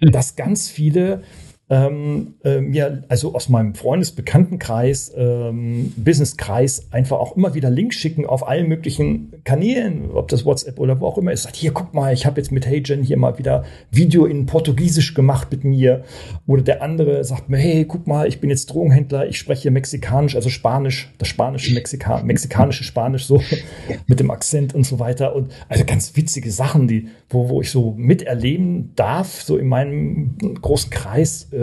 dass 0.00 0.36
ganz 0.36 0.68
viele 0.68 1.22
ähm, 1.70 2.34
äh, 2.42 2.60
mir 2.60 3.04
also 3.08 3.32
aus 3.34 3.48
meinem 3.48 3.76
Freundesbekanntenkreis, 3.76 5.12
ähm, 5.16 5.92
Businesskreis 5.96 6.88
einfach 6.90 7.18
auch 7.18 7.36
immer 7.36 7.54
wieder 7.54 7.70
Links 7.70 7.94
schicken 7.94 8.26
auf 8.26 8.46
allen 8.48 8.66
möglichen 8.66 9.32
Kanälen, 9.44 10.10
ob 10.10 10.26
das 10.28 10.44
WhatsApp 10.44 10.80
oder 10.80 11.00
wo 11.00 11.06
auch 11.06 11.16
immer 11.16 11.30
ist. 11.30 11.44
Sagt, 11.44 11.54
hier, 11.54 11.70
guck 11.70 11.94
mal, 11.94 12.12
ich 12.12 12.26
habe 12.26 12.40
jetzt 12.40 12.50
mit 12.50 12.66
HeyGen 12.66 13.04
hier 13.04 13.16
mal 13.16 13.38
wieder 13.38 13.64
Video 13.92 14.26
in 14.26 14.46
Portugiesisch 14.46 15.14
gemacht 15.14 15.48
mit 15.52 15.62
mir. 15.62 16.02
Oder 16.48 16.62
der 16.62 16.82
andere 16.82 17.22
sagt 17.22 17.48
mir, 17.48 17.58
hey, 17.58 17.84
guck 17.84 18.04
mal, 18.08 18.26
ich 18.26 18.40
bin 18.40 18.50
jetzt 18.50 18.66
Drogenhändler, 18.66 19.28
ich 19.28 19.38
spreche 19.38 19.70
Mexikanisch, 19.70 20.34
also 20.34 20.48
Spanisch, 20.48 21.12
das 21.18 21.28
spanische 21.28 21.72
Mexika 21.72 22.20
mexikanische 22.24 22.82
Spanisch 22.82 23.26
so 23.26 23.40
mit 24.08 24.18
dem 24.18 24.32
Akzent 24.32 24.74
und 24.74 24.84
so 24.84 24.98
weiter. 24.98 25.36
Und 25.36 25.52
also 25.68 25.84
ganz 25.84 26.16
witzige 26.16 26.50
Sachen, 26.50 26.88
die, 26.88 27.10
wo, 27.28 27.48
wo 27.48 27.60
ich 27.60 27.70
so 27.70 27.94
miterleben 27.96 28.90
darf, 28.96 29.42
so 29.42 29.56
in 29.56 29.68
meinem 29.68 30.36
großen 30.60 30.90
Kreis 30.90 31.46
äh, 31.52 31.59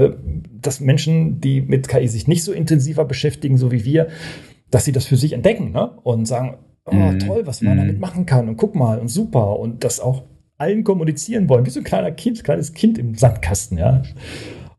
dass 0.61 0.79
Menschen, 0.79 1.41
die 1.41 1.61
mit 1.61 1.87
KI 1.87 2.07
sich 2.07 2.27
nicht 2.27 2.43
so 2.43 2.51
intensiver 2.51 3.05
beschäftigen, 3.05 3.57
so 3.57 3.71
wie 3.71 3.85
wir, 3.85 4.07
dass 4.69 4.85
sie 4.85 4.91
das 4.91 5.05
für 5.05 5.17
sich 5.17 5.33
entdecken 5.33 5.71
ne? 5.71 5.91
und 6.03 6.25
sagen, 6.25 6.57
oh, 6.85 6.93
mhm. 6.93 7.19
toll, 7.19 7.41
was 7.45 7.61
man 7.61 7.75
mhm. 7.75 7.79
damit 7.79 7.99
machen 7.99 8.25
kann 8.25 8.49
und 8.49 8.57
guck 8.57 8.75
mal 8.75 8.99
und 8.99 9.09
super 9.09 9.59
und 9.59 9.83
das 9.83 9.99
auch 9.99 10.23
allen 10.57 10.83
kommunizieren 10.83 11.47
wollen, 11.49 11.65
wie 11.65 11.69
so 11.69 11.79
ein 11.79 11.83
kleiner 11.83 12.11
Kind, 12.11 12.43
kleines 12.43 12.73
Kind 12.73 12.97
im 12.97 13.15
Sandkasten, 13.15 13.77
ja. 13.77 14.01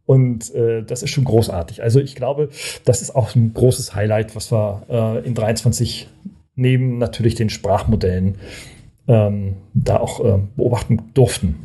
Und 0.07 0.55
äh, 0.55 0.83
das 0.83 1.03
ist 1.03 1.11
schon 1.11 1.25
großartig. 1.25 1.83
Also 1.83 2.01
ich 2.01 2.15
glaube, 2.15 2.49
das 2.87 3.03
ist 3.03 3.15
auch 3.15 3.35
ein 3.37 3.53
großes 3.53 3.95
Highlight, 3.95 4.35
was 4.35 4.51
wir 4.51 4.83
äh, 4.89 5.27
in 5.27 5.35
23 5.35 6.09
neben 6.55 6.99
natürlich 6.99 7.35
den 7.35 7.51
Sprachmodellen 7.51 8.37
ähm, 9.07 9.57
da 9.75 9.99
auch 9.99 10.25
äh, 10.25 10.39
beobachten 10.57 11.11
durften. 11.15 11.57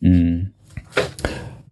Mhm. 0.00 0.52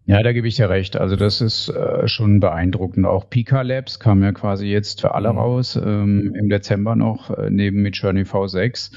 Ja, 0.04 0.20
da 0.24 0.32
gebe 0.32 0.48
ich 0.48 0.56
dir 0.56 0.68
recht. 0.68 0.96
Also 0.96 1.14
das 1.14 1.40
ist 1.40 1.68
äh, 1.68 2.08
schon 2.08 2.40
beeindruckend. 2.40 3.06
Auch 3.06 3.30
Pika 3.30 3.62
Labs 3.62 4.00
kam 4.00 4.22
ja 4.22 4.32
quasi 4.32 4.66
jetzt 4.66 5.00
für 5.00 5.14
alle 5.14 5.32
mhm. 5.32 5.38
raus, 5.38 5.76
ähm, 5.76 6.34
im 6.34 6.48
Dezember 6.48 6.96
noch, 6.96 7.30
äh, 7.30 7.50
neben 7.50 7.82
Midjourney 7.82 8.22
V6, 8.22 8.90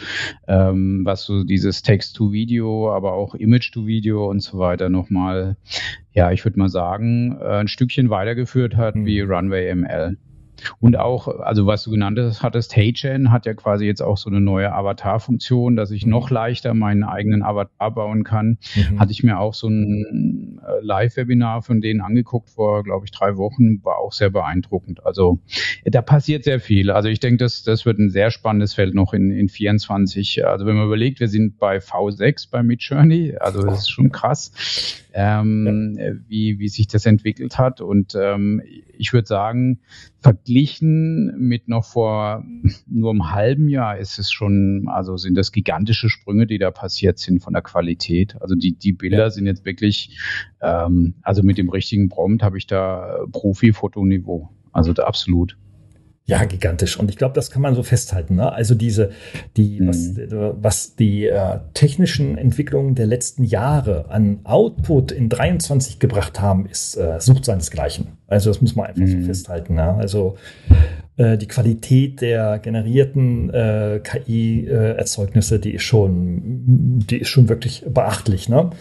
ähm, 0.47 1.01
was 1.03 1.23
so 1.23 1.43
dieses 1.43 1.83
Text-to-Video, 1.83 2.91
aber 2.91 3.13
auch 3.13 3.35
Image-to-Video 3.35 4.27
und 4.27 4.39
so 4.39 4.57
weiter 4.57 4.89
nochmal, 4.89 5.57
ja, 6.11 6.31
ich 6.31 6.43
würde 6.43 6.57
mal 6.57 6.69
sagen, 6.69 7.37
äh, 7.39 7.59
ein 7.59 7.67
Stückchen 7.67 8.09
weitergeführt 8.09 8.75
hat 8.75 8.95
mhm. 8.95 9.05
wie 9.05 9.21
Runway 9.21 9.75
ML. 9.75 10.17
Und 10.79 10.97
auch, 10.97 11.27
also 11.27 11.65
was 11.65 11.83
du 11.83 11.91
genannt 11.91 12.19
hattest, 12.41 12.75
HeyGen 12.75 13.31
hat 13.31 13.45
ja 13.45 13.53
quasi 13.53 13.85
jetzt 13.85 14.01
auch 14.01 14.17
so 14.17 14.29
eine 14.29 14.41
neue 14.41 14.71
Avatar-Funktion, 14.71 15.75
dass 15.75 15.91
ich 15.91 16.05
noch 16.05 16.29
leichter 16.29 16.73
meinen 16.73 17.03
eigenen 17.03 17.43
Avatar 17.43 17.91
bauen 17.91 18.23
kann. 18.23 18.57
Mhm. 18.75 18.99
Hatte 18.99 19.11
ich 19.11 19.23
mir 19.23 19.39
auch 19.39 19.53
so 19.53 19.67
ein 19.67 20.59
äh, 20.65 20.83
Live-Webinar 20.83 21.61
von 21.61 21.81
denen 21.81 22.01
angeguckt 22.01 22.49
vor, 22.49 22.83
glaube 22.83 23.05
ich, 23.05 23.11
drei 23.11 23.37
Wochen, 23.37 23.83
war 23.83 23.97
auch 23.97 24.11
sehr 24.11 24.29
beeindruckend. 24.29 25.05
Also 25.05 25.39
da 25.83 26.01
passiert 26.01 26.43
sehr 26.43 26.59
viel. 26.59 26.91
Also 26.91 27.09
ich 27.09 27.19
denke, 27.19 27.37
das, 27.37 27.63
das 27.63 27.85
wird 27.85 27.99
ein 27.99 28.09
sehr 28.09 28.31
spannendes 28.31 28.73
Feld 28.73 28.95
noch 28.95 29.13
in, 29.13 29.31
in 29.31 29.49
24. 29.49 30.45
Also 30.45 30.65
wenn 30.65 30.75
man 30.75 30.85
überlegt, 30.85 31.19
wir 31.19 31.27
sind 31.27 31.57
bei 31.57 31.77
V6 31.77 32.49
bei 32.51 32.63
Midjourney, 32.63 33.35
also 33.39 33.61
das 33.61 33.79
ist 33.79 33.89
schon 33.89 34.11
krass 34.11 35.03
ähm, 35.15 35.95
ja. 35.97 36.11
wie, 36.27 36.59
wie 36.59 36.67
sich 36.67 36.87
das 36.87 37.05
entwickelt 37.05 37.57
hat. 37.57 37.81
Und 37.81 38.15
ähm, 38.15 38.61
ich 38.97 39.13
würde 39.13 39.27
sagen, 39.27 39.79
verglichen 40.19 40.54
mit 41.37 41.67
noch 41.67 41.83
vor 41.83 42.45
nur 42.87 43.11
einem 43.11 43.31
halben 43.31 43.67
Jahr 43.67 43.97
ist 43.97 44.19
es 44.19 44.31
schon, 44.31 44.87
also 44.87 45.17
sind 45.17 45.35
das 45.35 45.51
gigantische 45.51 46.09
Sprünge, 46.09 46.47
die 46.47 46.57
da 46.57 46.71
passiert 46.71 47.19
sind 47.19 47.43
von 47.43 47.53
der 47.53 47.61
Qualität. 47.61 48.41
Also 48.41 48.55
die, 48.55 48.73
die 48.73 48.93
Bilder 48.93 49.17
ja. 49.17 49.29
sind 49.29 49.47
jetzt 49.47 49.65
wirklich, 49.65 50.17
ähm, 50.61 51.15
also 51.21 51.43
mit 51.43 51.57
dem 51.57 51.69
richtigen 51.69 52.09
Prompt 52.09 52.41
habe 52.41 52.57
ich 52.57 52.67
da 52.67 53.25
Profi-Fotoniveau. 53.31 54.49
Also 54.71 54.93
absolut. 54.93 55.57
Ja, 56.27 56.43
gigantisch. 56.45 56.97
Und 56.99 57.11
ich 57.11 57.17
glaube, 57.17 57.35
das 57.35 57.51
kann 57.51 57.61
man 57.61 57.75
so 57.75 57.83
festhalten. 57.83 58.35
Ne? 58.35 58.51
Also 58.51 58.73
diese, 58.73 59.11
die, 59.57 59.79
mhm. 59.79 59.87
was, 59.87 60.15
was 60.59 60.95
die 60.95 61.27
äh, 61.27 61.59
technischen 61.75 62.35
Entwicklungen 62.35 62.95
der 62.95 63.05
letzten 63.05 63.43
Jahre 63.43 64.09
an 64.09 64.39
Output 64.43 65.11
in 65.11 65.29
23 65.29 65.99
gebracht 65.99 66.41
haben, 66.41 66.65
ist 66.65 66.97
äh, 66.97 67.19
sucht 67.19 67.45
seinesgleichen. 67.45 68.07
Also 68.25 68.49
das 68.49 68.59
muss 68.59 68.75
man 68.75 68.87
einfach 68.87 69.03
mhm. 69.03 69.21
so 69.21 69.27
festhalten. 69.27 69.75
Ne? 69.75 69.93
Also 69.93 70.35
äh, 71.17 71.37
die 71.37 71.47
Qualität 71.47 72.21
der 72.21 72.57
generierten 72.57 73.51
äh, 73.51 74.01
KI-Erzeugnisse, 74.03 75.59
die 75.59 75.75
ist 75.75 75.83
schon, 75.83 77.03
die 77.07 77.19
ist 77.19 77.29
schon 77.29 77.49
wirklich 77.49 77.85
beachtlich. 77.87 78.49
Ne? 78.49 78.71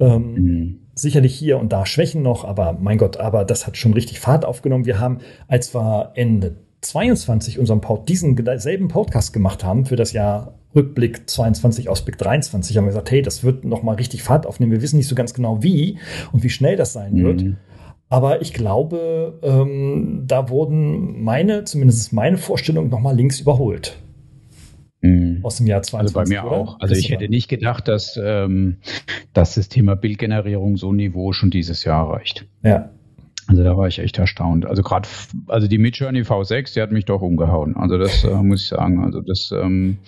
Ähm, 0.00 0.32
mhm 0.32 0.78
sicherlich 0.98 1.34
hier 1.34 1.58
und 1.58 1.72
da 1.72 1.84
Schwächen 1.84 2.22
noch, 2.22 2.44
aber 2.44 2.76
mein 2.80 2.96
Gott, 2.96 3.18
aber 3.18 3.44
das 3.44 3.66
hat 3.66 3.76
schon 3.76 3.92
richtig 3.92 4.18
Fahrt 4.18 4.46
aufgenommen. 4.46 4.86
Wir 4.86 4.98
haben, 4.98 5.18
als 5.46 5.74
wir 5.74 6.12
Ende 6.14 6.56
22 6.80 7.58
unserem 7.58 7.80
Pod, 7.80 8.08
diesen 8.08 8.36
selben 8.58 8.88
Podcast 8.88 9.32
gemacht 9.32 9.64
haben 9.64 9.86
für 9.86 9.96
das 9.96 10.12
Jahr 10.12 10.54
Rückblick 10.74 11.28
22, 11.28 11.88
Ausblick 11.88 12.18
23, 12.18 12.76
haben 12.76 12.84
wir 12.84 12.90
gesagt, 12.90 13.10
hey, 13.10 13.22
das 13.22 13.42
wird 13.42 13.64
noch 13.64 13.82
mal 13.82 13.94
richtig 13.94 14.22
Fahrt 14.22 14.46
aufnehmen. 14.46 14.72
Wir 14.72 14.82
wissen 14.82 14.98
nicht 14.98 15.08
so 15.08 15.14
ganz 15.14 15.32
genau 15.32 15.62
wie 15.62 15.98
und 16.32 16.42
wie 16.42 16.50
schnell 16.50 16.76
das 16.76 16.92
sein 16.92 17.14
mhm. 17.14 17.24
wird. 17.24 17.44
Aber 18.08 18.40
ich 18.42 18.52
glaube, 18.52 19.40
ähm, 19.42 20.24
da 20.26 20.48
wurden 20.48 21.24
meine, 21.24 21.64
zumindest 21.64 22.12
meine 22.12 22.38
Vorstellung 22.38 22.88
noch 22.88 23.00
mal 23.00 23.16
links 23.16 23.40
überholt. 23.40 23.96
Mhm. 25.00 25.40
Aus 25.42 25.56
dem 25.56 25.66
Jahr 25.66 25.82
22. 25.82 26.16
Also 26.16 26.30
bei 26.30 26.36
mir 26.36 26.46
oder? 26.46 26.56
auch. 26.56 26.80
Also 26.80 26.94
ich 26.94 27.10
hätte 27.10 27.28
nicht 27.28 27.48
gedacht, 27.48 27.88
dass, 27.88 28.18
ähm, 28.22 28.76
dass 29.32 29.54
das 29.54 29.68
Thema 29.68 29.96
Bildgenerierung 29.96 30.76
so 30.76 30.92
ein 30.92 30.96
Niveau 30.96 31.32
schon 31.32 31.50
dieses 31.50 31.84
Jahr 31.84 32.08
erreicht. 32.08 32.46
Ja, 32.62 32.90
also 33.48 33.62
da 33.62 33.76
war 33.76 33.86
ich 33.86 33.98
echt 33.98 34.18
erstaunt. 34.18 34.66
Also 34.66 34.82
gerade, 34.82 35.08
also 35.46 35.68
die 35.68 35.78
Midjourney 35.78 36.22
V6, 36.22 36.74
die 36.74 36.82
hat 36.82 36.90
mich 36.90 37.04
doch 37.04 37.22
umgehauen. 37.22 37.76
Also 37.76 37.96
das 37.96 38.24
äh, 38.24 38.34
muss 38.34 38.62
ich 38.62 38.68
sagen. 38.68 39.04
Also 39.04 39.20
das 39.20 39.52
ähm, 39.52 39.98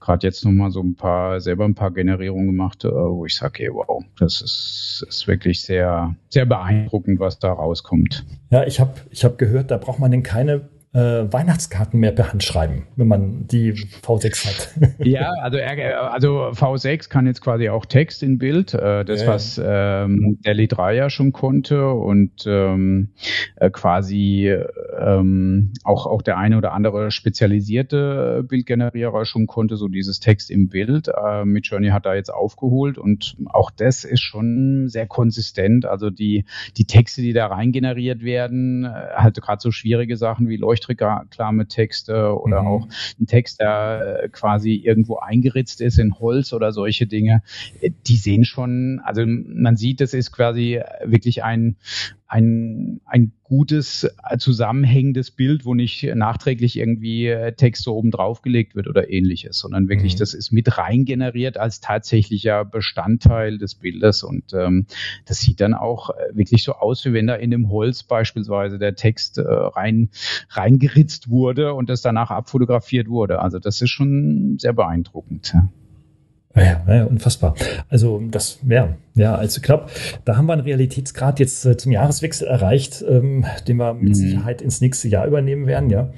gerade 0.00 0.26
jetzt 0.26 0.44
nochmal 0.44 0.70
so 0.70 0.80
ein 0.80 0.94
paar, 0.94 1.40
selber 1.40 1.64
ein 1.64 1.74
paar 1.74 1.90
Generierungen 1.90 2.46
gemacht, 2.46 2.84
äh, 2.84 2.88
wo 2.88 3.26
ich 3.26 3.34
sage, 3.34 3.64
hey, 3.64 3.70
wow, 3.72 4.04
das 4.18 4.40
ist, 4.40 5.04
ist 5.08 5.26
wirklich 5.26 5.62
sehr, 5.62 6.14
sehr 6.28 6.46
beeindruckend, 6.46 7.18
was 7.18 7.38
da 7.38 7.52
rauskommt. 7.52 8.24
Ja, 8.50 8.64
ich 8.64 8.78
habe 8.78 8.94
ich 9.10 9.24
hab 9.24 9.38
gehört, 9.38 9.70
da 9.70 9.76
braucht 9.76 9.98
man 9.98 10.10
denn 10.12 10.22
keine 10.22 10.68
äh, 10.94 11.30
Weihnachtskarten 11.30 12.00
mehr 12.00 12.12
per 12.12 12.32
Hand 12.32 12.42
schreiben, 12.42 12.86
wenn 12.96 13.08
man 13.08 13.46
die 13.46 13.74
V6 13.74 14.46
hat. 14.46 14.96
ja, 15.06 15.32
also, 15.42 15.58
also 15.58 16.28
V6 16.52 17.08
kann 17.10 17.26
jetzt 17.26 17.42
quasi 17.42 17.68
auch 17.68 17.84
Text 17.84 18.22
in 18.22 18.38
Bild, 18.38 18.72
äh, 18.72 19.04
das, 19.04 19.22
ja, 19.22 19.28
was 19.28 19.60
ähm, 19.62 20.38
der 20.44 20.54
Li 20.54 20.66
3 20.66 20.94
ja 20.94 21.10
schon 21.10 21.32
konnte 21.32 21.90
und 21.90 22.44
ähm, 22.46 23.10
äh, 23.56 23.70
quasi 23.70 24.50
ähm, 24.98 25.72
auch, 25.84 26.06
auch 26.06 26.22
der 26.22 26.38
eine 26.38 26.56
oder 26.56 26.72
andere 26.72 27.10
spezialisierte 27.10 28.44
Bildgenerierer 28.48 29.26
schon 29.26 29.46
konnte, 29.46 29.76
so 29.76 29.88
dieses 29.88 30.20
Text 30.20 30.50
im 30.50 30.68
Bild. 30.68 31.08
Äh, 31.08 31.44
mit 31.44 31.66
Journey 31.66 31.88
hat 31.88 32.06
da 32.06 32.14
jetzt 32.14 32.32
aufgeholt 32.32 32.96
und 32.96 33.36
auch 33.44 33.70
das 33.70 34.04
ist 34.04 34.22
schon 34.22 34.88
sehr 34.88 35.06
konsistent. 35.06 35.84
Also 35.84 36.08
die, 36.08 36.46
die 36.78 36.86
Texte, 36.86 37.20
die 37.20 37.34
da 37.34 37.46
rein 37.46 37.72
generiert 37.72 38.22
werden, 38.22 38.84
äh, 38.84 38.88
halt 39.16 39.40
gerade 39.40 39.60
so 39.60 39.70
schwierige 39.70 40.16
Sachen 40.16 40.48
wie 40.48 40.56
Leuchten 40.56 40.77
leuchtreklame 40.78 41.66
Texte 41.66 42.38
oder 42.38 42.62
mhm. 42.62 42.68
auch 42.68 42.88
ein 43.20 43.26
Text, 43.26 43.60
der 43.60 44.20
äh, 44.24 44.28
quasi 44.28 44.74
irgendwo 44.74 45.16
eingeritzt 45.16 45.80
ist 45.80 45.98
in 45.98 46.18
Holz 46.18 46.52
oder 46.52 46.72
solche 46.72 47.06
Dinge, 47.06 47.42
äh, 47.80 47.90
die 48.06 48.16
sehen 48.16 48.44
schon, 48.44 49.00
also 49.04 49.22
man 49.26 49.76
sieht, 49.76 50.00
das 50.00 50.14
ist 50.14 50.32
quasi 50.32 50.80
wirklich 51.04 51.44
ein, 51.44 51.76
ein, 52.28 53.00
ein 53.06 53.32
gutes, 53.42 54.04
äh, 54.04 54.36
zusammenhängendes 54.36 55.30
Bild, 55.30 55.64
wo 55.64 55.74
nicht 55.74 56.02
nachträglich 56.14 56.76
irgendwie 56.76 57.26
äh, 57.26 57.52
Text 57.52 57.84
so 57.84 57.96
oben 57.96 58.10
drauf 58.10 58.42
gelegt 58.42 58.76
wird 58.76 58.86
oder 58.86 59.10
ähnliches, 59.10 59.58
sondern 59.58 59.88
wirklich, 59.88 60.14
mhm. 60.14 60.18
das 60.18 60.34
ist 60.34 60.52
mit 60.52 60.76
rein 60.76 61.06
generiert 61.06 61.56
als 61.56 61.80
tatsächlicher 61.80 62.66
Bestandteil 62.66 63.56
des 63.56 63.74
Bildes 63.74 64.22
und 64.22 64.52
ähm, 64.52 64.86
das 65.24 65.40
sieht 65.40 65.60
dann 65.60 65.72
auch 65.72 66.10
äh, 66.10 66.36
wirklich 66.36 66.62
so 66.62 66.74
aus, 66.74 67.02
wie 67.06 67.14
wenn 67.14 67.26
da 67.26 67.34
in 67.34 67.50
dem 67.50 67.70
Holz 67.70 68.02
beispielsweise 68.02 68.78
der 68.78 68.94
Text 68.94 69.38
äh, 69.38 69.42
rein 69.42 70.10
reingeritzt 70.50 71.30
wurde 71.30 71.72
und 71.72 71.88
das 71.88 72.02
danach 72.02 72.30
abfotografiert 72.30 73.08
wurde. 73.08 73.40
Also 73.40 73.58
das 73.58 73.80
ist 73.80 73.90
schon 73.90 74.56
sehr 74.58 74.74
beeindruckend. 74.74 75.52
Ja. 75.54 75.68
Ja, 76.54 76.82
ja, 76.88 77.04
unfassbar. 77.04 77.54
Also 77.88 78.20
das, 78.30 78.58
ja, 78.68 78.96
ja, 79.14 79.34
also 79.34 79.60
knapp. 79.60 79.90
Da 80.24 80.36
haben 80.36 80.46
wir 80.46 80.54
einen 80.54 80.62
Realitätsgrad 80.62 81.38
jetzt 81.40 81.64
äh, 81.64 81.76
zum 81.76 81.92
Jahreswechsel 81.92 82.48
erreicht, 82.48 83.04
ähm, 83.08 83.44
den 83.66 83.76
wir 83.76 83.94
mit 83.94 84.10
mhm. 84.10 84.14
Sicherheit 84.14 84.62
ins 84.62 84.80
nächste 84.80 85.08
Jahr 85.08 85.26
übernehmen 85.26 85.66
werden, 85.66 85.90
ja. 85.90 86.10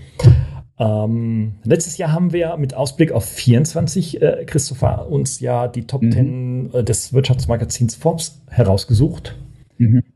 Ähm, 0.78 1.56
letztes 1.62 1.98
Jahr 1.98 2.12
haben 2.12 2.32
wir 2.32 2.56
mit 2.56 2.72
Ausblick 2.72 3.12
auf 3.12 3.26
24, 3.26 4.22
äh, 4.22 4.44
Christopher, 4.46 5.10
uns 5.10 5.40
ja 5.40 5.68
die 5.68 5.86
Top 5.86 6.02
mhm. 6.02 6.12
10 6.12 6.70
äh, 6.72 6.84
des 6.84 7.12
Wirtschaftsmagazins 7.12 7.96
Forbes 7.96 8.40
herausgesucht. 8.48 9.36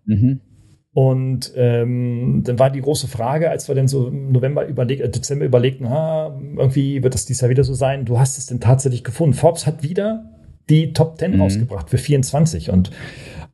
Mhm. 0.07 0.41
Und 0.95 1.53
ähm, 1.57 2.43
dann 2.45 2.61
war 2.61 2.71
die 2.71 2.81
große 2.81 3.09
Frage, 3.09 3.51
als 3.51 3.67
wir 3.67 3.75
dann 3.75 3.89
so 3.89 4.07
im 4.07 4.31
November 4.31 4.65
überlegt, 4.65 5.03
äh, 5.03 5.11
Dezember 5.11 5.45
überlegten, 5.45 5.91
ha, 5.91 6.41
irgendwie 6.57 7.03
wird 7.03 7.15
das 7.15 7.27
dieses 7.27 7.41
Jahr 7.41 7.51
wieder 7.51 7.65
so 7.65 7.75
sein. 7.75 8.05
Du 8.05 8.21
hast 8.21 8.39
es 8.39 8.47
denn 8.47 8.61
tatsächlich 8.61 9.03
gefunden. 9.03 9.35
Forbes 9.35 9.67
hat 9.67 9.83
wieder 9.83 10.31
die 10.69 10.93
Top 10.93 11.19
10 11.19 11.35
mhm. 11.35 11.41
rausgebracht 11.43 11.91
für 11.91 11.99
24 11.99 12.71
und 12.71 12.93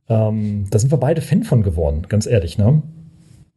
ähm, 0.07 0.67
da 0.69 0.77
sind 0.77 0.91
wir 0.91 0.99
beide 0.99 1.21
Fan 1.21 1.43
von 1.43 1.63
geworden, 1.63 2.05
ganz 2.09 2.27
ehrlich, 2.27 2.57
ne? 2.57 2.83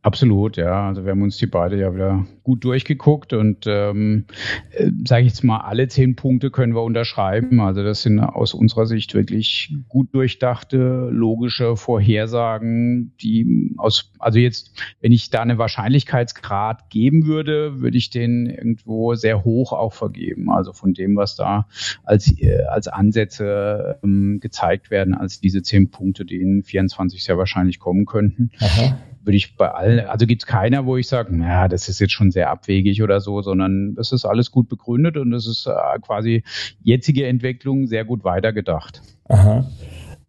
Absolut, 0.04 0.58
ja. 0.58 0.86
Also 0.86 1.06
wir 1.06 1.12
haben 1.12 1.22
uns 1.22 1.38
die 1.38 1.46
beide 1.46 1.80
ja 1.80 1.94
wieder 1.94 2.26
gut 2.42 2.62
durchgeguckt 2.62 3.32
und 3.32 3.64
ähm, 3.66 4.26
äh, 4.72 4.90
sage 5.06 5.22
ich 5.22 5.28
jetzt 5.28 5.44
mal, 5.44 5.60
alle 5.60 5.88
zehn 5.88 6.14
Punkte 6.14 6.50
können 6.50 6.74
wir 6.74 6.82
unterschreiben. 6.82 7.58
Also 7.60 7.82
das 7.82 8.02
sind 8.02 8.20
aus 8.20 8.52
unserer 8.52 8.84
Sicht 8.84 9.14
wirklich 9.14 9.74
gut 9.88 10.14
durchdachte, 10.14 11.08
logische 11.10 11.78
Vorhersagen, 11.78 13.14
die 13.22 13.72
aus, 13.78 14.12
also 14.18 14.38
jetzt, 14.38 14.78
wenn 15.00 15.10
ich 15.10 15.30
da 15.30 15.40
eine 15.40 15.56
Wahrscheinlichkeitsgrad 15.56 16.90
geben 16.90 17.24
würde, 17.24 17.80
würde 17.80 17.96
ich 17.96 18.10
den 18.10 18.44
irgendwo 18.44 19.14
sehr 19.14 19.42
hoch 19.42 19.72
auch 19.72 19.94
vergeben. 19.94 20.50
Also 20.50 20.74
von 20.74 20.92
dem, 20.92 21.16
was 21.16 21.34
da 21.34 21.66
als, 22.02 22.30
äh, 22.42 22.64
als 22.64 22.88
Ansätze 22.88 23.98
ähm, 24.04 24.38
gezeigt 24.42 24.90
werden, 24.90 25.14
als 25.14 25.40
diese 25.40 25.62
zehn 25.62 25.90
Punkte, 25.90 26.26
die 26.26 26.42
in 26.42 26.62
24 26.62 27.24
sehr 27.24 27.38
wahrscheinlich 27.38 27.78
kommen 27.78 28.04
könnten. 28.04 28.50
Aha. 28.60 28.98
Würde 29.24 29.36
ich 29.36 29.56
bei 29.56 29.70
allen, 29.70 30.06
also 30.06 30.26
gibt 30.26 30.42
es 30.42 30.46
keiner, 30.46 30.86
wo 30.86 30.96
ich 30.96 31.08
sage, 31.08 31.36
naja, 31.36 31.68
das 31.68 31.88
ist 31.88 32.00
jetzt 32.00 32.12
schon 32.12 32.30
sehr 32.30 32.50
abwegig 32.50 33.02
oder 33.02 33.20
so, 33.20 33.42
sondern 33.42 33.94
das 33.94 34.12
ist 34.12 34.24
alles 34.24 34.50
gut 34.50 34.68
begründet 34.68 35.16
und 35.16 35.30
das 35.30 35.46
ist 35.46 35.66
äh, 35.66 35.98
quasi 36.00 36.44
jetzige 36.82 37.26
Entwicklung 37.26 37.86
sehr 37.86 38.04
gut 38.04 38.24
weitergedacht. 38.24 39.02
Aha. 39.28 39.66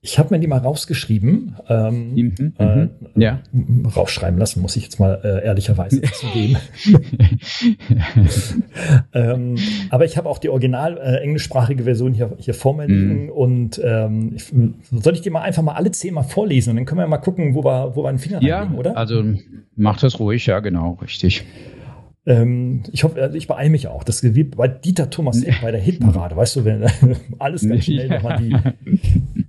Ich 0.06 0.20
habe 0.20 0.36
mir 0.36 0.40
die 0.40 0.46
mal 0.46 0.60
rausgeschrieben. 0.60 1.56
Ähm, 1.68 2.14
mhm, 2.14 2.54
äh, 2.60 2.76
mhm. 2.76 2.90
ja. 3.16 3.40
Rausschreiben 3.96 4.38
lassen, 4.38 4.62
muss 4.62 4.76
ich 4.76 4.84
jetzt 4.84 5.00
mal 5.00 5.20
äh, 5.24 5.44
ehrlicherweise 5.44 6.00
zugeben. 6.14 6.58
ähm, 9.14 9.56
aber 9.90 10.06
ich 10.06 10.16
habe 10.16 10.30
auch 10.30 10.38
die 10.38 10.50
original 10.50 11.00
äh, 11.00 11.24
englischsprachige 11.24 11.86
Version 11.86 12.14
hier, 12.14 12.34
hier 12.38 12.54
vor 12.54 12.76
mir 12.76 12.86
liegen. 12.86 13.24
Mhm. 13.24 13.30
Und 13.30 13.82
ähm, 13.84 14.34
ich, 14.36 14.54
soll 14.92 15.14
ich 15.14 15.22
dir 15.22 15.32
mal 15.32 15.42
einfach 15.42 15.64
mal 15.64 15.74
alle 15.74 15.90
zehn 15.90 16.14
mal 16.14 16.22
vorlesen 16.22 16.70
und 16.70 16.76
dann 16.76 16.86
können 16.86 17.00
wir 17.00 17.08
mal 17.08 17.18
gucken, 17.18 17.56
wo 17.56 17.64
wir, 17.64 17.96
wo 17.96 18.04
wir 18.04 18.10
einen 18.10 18.20
Finger 18.20 18.44
ja, 18.44 18.60
reinlegen, 18.60 18.78
oder? 18.78 18.96
Also 18.96 19.24
mach 19.76 20.00
das 20.00 20.20
ruhig, 20.20 20.46
ja, 20.46 20.60
genau, 20.60 21.00
richtig. 21.02 21.46
Ähm, 22.28 22.84
ich 22.92 23.04
hoffe, 23.04 23.22
also 23.22 23.36
ich 23.36 23.48
beeile 23.48 23.72
mich 23.72 23.88
auch. 23.88 24.04
Das 24.04 24.22
ist 24.22 24.36
wie 24.36 24.44
bei 24.44 24.68
Dieter 24.68 25.10
Thomas 25.10 25.44
Heck 25.44 25.62
bei 25.64 25.72
der 25.72 25.82
Hitparade, 25.82 26.36
weißt 26.36 26.58
du, 26.58 26.66
wenn 26.66 26.86
alles 27.40 27.68
ganz 27.68 27.86
schnell 27.86 28.10
nochmal 28.10 28.38
die, 28.38 28.56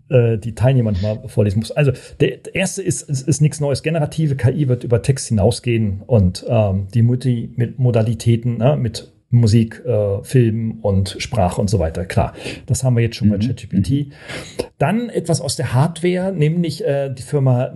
äh, 0.08 0.38
die 0.38 0.54
Teilnehmer 0.54 0.92
nochmal 0.92 1.28
vorlesen 1.28 1.58
muss. 1.58 1.72
Also 1.72 1.92
der, 2.20 2.54
erste 2.54 2.82
ist, 2.82 3.02
ist, 3.02 3.26
ist 3.26 3.40
nichts 3.40 3.60
Neues. 3.60 3.82
Generative 3.82 4.36
KI 4.36 4.68
wird 4.68 4.84
über 4.84 5.02
Text 5.02 5.28
hinausgehen 5.28 6.02
und 6.06 6.44
ähm, 6.48 6.88
die 6.94 7.02
Multimodalitäten 7.02 8.58
ne, 8.58 8.76
mit 8.76 9.12
Musik, 9.30 9.84
äh, 9.84 10.22
Film 10.22 10.78
und 10.82 11.16
Sprache 11.18 11.60
und 11.60 11.68
so 11.68 11.80
weiter. 11.80 12.04
Klar, 12.04 12.34
das 12.66 12.84
haben 12.84 12.94
wir 12.96 13.02
jetzt 13.02 13.16
schon 13.16 13.28
mhm. 13.28 13.32
bei 13.32 13.38
ChatGPT. 13.38 14.12
Dann 14.78 15.08
etwas 15.08 15.40
aus 15.40 15.56
der 15.56 15.74
Hardware, 15.74 16.32
nämlich 16.32 16.84
äh, 16.84 17.12
die 17.12 17.22
Firma 17.22 17.72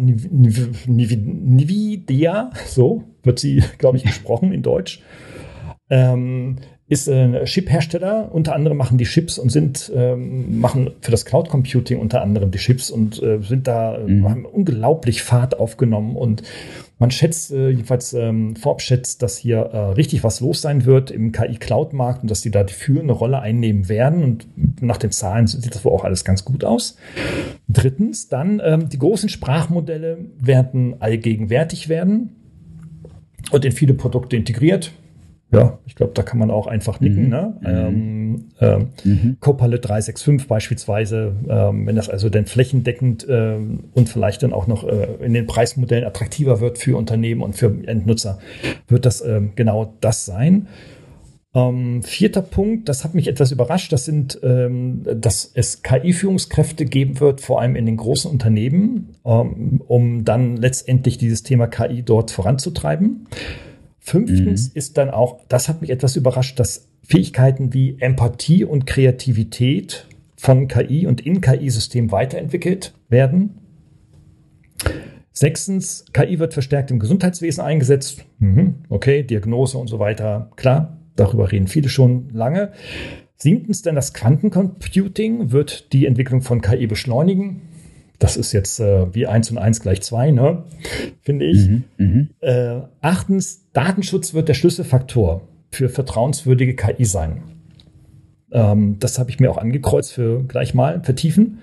Nvidia, 0.86 2.50
so 2.66 3.04
wird 3.22 3.38
sie, 3.40 3.62
glaube 3.78 3.96
ich, 3.96 4.04
gesprochen 4.04 4.52
in 4.52 4.62
Deutsch. 4.62 5.02
Ähm, 5.88 6.56
ist 6.90 7.08
ein 7.08 7.44
Chip-Hersteller. 7.44 8.30
Unter 8.32 8.54
anderem 8.54 8.76
machen 8.76 8.98
die 8.98 9.04
Chips 9.04 9.38
und 9.38 9.50
sind 9.50 9.90
ähm, 9.94 10.60
machen 10.60 10.90
für 11.00 11.12
das 11.12 11.24
Cloud 11.24 11.48
Computing 11.48 12.00
unter 12.00 12.20
anderem 12.20 12.50
die 12.50 12.58
Chips 12.58 12.90
und 12.90 13.22
äh, 13.22 13.40
sind 13.40 13.68
da 13.68 13.96
mhm. 13.96 14.28
haben 14.28 14.44
unglaublich 14.44 15.22
Fahrt 15.22 15.58
aufgenommen 15.58 16.16
und 16.16 16.42
man 16.98 17.12
schätzt, 17.12 17.52
äh, 17.52 17.70
jedenfalls 17.70 18.12
ähm, 18.12 18.56
Forbes 18.56 18.82
schätzt, 18.82 19.22
dass 19.22 19.38
hier 19.38 19.58
äh, 19.58 19.78
richtig 19.92 20.24
was 20.24 20.40
los 20.40 20.62
sein 20.62 20.84
wird 20.84 21.12
im 21.12 21.30
KI-Cloud-Markt 21.30 22.22
und 22.22 22.30
dass 22.30 22.42
die 22.42 22.50
da 22.50 22.64
die 22.64 22.74
führende 22.74 23.14
Rolle 23.14 23.40
einnehmen 23.40 23.88
werden. 23.88 24.24
Und 24.24 24.82
nach 24.82 24.98
den 24.98 25.12
Zahlen 25.12 25.46
sieht 25.46 25.74
das 25.74 25.84
wohl 25.84 25.92
auch 25.92 26.04
alles 26.04 26.24
ganz 26.24 26.44
gut 26.44 26.64
aus. 26.64 26.96
Drittens, 27.68 28.28
dann 28.28 28.60
ähm, 28.62 28.88
die 28.88 28.98
großen 28.98 29.28
Sprachmodelle 29.28 30.18
werden 30.40 30.96
allgegenwärtig 31.00 31.88
werden 31.88 32.36
und 33.52 33.64
in 33.64 33.72
viele 33.72 33.94
Produkte 33.94 34.36
integriert. 34.36 34.92
Ja, 35.52 35.78
ich 35.84 35.96
glaube, 35.96 36.12
da 36.14 36.22
kann 36.22 36.38
man 36.38 36.50
auch 36.50 36.66
einfach 36.66 37.00
nicken. 37.00 37.24
Mhm. 37.24 37.28
Ne? 37.30 37.56
Mhm. 37.60 37.66
Ähm, 37.66 38.44
ähm, 38.60 38.88
mhm. 39.04 39.36
Copilot 39.40 39.88
365 39.88 40.46
beispielsweise, 40.46 41.32
ähm, 41.48 41.86
wenn 41.86 41.96
das 41.96 42.08
also 42.08 42.28
dann 42.28 42.46
flächendeckend 42.46 43.26
ähm, 43.28 43.84
und 43.94 44.08
vielleicht 44.08 44.42
dann 44.42 44.52
auch 44.52 44.66
noch 44.66 44.84
äh, 44.84 45.08
in 45.24 45.34
den 45.34 45.46
Preismodellen 45.46 46.04
attraktiver 46.04 46.60
wird 46.60 46.78
für 46.78 46.96
Unternehmen 46.96 47.42
und 47.42 47.56
für 47.56 47.66
Endnutzer, 47.86 48.38
wird 48.86 49.06
das 49.06 49.24
ähm, 49.24 49.52
genau 49.56 49.94
das 50.00 50.24
sein. 50.24 50.68
Ähm, 51.52 52.04
vierter 52.04 52.42
Punkt, 52.42 52.88
das 52.88 53.02
hat 53.02 53.16
mich 53.16 53.26
etwas 53.26 53.50
überrascht, 53.50 53.92
das 53.92 54.04
sind, 54.04 54.38
ähm, 54.44 55.02
dass 55.16 55.50
es 55.52 55.82
KI-Führungskräfte 55.82 56.84
geben 56.84 57.18
wird, 57.18 57.40
vor 57.40 57.60
allem 57.60 57.74
in 57.74 57.86
den 57.86 57.96
großen 57.96 58.30
Unternehmen, 58.30 59.16
ähm, 59.24 59.82
um 59.88 60.24
dann 60.24 60.56
letztendlich 60.56 61.18
dieses 61.18 61.42
Thema 61.42 61.66
KI 61.66 62.04
dort 62.04 62.30
voranzutreiben. 62.30 63.26
Fünftens 64.10 64.68
mhm. 64.68 64.72
ist 64.74 64.98
dann 64.98 65.08
auch, 65.08 65.38
das 65.48 65.68
hat 65.68 65.80
mich 65.80 65.90
etwas 65.90 66.16
überrascht, 66.16 66.58
dass 66.58 66.88
Fähigkeiten 67.04 67.72
wie 67.72 67.96
Empathie 68.00 68.64
und 68.64 68.84
Kreativität 68.84 70.08
von 70.36 70.66
KI 70.66 71.06
und 71.06 71.24
in 71.24 71.40
KI-Systemen 71.40 72.10
weiterentwickelt 72.10 72.92
werden. 73.08 73.58
Sechstens, 75.30 76.06
KI 76.12 76.40
wird 76.40 76.54
verstärkt 76.54 76.90
im 76.90 76.98
Gesundheitswesen 76.98 77.62
eingesetzt. 77.62 78.24
Mhm, 78.40 78.76
okay, 78.88 79.22
Diagnose 79.22 79.78
und 79.78 79.86
so 79.86 80.00
weiter, 80.00 80.50
klar, 80.56 80.98
darüber 81.14 81.52
reden 81.52 81.68
viele 81.68 81.88
schon 81.88 82.30
lange. 82.30 82.72
Siebtens, 83.36 83.82
denn 83.82 83.94
das 83.94 84.12
Quantencomputing 84.12 85.52
wird 85.52 85.92
die 85.92 86.06
Entwicklung 86.06 86.42
von 86.42 86.60
KI 86.60 86.88
beschleunigen. 86.88 87.62
Das 88.20 88.36
ist 88.36 88.52
jetzt 88.52 88.78
äh, 88.80 89.12
wie 89.14 89.26
1 89.26 89.50
und 89.50 89.58
1 89.58 89.80
gleich 89.80 90.02
2, 90.02 90.30
ne? 90.30 90.62
finde 91.22 91.46
ich. 91.46 91.66
Mhm, 91.66 91.84
mh. 91.96 92.26
äh, 92.40 92.82
achtens, 93.00 93.66
Datenschutz 93.72 94.34
wird 94.34 94.48
der 94.48 94.54
Schlüsselfaktor 94.54 95.48
für 95.70 95.88
vertrauenswürdige 95.88 96.76
KI 96.76 97.06
sein. 97.06 97.42
Ähm, 98.52 98.98
das 99.00 99.18
habe 99.18 99.30
ich 99.30 99.40
mir 99.40 99.50
auch 99.50 99.56
angekreuzt 99.56 100.12
für 100.12 100.44
gleich 100.44 100.74
mal 100.74 101.02
vertiefen. 101.02 101.60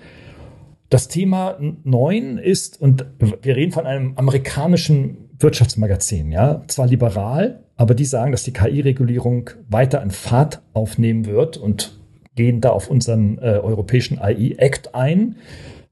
Das 0.90 1.06
Thema 1.06 1.58
9 1.84 2.38
ist, 2.38 2.80
und 2.80 3.06
wir 3.42 3.54
reden 3.54 3.72
von 3.72 3.86
einem 3.86 4.14
amerikanischen 4.16 5.28
Wirtschaftsmagazin, 5.38 6.32
ja, 6.32 6.64
zwar 6.66 6.88
liberal, 6.88 7.60
aber 7.76 7.94
die 7.94 8.04
sagen, 8.04 8.32
dass 8.32 8.42
die 8.42 8.52
KI-Regulierung 8.52 9.50
weiter 9.68 10.00
an 10.00 10.10
Fahrt 10.10 10.60
aufnehmen 10.72 11.26
wird 11.26 11.56
und 11.56 12.00
gehen 12.34 12.60
da 12.60 12.70
auf 12.70 12.90
unseren 12.90 13.38
äh, 13.38 13.60
europäischen 13.62 14.18
AI-Act 14.18 14.96
ein 14.96 15.36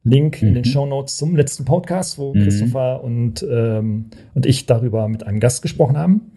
Link 0.06 0.40
mhm. 0.40 0.48
in 0.48 0.54
den 0.54 0.62
mhm. 0.62 0.68
Show 0.68 0.86
Notes 0.86 1.16
zum 1.16 1.36
letzten 1.36 1.64
Podcast, 1.64 2.18
wo 2.18 2.32
mhm. 2.32 2.42
Christopher 2.42 3.02
und, 3.02 3.44
ähm, 3.48 4.06
und 4.34 4.46
ich 4.46 4.66
darüber 4.66 5.08
mit 5.08 5.24
einem 5.24 5.40
Gast 5.40 5.62
gesprochen 5.62 5.98
haben. 5.98 6.32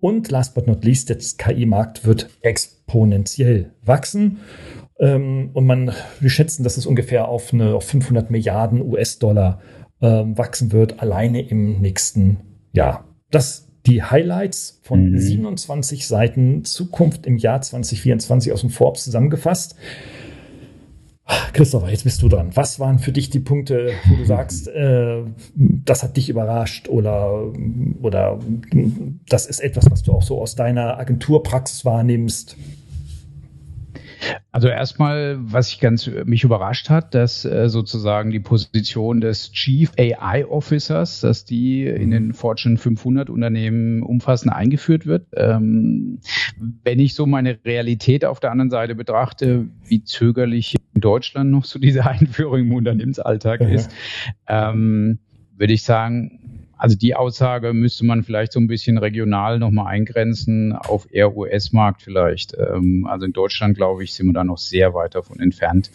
Und 0.00 0.30
last 0.30 0.54
but 0.54 0.66
not 0.66 0.84
least, 0.84 1.08
der 1.08 1.16
KI-Markt 1.16 2.04
wird 2.06 2.28
exponentiell 2.42 3.72
wachsen. 3.82 4.38
Ähm, 5.00 5.50
und 5.54 5.66
man, 5.66 5.92
wir 6.20 6.30
schätzen, 6.30 6.62
dass 6.62 6.76
es 6.76 6.86
ungefähr 6.86 7.28
auf, 7.28 7.52
eine, 7.52 7.74
auf 7.74 7.84
500 7.84 8.30
Milliarden 8.30 8.80
US-Dollar 8.82 9.60
ähm, 10.00 10.38
wachsen 10.38 10.70
wird, 10.70 11.00
alleine 11.00 11.48
im 11.48 11.80
nächsten 11.80 12.38
Jahr. 12.72 13.04
Das 13.30 13.68
die 13.86 14.02
Highlights 14.02 14.80
von 14.82 15.12
mhm. 15.12 15.18
27 15.18 16.06
Seiten 16.06 16.64
Zukunft 16.64 17.26
im 17.26 17.38
Jahr 17.38 17.62
2024 17.62 18.52
aus 18.52 18.60
dem 18.60 18.70
Forbes 18.70 19.04
zusammengefasst. 19.04 19.76
Christopher, 21.52 21.90
jetzt 21.90 22.04
bist 22.04 22.22
du 22.22 22.28
dran. 22.28 22.50
Was 22.54 22.80
waren 22.80 22.98
für 22.98 23.12
dich 23.12 23.28
die 23.28 23.40
Punkte, 23.40 23.92
wo 24.08 24.16
du 24.16 24.24
sagst, 24.24 24.68
äh, 24.68 25.22
das 25.54 26.02
hat 26.02 26.16
dich 26.16 26.30
überrascht 26.30 26.88
oder, 26.88 27.52
oder 28.00 28.38
das 29.28 29.46
ist 29.46 29.60
etwas, 29.60 29.90
was 29.90 30.02
du 30.02 30.12
auch 30.12 30.22
so 30.22 30.40
aus 30.40 30.54
deiner 30.54 30.98
Agenturpraxis 30.98 31.84
wahrnimmst? 31.84 32.56
Also 34.50 34.68
erstmal, 34.68 35.36
was 35.40 35.70
ich 35.70 35.80
ganz 35.80 36.10
mich 36.24 36.44
überrascht 36.44 36.90
hat, 36.90 37.14
dass 37.14 37.44
äh, 37.44 37.68
sozusagen 37.68 38.30
die 38.30 38.40
Position 38.40 39.20
des 39.20 39.52
Chief 39.52 39.92
AI 39.98 40.46
Officers, 40.46 41.20
dass 41.20 41.44
die 41.44 41.86
in 41.86 42.10
den 42.10 42.32
Fortune 42.32 42.76
500 42.76 43.30
Unternehmen 43.30 44.02
umfassend 44.02 44.52
eingeführt 44.52 45.06
wird. 45.06 45.26
Ähm, 45.34 46.20
wenn 46.82 46.98
ich 46.98 47.14
so 47.14 47.26
meine 47.26 47.58
Realität 47.64 48.24
auf 48.24 48.40
der 48.40 48.50
anderen 48.50 48.70
Seite 48.70 48.94
betrachte, 48.94 49.66
wie 49.84 50.02
zögerlich 50.02 50.76
in 50.94 51.00
Deutschland 51.00 51.50
noch 51.50 51.64
so 51.64 51.78
diese 51.78 52.06
Einführung 52.06 52.60
im 52.60 52.74
Unternehmensalltag 52.74 53.60
mhm. 53.60 53.68
ist, 53.68 53.90
ähm, 54.46 55.18
würde 55.56 55.72
ich 55.72 55.82
sagen, 55.82 56.37
also 56.78 56.96
die 56.96 57.16
Aussage 57.16 57.74
müsste 57.74 58.06
man 58.06 58.22
vielleicht 58.22 58.52
so 58.52 58.60
ein 58.60 58.68
bisschen 58.68 58.98
regional 58.98 59.58
nochmal 59.58 59.88
eingrenzen, 59.88 60.72
auf 60.72 61.12
eher 61.12 61.36
US-Markt 61.36 62.02
vielleicht. 62.02 62.56
Ähm, 62.56 63.06
also 63.08 63.26
in 63.26 63.32
Deutschland, 63.32 63.76
glaube 63.76 64.04
ich, 64.04 64.14
sind 64.14 64.26
wir 64.26 64.32
da 64.32 64.44
noch 64.44 64.58
sehr 64.58 64.94
weit 64.94 65.16
davon 65.16 65.40
entfernt, 65.40 65.90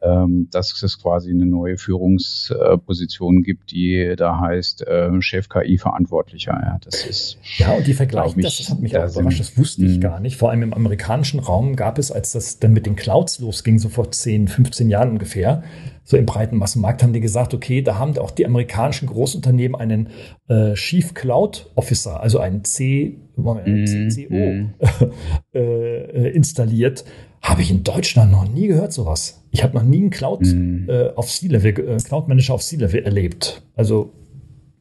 ähm, 0.00 0.48
dass 0.52 0.80
es 0.82 1.02
quasi 1.02 1.30
eine 1.30 1.46
neue 1.46 1.76
Führungsposition 1.76 3.42
gibt, 3.42 3.72
die 3.72 4.14
da 4.16 4.38
heißt 4.38 4.86
äh, 4.86 5.20
Chef 5.20 5.48
KI-Verantwortlicher. 5.48 6.52
Ja, 6.52 6.78
das 6.84 7.04
ist. 7.04 7.38
Ja, 7.56 7.72
und 7.72 7.86
die 7.86 7.94
vergleichen 7.94 8.40
das, 8.40 8.58
das 8.58 8.70
hat 8.70 8.80
mich 8.80 8.96
auch 8.96 9.10
überrascht, 9.10 9.40
das 9.40 9.58
wusste 9.58 9.84
ich 9.84 9.96
mhm. 9.96 10.00
gar 10.00 10.20
nicht. 10.20 10.36
Vor 10.36 10.50
allem 10.50 10.62
im 10.62 10.72
amerikanischen 10.72 11.40
Raum 11.40 11.74
gab 11.74 11.98
es, 11.98 12.12
als 12.12 12.32
das 12.32 12.60
dann 12.60 12.72
mit 12.72 12.86
den 12.86 12.94
Clouds 12.94 13.40
losging, 13.40 13.80
so 13.80 13.88
vor 13.88 14.10
10, 14.10 14.46
15 14.46 14.88
Jahren 14.88 15.10
ungefähr, 15.10 15.64
so 16.10 16.16
im 16.16 16.26
breiten 16.26 16.56
Massenmarkt 16.56 17.04
haben 17.04 17.12
die 17.12 17.20
gesagt, 17.20 17.54
okay, 17.54 17.82
da 17.82 17.96
haben 17.96 18.18
auch 18.18 18.32
die 18.32 18.44
amerikanischen 18.44 19.06
Großunternehmen 19.06 19.80
einen 19.80 20.08
äh, 20.48 20.74
Chief 20.74 21.14
Cloud 21.14 21.70
Officer, 21.76 22.20
also 22.20 22.40
einen 22.40 22.64
C, 22.64 23.18
mm, 23.36 23.86
CCO 23.86 24.34
mm. 24.34 24.74
äh, 25.54 26.30
installiert. 26.30 27.04
Habe 27.40 27.62
ich 27.62 27.70
in 27.70 27.84
Deutschland 27.84 28.32
noch 28.32 28.48
nie 28.48 28.66
gehört, 28.66 28.92
sowas. 28.92 29.44
Ich 29.52 29.62
habe 29.62 29.76
noch 29.76 29.84
nie 29.84 29.98
einen 29.98 30.10
Cloud 30.10 30.40
mm. 30.40 30.90
äh, 30.90 31.10
auf 31.14 31.28
C-Level, 31.28 31.78
äh, 31.78 31.96
Cloud 31.98 32.26
Manager 32.26 32.54
auf 32.54 32.62
C-Level 32.62 33.04
erlebt. 33.04 33.62
Also 33.76 34.12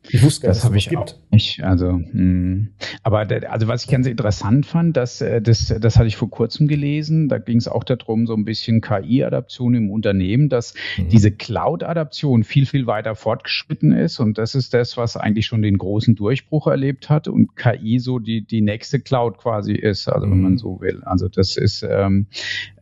ich 0.09 0.23
wusste 0.23 0.47
gar 0.47 0.55
das 0.55 0.63
nicht, 0.63 0.65
dass 0.65 0.77
es 0.77 0.83
das 0.85 0.89
gibt. 0.89 1.21
Auch. 1.28 1.28
Nicht. 1.31 1.63
Also, 1.63 1.91
mh. 1.93 2.11
Hm. 2.11 2.69
aber 3.03 3.25
der, 3.25 3.51
also 3.51 3.67
was 3.67 3.83
ich 3.83 3.89
ganz 3.89 4.07
interessant 4.07 4.65
fand, 4.65 4.97
dass 4.97 5.21
äh, 5.21 5.41
das, 5.41 5.73
das 5.79 5.97
hatte 5.97 6.07
ich 6.07 6.17
vor 6.17 6.29
kurzem 6.29 6.67
gelesen. 6.67 7.29
Da 7.29 7.37
ging 7.37 7.57
es 7.57 7.67
auch 7.67 7.83
darum, 7.83 8.27
so 8.27 8.33
ein 8.33 8.45
bisschen 8.45 8.81
KI-Adaption 8.81 9.75
im 9.75 9.91
Unternehmen, 9.91 10.49
dass 10.49 10.73
mhm. 10.97 11.09
diese 11.09 11.31
Cloud-Adaption 11.31 12.43
viel 12.43 12.65
viel 12.65 12.87
weiter 12.87 13.15
fortgeschritten 13.15 13.91
ist 13.91 14.19
und 14.19 14.37
das 14.37 14.55
ist 14.55 14.73
das, 14.73 14.97
was 14.97 15.17
eigentlich 15.17 15.45
schon 15.45 15.61
den 15.61 15.77
großen 15.77 16.15
Durchbruch 16.15 16.67
erlebt 16.67 17.09
hat 17.09 17.27
und 17.27 17.55
KI 17.55 17.99
so 17.99 18.19
die 18.19 18.41
die 18.45 18.61
nächste 18.61 18.99
Cloud 18.99 19.37
quasi 19.37 19.73
ist, 19.73 20.07
also 20.07 20.27
mhm. 20.27 20.31
wenn 20.31 20.41
man 20.41 20.51
mhm. 20.53 20.57
so 20.57 20.81
will. 20.81 21.01
Also 21.03 21.27
das 21.27 21.57
ist 21.57 21.85
ähm, 21.89 22.27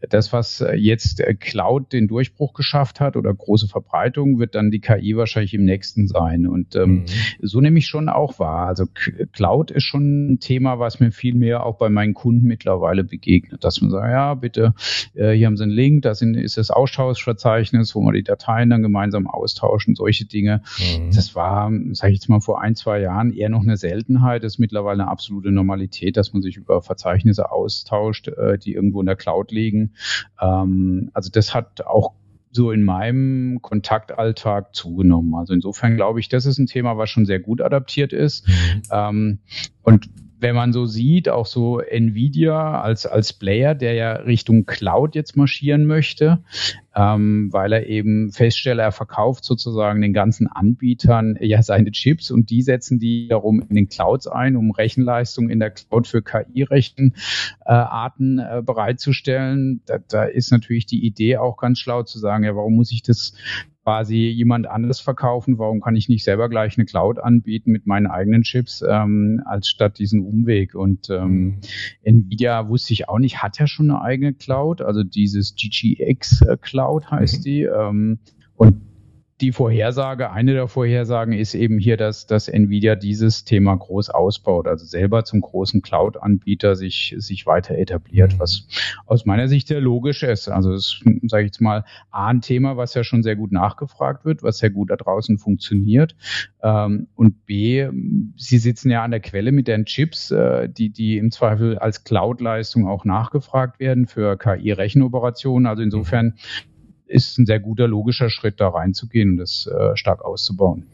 das, 0.10 0.32
was 0.34 0.64
jetzt 0.76 1.22
Cloud 1.40 1.92
den 1.94 2.08
Durchbruch 2.08 2.54
geschafft 2.54 3.00
hat 3.00 3.16
oder 3.16 3.34
große 3.34 3.68
Verbreitung, 3.68 4.40
wird 4.40 4.56
dann 4.56 4.72
die 4.72 4.80
KI 4.80 5.18
wahrscheinlich 5.18 5.54
im 5.54 5.66
nächsten 5.66 6.08
sein 6.08 6.48
und 6.48 6.76
ähm, 6.76 6.92
mhm. 6.92 7.06
so 7.42 7.62
nehme 7.62 7.80
ich 7.80 7.88
schon 7.88 8.10
auch 8.10 8.37
wahr. 8.40 8.68
Also 8.68 8.86
Cloud 9.34 9.72
ist 9.72 9.84
schon 9.84 10.34
ein 10.34 10.40
Thema, 10.40 10.80
was 10.80 11.00
mir 11.00 11.12
viel 11.12 11.36
mehr 11.36 11.66
auch 11.66 11.78
bei 11.78 11.90
meinen 11.90 12.14
Kunden 12.14 12.48
mittlerweile 12.48 13.04
begegnet, 13.04 13.64
dass 13.64 13.82
man 13.82 13.92
sagt, 13.92 14.12
ja, 14.12 14.34
bitte, 14.34 14.74
äh, 15.14 15.32
hier 15.32 15.48
haben 15.48 15.58
Sie 15.58 15.64
einen 15.64 15.72
Link, 15.72 16.04
da 16.04 16.12
ist 16.12 16.58
das 16.58 16.72
Austauschverzeichnis, 16.72 17.96
wo 17.96 18.02
wir 18.02 18.14
die 18.14 18.24
Dateien 18.24 18.70
dann 18.70 18.82
gemeinsam 18.82 19.28
austauschen, 19.28 19.96
solche 19.96 20.26
Dinge. 20.26 20.62
Mhm. 20.80 21.12
Das 21.14 21.36
war, 21.36 21.72
sage 21.92 22.14
ich 22.14 22.20
jetzt 22.20 22.30
mal, 22.30 22.42
vor 22.42 22.62
ein, 22.62 22.76
zwei 22.76 23.00
Jahren 23.00 23.32
eher 23.32 23.50
noch 23.50 23.64
eine 23.64 23.78
Seltenheit, 23.78 24.44
das 24.44 24.54
ist 24.54 24.60
mittlerweile 24.60 25.04
eine 25.04 25.12
absolute 25.12 25.52
Normalität, 25.52 26.18
dass 26.18 26.34
man 26.34 26.42
sich 26.42 26.58
über 26.58 26.82
Verzeichnisse 26.82 27.52
austauscht, 27.52 28.28
äh, 28.30 28.58
die 28.58 28.74
irgendwo 28.74 29.00
in 29.00 29.06
der 29.06 29.16
Cloud 29.16 29.52
liegen. 29.52 29.94
Ähm, 30.42 31.10
also 31.14 31.30
das 31.32 31.54
hat 31.54 31.86
auch 31.86 32.14
so 32.52 32.72
in 32.72 32.84
meinem 32.84 33.62
Kontaktalltag 33.62 34.76
zugenommen. 34.76 35.36
Also 35.36 35.54
insofern 35.54 35.96
glaube 35.96 36.20
ich, 36.20 36.30
das 36.30 36.46
ist 36.46 36.58
ein 36.58 36.68
Thema, 36.68 36.98
was 36.98 37.10
schon 37.10 37.26
sehr 37.26 37.40
gut 37.40 37.62
adaptiert 37.62 38.14
ist. 38.14 38.48
Mhm. 38.48 38.82
Ähm, 38.92 39.40
und 39.84 40.10
wenn 40.40 40.56
man 40.56 40.72
so 40.72 40.86
sieht, 40.86 41.30
auch 41.30 41.46
so 41.46 41.80
Nvidia 41.80 42.82
als, 42.82 43.06
als 43.06 43.34
Player, 43.34 43.74
der 43.74 43.94
ja 43.94 44.14
Richtung 44.14 44.66
Cloud 44.66 45.16
jetzt 45.16 45.36
marschieren 45.36 45.86
möchte, 45.86 46.44
ähm, 46.98 47.50
weil 47.52 47.74
er 47.74 47.86
eben 47.86 48.32
feststellt, 48.32 48.80
er 48.80 48.92
verkauft 48.92 49.46
sozusagen 49.46 50.02
den 50.02 50.14
ganzen 50.14 50.48
Anbietern 50.48 51.38
ja 51.40 51.62
seine 51.62 51.92
Chips 51.92 52.32
und 52.32 52.50
die 52.50 52.64
setzen 52.64 52.98
die 52.98 53.28
darum 53.28 53.62
in 53.62 53.76
den 53.76 53.88
Clouds 53.88 54.26
ein, 54.26 54.56
um 54.56 54.72
Rechenleistung 54.72 55.48
in 55.50 55.60
der 55.60 55.70
Cloud 55.70 56.08
für 56.08 56.24
KI-Rechenarten 56.24 58.40
äh, 58.40 58.64
bereitzustellen. 58.66 59.82
Da, 59.86 60.00
da 60.00 60.24
ist 60.24 60.52
natürlich 60.52 60.88
die 60.88 61.06
Idee 61.06 61.38
auch 61.38 61.58
ganz 61.58 61.78
schlau 61.80 62.02
zu 62.02 62.18
sagen, 62.18 62.44
ja, 62.44 62.56
warum 62.56 62.74
muss 62.76 62.92
ich 62.92 63.04
das 63.04 63.34
quasi 63.88 64.18
jemand 64.18 64.68
anderes 64.68 65.00
verkaufen? 65.00 65.60
Warum 65.60 65.80
kann 65.80 65.96
ich 65.96 66.10
nicht 66.10 66.26
selber 66.26 66.50
gleich 66.50 66.78
eine 66.78 66.84
Cloud 66.84 67.20
anbieten 67.20 67.72
mit 67.72 67.88
meinen 67.88 68.08
eigenen 68.08 68.42
Chips, 68.42 68.84
ähm, 68.86 69.42
als 69.46 69.70
statt 69.70 69.98
diesen 69.98 70.20
Umweg? 70.20 70.76
Und 70.76 71.10
ähm, 71.10 71.32
mhm. 71.32 71.62
Nvidia 72.04 72.68
wusste 72.68 72.92
ich 72.92 73.08
auch 73.08 73.18
nicht, 73.18 73.42
hat 73.42 73.60
ja 73.60 73.66
schon 73.66 73.90
eine 73.90 74.02
eigene 74.02 74.34
Cloud, 74.34 74.82
also 74.82 75.06
dieses 75.06 75.56
GGX 75.56 76.42
äh, 76.42 76.58
Cloud 76.88 77.12
heißt 77.12 77.40
mhm. 77.40 77.44
die. 77.44 77.64
Ähm, 77.64 78.20
und 78.56 78.82
die 79.42 79.52
Vorhersage, 79.52 80.32
eine 80.32 80.54
der 80.54 80.68
Vorhersagen 80.68 81.32
ist 81.34 81.54
eben 81.54 81.78
hier, 81.78 81.96
dass, 81.96 82.26
dass 82.26 82.48
Nvidia 82.48 82.96
dieses 82.96 83.44
Thema 83.44 83.76
groß 83.76 84.10
ausbaut, 84.10 84.68
also 84.68 84.86
selber 84.86 85.26
zum 85.26 85.42
großen 85.42 85.84
Cloud-Anbieter 85.84 86.76
sich, 86.76 87.14
sich 87.20 87.46
weiter 87.46 87.76
etabliert, 87.78 88.34
mhm. 88.34 88.40
was 88.40 88.68
aus 89.06 89.28
meiner 89.28 89.48
Sicht 89.48 89.68
sehr 89.68 89.80
logisch 89.80 90.24
ist. 90.24 90.48
Also 90.48 90.72
das 90.72 91.02
sage 91.28 91.44
ich 91.44 91.50
jetzt 91.50 91.62
mal, 91.62 91.86
A, 92.10 92.30
ein 92.30 92.42
Thema, 92.42 92.78
was 92.78 92.96
ja 92.96 93.04
schon 93.04 93.22
sehr 93.22 93.36
gut 93.36 93.52
nachgefragt 93.52 94.26
wird, 94.26 94.42
was 94.42 94.58
sehr 94.58 94.72
gut 94.72 94.90
da 94.90 94.96
draußen 94.96 95.38
funktioniert. 95.38 96.16
Ähm, 96.64 97.08
und 97.14 97.46
B, 97.46 97.88
sie 98.38 98.58
sitzen 98.58 98.90
ja 98.90 99.04
an 99.04 99.12
der 99.12 99.20
Quelle 99.20 99.52
mit 99.52 99.68
den 99.68 99.86
Chips, 99.86 100.32
äh, 100.32 100.68
die, 100.68 100.90
die 100.90 101.18
im 101.18 101.30
Zweifel 101.30 101.78
als 101.78 102.04
Cloud-Leistung 102.04 102.88
auch 102.88 103.06
nachgefragt 103.06 103.80
werden 103.80 104.08
für 104.08 104.36
KI-Rechenoperationen. 104.36 105.68
Also 105.68 105.84
insofern 105.84 106.34
ist 107.08 107.38
ein 107.38 107.46
sehr 107.46 107.60
guter 107.60 107.88
logischer 107.88 108.30
Schritt, 108.30 108.60
da 108.60 108.70
reinzugehen 108.70 109.32
und 109.32 109.38
das 109.38 109.68
äh, 109.68 109.96
stark 109.96 110.24
auszubauen. 110.24 110.86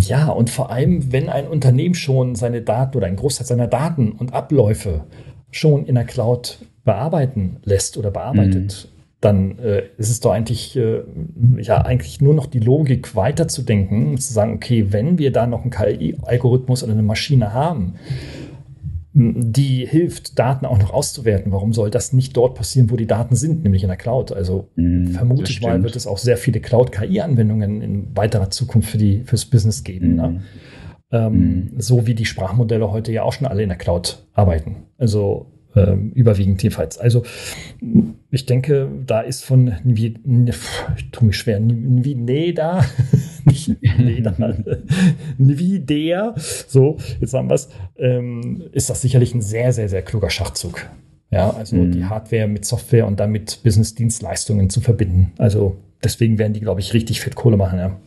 Ja, 0.00 0.28
und 0.28 0.50
vor 0.50 0.70
allem, 0.70 1.12
wenn 1.12 1.28
ein 1.28 1.48
Unternehmen 1.48 1.94
schon 1.94 2.34
seine 2.34 2.62
Daten 2.62 2.96
oder 2.96 3.06
ein 3.06 3.16
Großteil 3.16 3.46
seiner 3.46 3.66
Daten 3.66 4.12
und 4.12 4.32
Abläufe 4.32 5.04
schon 5.50 5.86
in 5.86 5.94
der 5.94 6.04
Cloud 6.04 6.58
bearbeiten 6.84 7.56
lässt 7.64 7.96
oder 7.96 8.10
bearbeitet, 8.10 8.88
mhm. 8.88 9.02
dann 9.20 9.58
äh, 9.58 9.82
ist 9.96 10.10
es 10.10 10.20
doch 10.20 10.32
eigentlich, 10.32 10.76
äh, 10.76 11.02
ja, 11.58 11.78
eigentlich 11.82 12.20
nur 12.20 12.34
noch 12.34 12.46
die 12.46 12.60
Logik 12.60 13.16
weiterzudenken, 13.16 14.18
zu 14.18 14.32
sagen, 14.32 14.54
okay, 14.54 14.92
wenn 14.92 15.18
wir 15.18 15.32
da 15.32 15.46
noch 15.46 15.62
einen 15.62 15.70
KI-Algorithmus 15.70 16.82
oder 16.82 16.92
eine 16.92 17.02
Maschine 17.02 17.52
haben, 17.52 17.94
die 19.14 19.86
hilft, 19.86 20.38
Daten 20.38 20.66
auch 20.66 20.78
noch 20.78 20.92
auszuwerten. 20.92 21.50
Warum 21.50 21.72
soll 21.72 21.90
das 21.90 22.12
nicht 22.12 22.36
dort 22.36 22.54
passieren, 22.54 22.90
wo 22.90 22.96
die 22.96 23.06
Daten 23.06 23.36
sind, 23.36 23.64
nämlich 23.64 23.82
in 23.82 23.88
der 23.88 23.96
Cloud? 23.96 24.32
Also 24.32 24.68
mm, 24.76 25.08
vermute 25.08 25.50
ich 25.50 25.62
mal, 25.62 25.82
wird 25.82 25.96
es 25.96 26.06
auch 26.06 26.18
sehr 26.18 26.36
viele 26.36 26.60
Cloud-KI-Anwendungen 26.60 27.80
in 27.80 28.16
weiterer 28.16 28.50
Zukunft 28.50 28.90
für 28.90 28.98
die 28.98 29.22
fürs 29.24 29.46
Business 29.46 29.82
geben. 29.82 30.12
Mm. 30.12 30.16
Ne? 30.16 30.28
Mhm. 30.28 30.40
Ähm, 31.10 31.32
mm. 31.32 31.80
So 31.80 32.06
wie 32.06 32.14
die 32.14 32.26
Sprachmodelle 32.26 32.90
heute 32.92 33.10
ja 33.10 33.22
auch 33.22 33.32
schon 33.32 33.46
alle 33.46 33.62
in 33.62 33.70
der 33.70 33.78
Cloud 33.78 34.26
arbeiten. 34.34 34.84
Also 34.98 35.57
ähm, 35.78 36.12
überwiegend 36.12 36.62
jedenfalls. 36.62 36.98
Also 36.98 37.22
ich 38.30 38.46
denke, 38.46 38.88
da 39.06 39.20
ist 39.20 39.44
von 39.44 39.74
wie 39.84 40.14
ich 40.96 41.10
tue 41.10 41.28
mich 41.28 41.36
schwer, 41.36 41.60
wie 41.62 42.14
nee 42.14 42.52
da, 42.52 42.84
nicht 43.44 43.76
nee 43.98 44.20
da, 44.20 44.34
wie 45.38 45.78
der, 45.80 46.34
so 46.36 46.98
jetzt 47.20 47.34
haben 47.34 47.48
wir 47.48 47.54
es, 47.54 47.68
ähm, 47.96 48.64
ist 48.72 48.90
das 48.90 49.02
sicherlich 49.02 49.34
ein 49.34 49.42
sehr 49.42 49.72
sehr 49.72 49.88
sehr 49.88 50.02
kluger 50.02 50.30
Schachzug. 50.30 50.86
Ja, 51.30 51.50
also 51.50 51.76
mhm. 51.76 51.92
die 51.92 52.04
Hardware 52.06 52.48
mit 52.48 52.64
Software 52.64 53.06
und 53.06 53.20
damit 53.20 53.60
Business-Dienstleistungen 53.62 54.70
zu 54.70 54.80
verbinden. 54.80 55.32
Also 55.36 55.76
deswegen 56.02 56.38
werden 56.38 56.54
die, 56.54 56.60
glaube 56.60 56.80
ich, 56.80 56.94
richtig 56.94 57.20
fett 57.20 57.34
Kohle 57.34 57.58
machen. 57.58 57.78
Ja, 57.78 58.00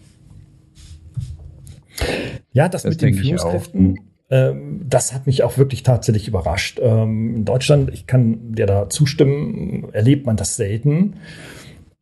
ja 2.51 2.67
das, 2.67 2.81
das 2.81 2.93
mit 2.93 3.01
den 3.03 3.13
Führungskräften 3.13 3.99
das 4.31 5.13
hat 5.13 5.27
mich 5.27 5.43
auch 5.43 5.57
wirklich 5.57 5.83
tatsächlich 5.83 6.27
überrascht. 6.27 6.79
Ähm, 6.81 7.35
in 7.35 7.45
Deutschland, 7.45 7.91
ich 7.93 8.07
kann 8.07 8.53
dir 8.53 8.65
da 8.65 8.89
zustimmen, 8.89 9.89
erlebt 9.91 10.25
man 10.25 10.37
das 10.37 10.55
selten. 10.55 11.15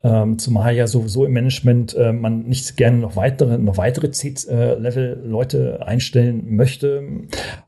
Ähm, 0.01 0.39
zumal 0.39 0.75
ja 0.75 0.87
sowieso 0.87 1.25
im 1.25 1.33
Management 1.33 1.93
äh, 1.93 2.13
man 2.13 2.43
nicht 2.43 2.77
gerne 2.77 2.99
noch 2.99 3.17
weitere, 3.17 3.57
noch 3.57 3.75
weitere 3.75 4.11
C-Level-Leute 4.11 5.85
einstellen 5.85 6.55
möchte. 6.55 7.03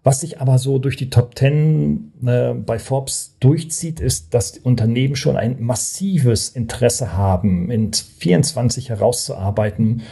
Was 0.04 0.22
sich 0.22 0.40
aber 0.40 0.58
so 0.58 0.80
durch 0.80 0.96
die 0.96 1.10
Top 1.10 1.38
10 1.38 2.14
äh, 2.26 2.54
bei 2.54 2.80
Forbes 2.80 3.36
durchzieht, 3.42 4.00
ist, 4.00 4.34
dass 4.34 4.54
die 4.54 4.62
Unternehmen 4.62 5.18
schon 5.18 5.36
ein 5.36 5.62
massives 5.62 6.50
Interesse 6.50 7.18
haben, 7.18 7.70
in 7.70 7.92
24 7.92 8.90
herauszuarbeiten, 8.90 10.04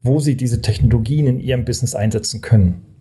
wo 0.00 0.20
sie 0.20 0.36
diese 0.36 0.60
Technologien 0.60 1.26
in 1.26 1.40
ihrem 1.40 1.64
Business 1.64 1.96
einsetzen 1.96 2.40
können. 2.40 2.93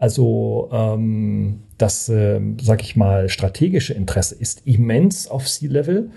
Also 0.00 0.70
ähm, 0.72 1.60
das, 1.76 2.08
äh, 2.08 2.40
sag 2.60 2.82
ich 2.82 2.96
mal, 2.96 3.28
strategische 3.28 3.92
Interesse 3.92 4.34
ist 4.34 4.66
immens 4.66 5.28
auf 5.28 5.46
C-Level. 5.46 6.10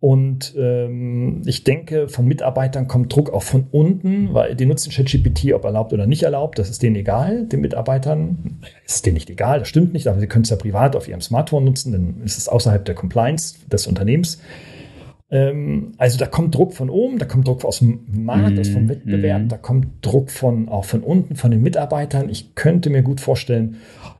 Und 0.00 0.54
ähm, 0.56 1.42
ich 1.44 1.64
denke, 1.64 2.06
von 2.06 2.26
Mitarbeitern 2.26 2.86
kommt 2.86 3.12
Druck 3.12 3.30
auch 3.30 3.42
von 3.42 3.66
unten, 3.72 4.32
weil 4.34 4.54
die 4.54 4.66
nutzen 4.66 4.92
ChatGPT, 4.92 5.52
ob 5.52 5.64
erlaubt 5.64 5.92
oder 5.92 6.06
nicht 6.06 6.22
erlaubt, 6.22 6.60
das 6.60 6.70
ist 6.70 6.84
denen 6.84 6.94
egal, 6.94 7.46
den 7.46 7.60
Mitarbeitern. 7.60 8.60
Ist 8.86 9.04
denen 9.04 9.14
nicht 9.14 9.30
egal, 9.30 9.58
das 9.58 9.68
stimmt 9.68 9.92
nicht, 9.92 10.06
aber 10.06 10.20
sie 10.20 10.28
können 10.28 10.44
es 10.44 10.50
ja 10.50 10.56
privat 10.56 10.94
auf 10.94 11.08
ihrem 11.08 11.20
Smartphone 11.20 11.64
nutzen, 11.64 11.90
dann 11.90 12.22
ist 12.24 12.38
es 12.38 12.48
außerhalb 12.48 12.84
der 12.84 12.94
Compliance 12.94 13.56
des 13.66 13.88
Unternehmens. 13.88 14.40
Ähm, 15.30 15.92
also 15.98 16.18
da 16.18 16.26
kommt 16.26 16.54
Druck 16.54 16.72
von 16.72 16.88
oben, 16.88 17.18
da 17.18 17.26
kommt 17.26 17.46
Druck 17.46 17.64
aus 17.64 17.80
dem 17.80 18.06
Markt, 18.24 18.56
mm, 18.56 18.60
aus 18.60 18.68
vom 18.68 18.88
Wettbewerb, 18.88 19.42
mm. 19.42 19.48
da 19.48 19.56
kommt 19.58 19.86
Druck 20.00 20.30
von 20.30 20.68
auch 20.68 20.86
von 20.86 21.02
unten, 21.02 21.36
von 21.36 21.50
den 21.50 21.62
Mitarbeitern. 21.62 22.30
Ich 22.30 22.54
könnte 22.54 22.88
mir 22.88 23.02
gut 23.02 23.20
vorstellen, 23.20 23.76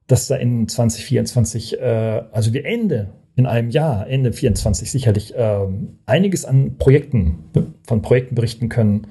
dass 0.07 0.27
da 0.27 0.37
in 0.37 0.68
2024, 0.68 1.81
äh, 1.81 2.23
also 2.31 2.53
wir 2.53 2.66
Ende 2.66 3.14
in 3.37 3.47
einem 3.47 3.71
Jahr, 3.71 4.09
Ende 4.09 4.33
24 4.33 4.90
sicherlich 4.90 5.35
äh, 5.35 5.66
einiges 6.07 6.44
an 6.44 6.77
Projekten, 6.77 7.44
von 7.87 8.03
Projekten 8.03 8.35
berichten 8.35 8.68
können, 8.68 9.07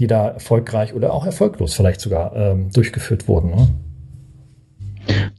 die 0.00 0.06
da 0.06 0.28
erfolgreich 0.28 0.94
oder 0.94 1.12
auch 1.12 1.26
erfolglos 1.26 1.74
vielleicht 1.74 2.00
sogar 2.00 2.34
äh, 2.34 2.56
durchgeführt 2.72 3.28
wurden. 3.28 3.50
Ne? 3.50 3.68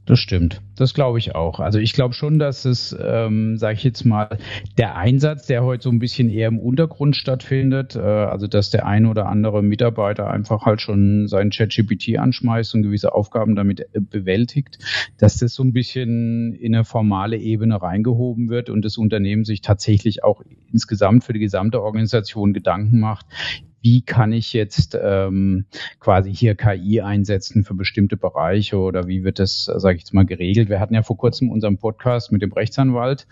Das 0.06 0.20
stimmt. 0.20 0.62
Das 0.76 0.94
glaube 0.94 1.20
ich 1.20 1.36
auch. 1.36 1.60
Also 1.60 1.78
ich 1.78 1.94
glaube 1.94 2.16
schon, 2.16 2.40
dass 2.40 2.66
es, 2.66 2.96
ähm, 3.00 3.58
sage 3.58 3.76
ich 3.76 3.84
jetzt 3.84 4.06
mal, 4.06 4.40
der 4.78 4.96
Einsatz, 4.96 5.46
der 5.46 5.64
heute 5.64 5.84
so 5.84 5.90
ein 5.90 6.00
bisschen 6.00 6.30
eher 6.30 6.48
im 6.48 6.58
Untergrund 6.58 7.16
stattfindet, 7.16 7.96
äh, 7.96 8.00
also 8.00 8.48
dass 8.48 8.72
der 8.72 8.88
ein 8.88 9.06
oder 9.06 9.28
andere 9.28 9.62
Mitarbeiter 9.62 10.30
einfach 10.32 10.66
halt 10.66 10.82
schon 10.82 11.28
seinen 11.28 11.52
ChatGPT 11.52 12.18
anschmeißt 12.18 12.74
und 12.74 12.82
gewisse 12.82 13.14
Aufgaben 13.14 13.56
damit 13.56 13.82
äh, 13.82 14.00
bewältigt, 14.00 14.80
dass 15.20 15.38
das 15.38 15.54
so 15.54 15.64
ein 15.64 15.74
bisschen 15.74 16.56
in 16.56 16.74
eine 16.74 16.86
formale 16.86 17.38
Ebene 17.38 17.80
reingehoben 17.80 18.50
wird 18.50 18.70
und 18.70 18.84
das 18.84 18.98
Unternehmen 18.98 19.44
sich 19.44 19.62
tatsächlich 19.62 20.24
auch 20.24 20.42
insgesamt 20.72 21.24
für 21.24 21.34
die 21.34 21.40
gesamte 21.40 21.84
Organisation 21.84 22.54
Gedanken 22.54 23.00
macht, 23.00 23.28
wie 23.82 24.02
kann 24.02 24.34
ich 24.34 24.54
jetzt 24.54 24.98
ähm, 25.02 25.66
quasi 26.00 26.34
hier 26.34 26.56
KI 26.56 27.02
einsetzen 27.02 27.64
für 27.64 27.74
bestimmte 27.74 28.18
Bereiche 28.18 28.78
oder 28.78 29.08
wie 29.08 29.24
wird 29.24 29.40
das, 29.40 29.66
sage 29.66 29.96
ich 29.96 30.02
jetzt 30.04 30.14
mal, 30.14 30.26
geregelt? 30.26 30.70
Wir 30.70 30.80
hatten 30.80 30.94
ja 30.94 31.04
vor 31.04 31.18
kurzem 31.18 31.50
unseren 31.50 31.78
Podcast 31.78 32.32
mit 32.32 32.42
dem 32.42 32.52
Rechtsanwalt 32.52 33.28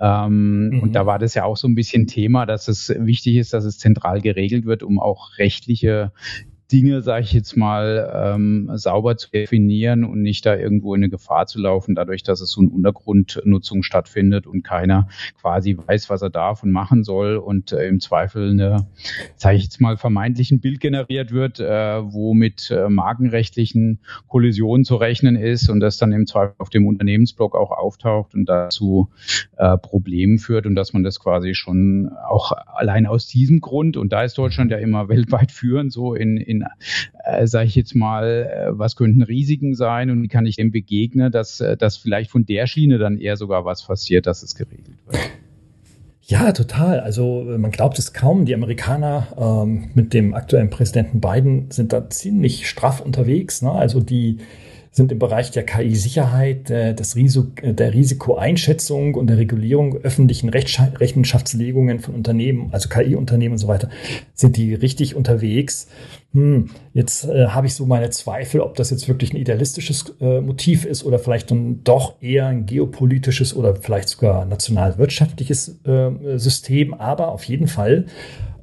ähm, 0.00 0.70
mhm. 0.70 0.80
und 0.80 0.92
da 0.92 1.06
war 1.06 1.18
das 1.18 1.34
ja 1.34 1.44
auch 1.44 1.56
so 1.56 1.68
ein 1.68 1.74
bisschen 1.74 2.06
Thema, 2.06 2.46
dass 2.46 2.68
es 2.68 2.94
wichtig 2.96 3.36
ist, 3.36 3.52
dass 3.52 3.64
es 3.64 3.78
zentral 3.78 4.20
geregelt 4.20 4.64
wird, 4.64 4.82
um 4.82 4.98
auch 4.98 5.38
rechtliche 5.38 6.12
Dinge, 6.72 7.02
sage 7.02 7.24
ich 7.24 7.32
jetzt 7.32 7.56
mal, 7.56 8.10
ähm, 8.14 8.70
sauber 8.74 9.16
zu 9.16 9.30
definieren 9.30 10.04
und 10.04 10.22
nicht 10.22 10.46
da 10.46 10.56
irgendwo 10.56 10.94
in 10.94 11.00
eine 11.00 11.10
Gefahr 11.10 11.46
zu 11.46 11.60
laufen, 11.60 11.94
dadurch, 11.94 12.22
dass 12.22 12.40
es 12.40 12.50
so 12.50 12.60
eine 12.60 12.70
Untergrundnutzung 12.70 13.82
stattfindet 13.82 14.46
und 14.46 14.62
keiner 14.62 15.08
quasi 15.40 15.76
weiß, 15.76 16.10
was 16.10 16.22
er 16.22 16.30
darf 16.30 16.62
und 16.62 16.70
machen 16.70 17.04
soll 17.04 17.36
und 17.36 17.72
äh, 17.72 17.86
im 17.86 18.00
Zweifel 18.00 18.50
eine, 18.50 18.86
sage 19.36 19.56
ich 19.56 19.64
jetzt 19.64 19.80
mal, 19.80 19.96
vermeintlichen 19.96 20.60
Bild 20.60 20.80
generiert 20.80 21.32
wird, 21.32 21.60
äh, 21.60 21.64
wo 22.12 22.34
mit 22.34 22.70
äh, 22.70 22.88
markenrechtlichen 22.88 24.00
Kollisionen 24.28 24.84
zu 24.84 24.96
rechnen 24.96 25.36
ist 25.36 25.68
und 25.68 25.80
das 25.80 25.98
dann 25.98 26.12
im 26.12 26.26
Zweifel 26.26 26.54
auf 26.58 26.70
dem 26.70 26.86
Unternehmensblock 26.86 27.54
auch 27.54 27.70
auftaucht 27.70 28.34
und 28.34 28.46
dazu 28.48 29.10
äh, 29.56 29.76
Problemen 29.76 30.38
führt 30.38 30.66
und 30.66 30.74
dass 30.74 30.92
man 30.92 31.02
das 31.02 31.20
quasi 31.20 31.54
schon 31.54 32.10
auch 32.28 32.52
allein 32.52 33.06
aus 33.06 33.26
diesem 33.26 33.60
Grund, 33.60 33.96
und 33.96 34.12
da 34.12 34.22
ist 34.22 34.38
Deutschland 34.38 34.70
ja 34.70 34.78
immer 34.78 35.08
weltweit 35.10 35.52
führend, 35.52 35.92
so 35.92 36.14
in, 36.14 36.36
in 36.36 36.59
äh, 37.24 37.46
sage 37.46 37.66
ich 37.66 37.74
jetzt 37.74 37.94
mal, 37.94 38.24
äh, 38.26 38.78
was 38.78 38.96
könnten 38.96 39.22
Risiken 39.22 39.74
sein 39.74 40.10
und 40.10 40.22
wie 40.22 40.28
kann 40.28 40.46
ich 40.46 40.56
dem 40.56 40.70
begegnen, 40.70 41.32
dass, 41.32 41.60
äh, 41.60 41.76
dass 41.76 41.96
vielleicht 41.96 42.30
von 42.30 42.44
der 42.46 42.66
Schiene 42.66 42.98
dann 42.98 43.18
eher 43.18 43.36
sogar 43.36 43.64
was 43.64 43.84
passiert, 43.86 44.26
dass 44.26 44.42
es 44.42 44.54
geregelt 44.54 44.98
wird. 45.06 45.18
Ja, 46.22 46.52
total. 46.52 47.00
Also 47.00 47.44
man 47.58 47.72
glaubt 47.72 47.98
es 47.98 48.12
kaum. 48.12 48.44
Die 48.44 48.54
Amerikaner 48.54 49.26
ähm, 49.36 49.90
mit 49.94 50.14
dem 50.14 50.32
aktuellen 50.32 50.70
Präsidenten 50.70 51.20
Biden 51.20 51.72
sind 51.72 51.92
da 51.92 52.08
ziemlich 52.08 52.68
straff 52.68 53.00
unterwegs. 53.00 53.62
Ne? 53.62 53.72
Also 53.72 54.00
die 54.00 54.38
sind 54.92 55.12
im 55.12 55.18
Bereich 55.18 55.50
der 55.52 55.64
KI-Sicherheit, 55.64 56.68
äh, 56.70 56.94
der 56.94 57.94
Risikoeinschätzung 57.94 59.14
und 59.14 59.28
der 59.28 59.38
Regulierung 59.38 59.96
öffentlichen 59.96 60.48
Rechenschaftslegungen 60.48 62.00
von 62.00 62.14
Unternehmen, 62.14 62.68
also 62.72 62.88
KI-Unternehmen 62.88 63.52
und 63.52 63.58
so 63.58 63.68
weiter, 63.68 63.88
sind 64.34 64.56
die 64.56 64.74
richtig 64.74 65.14
unterwegs. 65.14 65.88
Hm, 66.32 66.70
jetzt 66.92 67.24
äh, 67.24 67.48
habe 67.48 67.66
ich 67.66 67.74
so 67.74 67.86
meine 67.86 68.10
Zweifel, 68.10 68.60
ob 68.60 68.74
das 68.76 68.90
jetzt 68.90 69.08
wirklich 69.08 69.32
ein 69.32 69.36
idealistisches 69.36 70.14
äh, 70.20 70.40
Motiv 70.40 70.84
ist 70.84 71.04
oder 71.04 71.18
vielleicht 71.18 71.50
dann 71.50 71.82
doch 71.84 72.20
eher 72.20 72.46
ein 72.46 72.66
geopolitisches 72.66 73.54
oder 73.54 73.76
vielleicht 73.76 74.08
sogar 74.08 74.44
nationalwirtschaftliches 74.44 75.80
äh, 75.84 76.38
System. 76.38 76.94
Aber 76.94 77.28
auf 77.28 77.44
jeden 77.44 77.68
Fall 77.68 78.06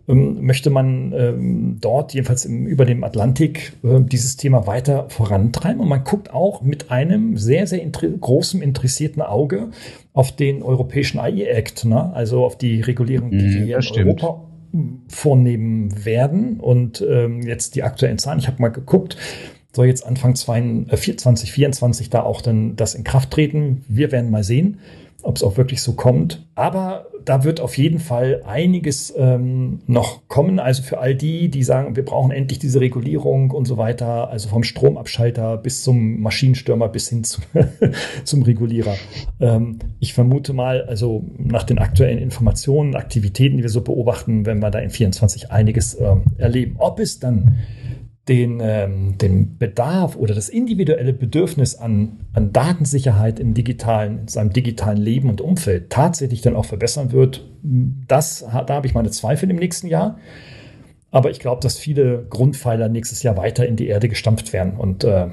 ähm, 0.07 0.45
möchte 0.45 0.69
man 0.69 1.13
ähm, 1.13 1.77
dort, 1.81 2.13
jedenfalls 2.13 2.45
im, 2.45 2.65
über 2.65 2.85
dem 2.85 3.03
Atlantik, 3.03 3.73
äh, 3.83 3.99
dieses 4.01 4.37
Thema 4.37 4.67
weiter 4.67 5.09
vorantreiben. 5.09 5.81
Und 5.81 5.89
man 5.89 6.03
guckt 6.03 6.33
auch 6.33 6.61
mit 6.61 6.91
einem 6.91 7.37
sehr, 7.37 7.67
sehr 7.67 7.81
inter 7.81 8.07
großen 8.07 8.61
interessierten 8.61 9.21
Auge 9.21 9.69
auf 10.13 10.35
den 10.35 10.63
europäischen 10.63 11.19
AI 11.19 11.43
Act, 11.43 11.85
ne? 11.85 12.13
also 12.13 12.45
auf 12.45 12.57
die 12.57 12.81
Regulierung, 12.81 13.31
die 13.31 13.37
mhm, 13.37 13.65
wir 13.65 13.75
in 13.75 13.81
stimmt. 13.81 14.23
Europa 14.23 14.43
vornehmen 15.07 16.05
werden. 16.05 16.59
Und 16.59 17.05
ähm, 17.07 17.41
jetzt 17.41 17.75
die 17.75 17.83
aktuellen 17.83 18.17
Zahlen, 18.17 18.39
ich 18.39 18.47
habe 18.47 18.61
mal 18.61 18.69
geguckt, 18.69 19.17
soll 19.73 19.87
jetzt 19.87 20.05
Anfang 20.05 20.35
2024 20.35 22.09
da 22.09 22.23
auch 22.23 22.41
dann 22.41 22.75
das 22.75 22.95
in 22.95 23.03
Kraft 23.03 23.31
treten. 23.31 23.83
Wir 23.87 24.11
werden 24.11 24.31
mal 24.31 24.43
sehen 24.43 24.79
ob 25.27 25.35
es 25.35 25.43
auch 25.43 25.57
wirklich 25.57 25.81
so 25.81 25.93
kommt. 25.93 26.45
Aber 26.55 27.07
da 27.27 27.43
wird 27.43 27.59
auf 27.59 27.77
jeden 27.77 27.99
Fall 27.99 28.41
einiges 28.47 29.13
ähm, 29.17 29.79
noch 29.85 30.29
kommen. 30.29 30.59
Also 30.59 30.81
für 30.81 30.99
all 30.99 31.13
die, 31.13 31.49
die 31.49 31.61
sagen, 31.61 31.97
wir 31.97 32.05
brauchen 32.05 32.31
endlich 32.31 32.57
diese 32.57 32.79
Regulierung 32.79 33.51
und 33.51 33.65
so 33.65 33.77
weiter, 33.77 34.29
also 34.29 34.47
vom 34.47 34.63
Stromabschalter 34.63 35.57
bis 35.57 35.83
zum 35.83 36.21
Maschinenstürmer 36.21 36.87
bis 36.87 37.09
hin 37.09 37.25
zum, 37.25 37.43
zum 38.23 38.43
Regulierer. 38.43 38.95
Ähm, 39.41 39.79
ich 39.99 40.13
vermute 40.13 40.53
mal, 40.53 40.83
also 40.83 41.25
nach 41.37 41.63
den 41.63 41.79
aktuellen 41.79 42.19
Informationen, 42.19 42.95
Aktivitäten, 42.95 43.57
die 43.57 43.63
wir 43.63 43.69
so 43.69 43.81
beobachten, 43.81 44.45
werden 44.45 44.61
wir 44.61 44.71
da 44.71 44.79
in 44.79 44.89
24 44.89 45.51
einiges 45.51 45.99
ähm, 45.99 46.23
erleben. 46.37 46.75
Ob 46.77 47.01
es 47.01 47.19
dann 47.19 47.57
den, 48.27 48.59
ähm, 48.61 49.17
den 49.17 49.57
Bedarf 49.57 50.15
oder 50.15 50.35
das 50.35 50.49
individuelle 50.49 51.13
Bedürfnis 51.13 51.75
an, 51.75 52.19
an 52.33 52.51
Datensicherheit 52.51 53.39
im 53.39 53.53
digitalen, 53.53 54.19
in 54.21 54.27
seinem 54.27 54.51
digitalen 54.51 54.97
Leben 54.97 55.29
und 55.29 55.39
Umfeld 55.39 55.89
tatsächlich 55.89 56.41
dann 56.41 56.55
auch 56.55 56.65
verbessern 56.65 57.11
wird, 57.11 57.45
das, 57.63 58.45
da 58.51 58.67
habe 58.69 58.87
ich 58.87 58.93
meine 58.93 59.11
Zweifel 59.11 59.49
im 59.49 59.55
nächsten 59.57 59.87
Jahr. 59.87 60.19
Aber 61.09 61.31
ich 61.31 61.39
glaube, 61.39 61.61
dass 61.61 61.77
viele 61.77 62.25
Grundpfeiler 62.29 62.89
nächstes 62.89 63.23
Jahr 63.23 63.37
weiter 63.37 63.65
in 63.65 63.77
die 63.77 63.87
Erde 63.87 64.09
gestampft 64.09 64.51
werden 64.51 64.73
und 64.73 65.05
äh, 65.05 65.27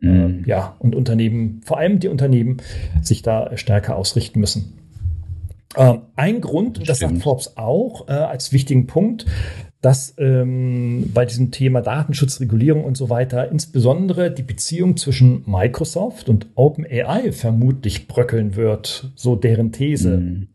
mhm. 0.00 0.42
äh, 0.44 0.48
ja, 0.48 0.76
und 0.80 0.96
Unternehmen, 0.96 1.60
vor 1.64 1.78
allem 1.78 2.00
die 2.00 2.08
Unternehmen, 2.08 2.56
sich 3.02 3.22
da 3.22 3.56
stärker 3.56 3.96
ausrichten 3.96 4.40
müssen. 4.40 4.81
Äh, 5.76 5.98
ein 6.16 6.40
Grund, 6.40 6.80
das, 6.80 6.86
das 6.86 6.98
sagt 6.98 7.22
Forbes 7.22 7.56
auch 7.56 8.08
äh, 8.08 8.12
als 8.12 8.52
wichtigen 8.52 8.86
Punkt, 8.86 9.26
dass 9.80 10.14
ähm, 10.18 11.10
bei 11.12 11.24
diesem 11.24 11.50
Thema 11.50 11.80
Datenschutzregulierung 11.80 12.84
und 12.84 12.96
so 12.96 13.10
weiter 13.10 13.50
insbesondere 13.50 14.30
die 14.30 14.42
Beziehung 14.42 14.96
zwischen 14.96 15.42
Microsoft 15.46 16.28
und 16.28 16.46
OpenAI 16.54 17.32
vermutlich 17.32 18.06
bröckeln 18.06 18.54
wird, 18.54 19.10
so 19.16 19.34
deren 19.34 19.72
These. 19.72 20.16
Mhm. 20.18 20.48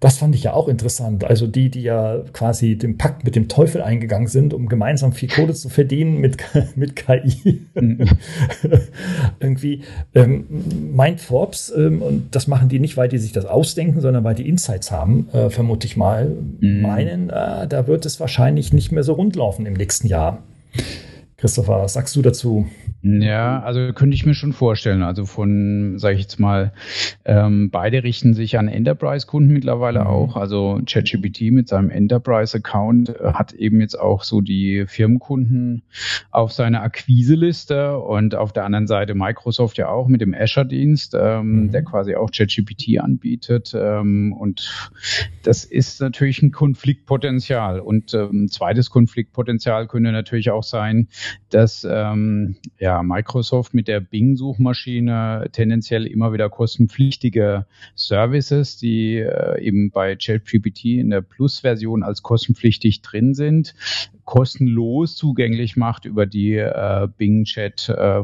Das 0.00 0.16
fand 0.16 0.34
ich 0.34 0.44
ja 0.44 0.54
auch 0.54 0.66
interessant. 0.66 1.24
Also 1.24 1.46
die, 1.46 1.70
die 1.70 1.82
ja 1.82 2.22
quasi 2.32 2.76
den 2.76 2.96
Pakt 2.96 3.24
mit 3.24 3.36
dem 3.36 3.48
Teufel 3.48 3.82
eingegangen 3.82 4.28
sind, 4.28 4.54
um 4.54 4.66
gemeinsam 4.66 5.12
viel 5.12 5.28
Kohle 5.28 5.52
zu 5.52 5.68
verdienen 5.68 6.18
mit, 6.18 6.38
mit 6.74 6.96
KI. 6.96 7.66
Mhm. 7.74 8.08
Irgendwie 9.40 9.82
ähm, 10.14 10.46
meint 10.94 11.20
Forbes, 11.20 11.72
ähm, 11.76 12.00
und 12.00 12.34
das 12.34 12.46
machen 12.46 12.70
die 12.70 12.80
nicht, 12.80 12.96
weil 12.96 13.10
die 13.10 13.18
sich 13.18 13.32
das 13.32 13.44
ausdenken, 13.44 14.00
sondern 14.00 14.24
weil 14.24 14.34
die 14.34 14.48
Insights 14.48 14.90
haben, 14.90 15.28
äh, 15.32 15.50
vermute 15.50 15.86
ich 15.86 15.98
mal, 15.98 16.34
mhm. 16.60 16.80
meinen, 16.80 17.28
äh, 17.28 17.68
da 17.68 17.86
wird 17.86 18.06
es 18.06 18.18
wahrscheinlich 18.20 18.72
nicht 18.72 18.92
mehr 18.92 19.02
so 19.02 19.12
rund 19.12 19.36
laufen 19.36 19.66
im 19.66 19.74
nächsten 19.74 20.06
Jahr. 20.06 20.42
Christopher, 21.40 21.80
was 21.80 21.94
sagst 21.94 22.14
du 22.16 22.20
dazu? 22.20 22.66
Ja, 23.02 23.62
also 23.62 23.94
könnte 23.94 24.14
ich 24.14 24.26
mir 24.26 24.34
schon 24.34 24.52
vorstellen. 24.52 25.02
Also 25.02 25.24
von, 25.24 25.98
sage 25.98 26.16
ich 26.16 26.20
jetzt 26.20 26.38
mal, 26.38 26.74
ähm, 27.24 27.70
beide 27.70 28.02
richten 28.02 28.34
sich 28.34 28.58
an 28.58 28.68
Enterprise-Kunden 28.68 29.50
mittlerweile 29.50 30.00
mhm. 30.00 30.06
auch. 30.06 30.36
Also 30.36 30.82
ChatGPT 30.84 31.50
mit 31.50 31.66
seinem 31.66 31.88
Enterprise-Account 31.88 33.14
hat 33.22 33.54
eben 33.54 33.80
jetzt 33.80 33.98
auch 33.98 34.22
so 34.22 34.42
die 34.42 34.84
Firmenkunden 34.86 35.82
auf 36.30 36.52
seiner 36.52 36.82
Akquiseliste 36.82 37.96
und 37.98 38.34
auf 38.34 38.52
der 38.52 38.64
anderen 38.64 38.86
Seite 38.86 39.14
Microsoft 39.14 39.78
ja 39.78 39.88
auch 39.88 40.08
mit 40.08 40.20
dem 40.20 40.34
Azure-Dienst, 40.34 41.16
ähm, 41.18 41.52
mhm. 41.52 41.72
der 41.72 41.84
quasi 41.84 42.16
auch 42.16 42.30
ChatGPT 42.30 43.00
anbietet. 43.00 43.74
Ähm, 43.74 44.34
und 44.34 44.92
das 45.42 45.64
ist 45.64 46.02
natürlich 46.02 46.42
ein 46.42 46.50
Konfliktpotenzial. 46.50 47.80
Und 47.80 48.12
ähm, 48.12 48.48
zweites 48.50 48.90
Konfliktpotenzial 48.90 49.86
könnte 49.86 50.12
natürlich 50.12 50.50
auch 50.50 50.64
sein, 50.64 51.08
dass 51.50 51.86
ähm, 51.88 52.56
ja, 52.78 53.02
Microsoft 53.02 53.74
mit 53.74 53.88
der 53.88 54.00
Bing-Suchmaschine 54.00 55.48
tendenziell 55.52 56.06
immer 56.06 56.32
wieder 56.32 56.48
kostenpflichtige 56.48 57.66
Services, 57.94 58.76
die 58.76 59.16
äh, 59.16 59.60
eben 59.60 59.90
bei 59.90 60.16
ChatGPT 60.16 60.84
in 60.86 61.10
der 61.10 61.20
Plus-Version 61.22 62.02
als 62.02 62.22
kostenpflichtig 62.22 63.02
drin 63.02 63.34
sind, 63.34 63.74
kostenlos 64.24 65.16
zugänglich 65.16 65.76
macht 65.76 66.04
über 66.04 66.24
die 66.24 66.54
äh, 66.54 67.08
Bing 67.16 67.44
Chat 67.44 67.88
äh, 67.88 68.22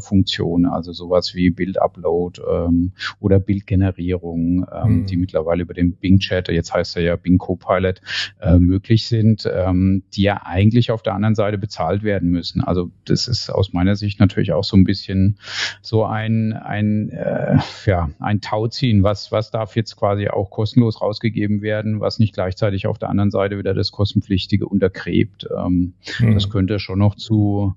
also 0.70 0.92
sowas 0.92 1.34
wie 1.34 1.50
Bildupload 1.50 2.40
ähm, 2.48 2.92
oder 3.18 3.40
Bildgenerierung, 3.40 4.66
ähm, 4.72 5.00
mhm. 5.00 5.06
die 5.06 5.16
mittlerweile 5.16 5.62
über 5.62 5.74
den 5.74 5.96
Bing 5.96 6.20
Chat, 6.20 6.48
jetzt 6.48 6.72
heißt 6.72 6.96
er 6.96 7.02
ja 7.02 7.16
Bing 7.16 7.38
Copilot, 7.38 8.00
äh, 8.40 8.58
möglich 8.58 9.06
sind, 9.08 9.50
ähm, 9.52 10.04
die 10.14 10.22
ja 10.22 10.42
eigentlich 10.44 10.92
auf 10.92 11.02
der 11.02 11.14
anderen 11.14 11.34
Seite 11.34 11.58
bezahlt 11.58 12.04
werden 12.04 12.30
müssen. 12.30 12.62
Also 12.62 12.92
das 13.04 13.28
ist 13.28 13.50
aus 13.50 13.72
meiner 13.72 13.96
Sicht 13.96 14.18
natürlich 14.20 14.52
auch 14.52 14.64
so 14.64 14.76
ein 14.76 14.84
bisschen 14.84 15.38
so 15.82 16.04
ein 16.04 16.52
ein 16.52 17.10
äh, 17.10 17.58
ja 17.84 18.10
ein 18.18 18.40
Tauziehen, 18.40 19.02
was 19.02 19.30
was 19.30 19.50
darf 19.50 19.76
jetzt 19.76 19.96
quasi 19.96 20.28
auch 20.28 20.50
kostenlos 20.50 21.00
rausgegeben 21.00 21.62
werden, 21.62 22.00
was 22.00 22.18
nicht 22.18 22.34
gleichzeitig 22.34 22.86
auf 22.86 22.98
der 22.98 23.10
anderen 23.10 23.30
Seite 23.30 23.58
wieder 23.58 23.74
das 23.74 23.92
kostenpflichtige 23.92 24.66
untergräbt. 24.66 25.46
Ähm, 25.56 25.94
Mhm. 26.20 26.34
Das 26.34 26.50
könnte 26.50 26.78
schon 26.78 26.98
noch 26.98 27.14
zu, 27.14 27.74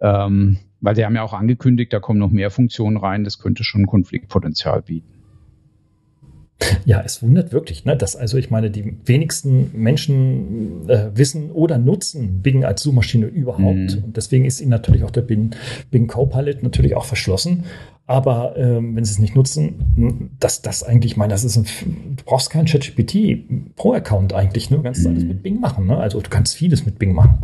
ähm, 0.00 0.58
weil 0.80 0.96
sie 0.96 1.04
haben 1.04 1.14
ja 1.14 1.22
auch 1.22 1.32
angekündigt, 1.32 1.92
da 1.92 2.00
kommen 2.00 2.18
noch 2.18 2.30
mehr 2.30 2.50
Funktionen 2.50 2.96
rein, 2.96 3.24
das 3.24 3.38
könnte 3.38 3.64
schon 3.64 3.86
Konfliktpotenzial 3.86 4.82
bieten. 4.82 5.17
Ja, 6.84 7.02
es 7.04 7.22
wundert 7.22 7.52
wirklich, 7.52 7.84
ne, 7.84 7.96
dass 7.96 8.16
also 8.16 8.36
ich 8.36 8.50
meine, 8.50 8.70
die 8.70 8.96
wenigsten 9.04 9.70
Menschen 9.74 10.88
äh, 10.88 11.10
wissen 11.14 11.50
oder 11.52 11.78
nutzen 11.78 12.42
Bing 12.42 12.64
als 12.64 12.82
Suchmaschine 12.82 13.26
überhaupt. 13.26 13.96
Mhm. 13.96 14.04
Und 14.04 14.16
deswegen 14.16 14.44
ist 14.44 14.60
ihnen 14.60 14.70
natürlich 14.70 15.04
auch 15.04 15.10
der 15.10 15.22
Bing, 15.22 15.50
Bing 15.90 16.08
Copilot 16.08 16.62
natürlich 16.62 16.96
auch 16.96 17.04
verschlossen. 17.04 17.64
Aber 18.06 18.56
ähm, 18.56 18.96
wenn 18.96 19.04
sie 19.04 19.12
es 19.12 19.18
nicht 19.18 19.36
nutzen, 19.36 20.30
dass 20.40 20.62
das 20.62 20.82
eigentlich, 20.82 21.12
ich 21.12 21.16
meine, 21.18 21.32
das 21.32 21.44
ist 21.44 21.56
ein, 21.56 21.66
du 22.16 22.24
brauchst 22.24 22.48
keinen 22.50 22.64
ChatGPT 22.64 23.76
Pro-Account 23.76 24.32
eigentlich, 24.32 24.70
ne? 24.70 24.78
Du 24.78 24.82
kannst 24.82 25.02
mhm. 25.02 25.10
alles 25.10 25.24
mit 25.24 25.42
Bing 25.42 25.60
machen, 25.60 25.86
ne? 25.86 25.98
Also 25.98 26.20
du 26.20 26.30
kannst 26.30 26.56
vieles 26.56 26.86
mit 26.86 26.98
Bing 26.98 27.12
machen. 27.12 27.40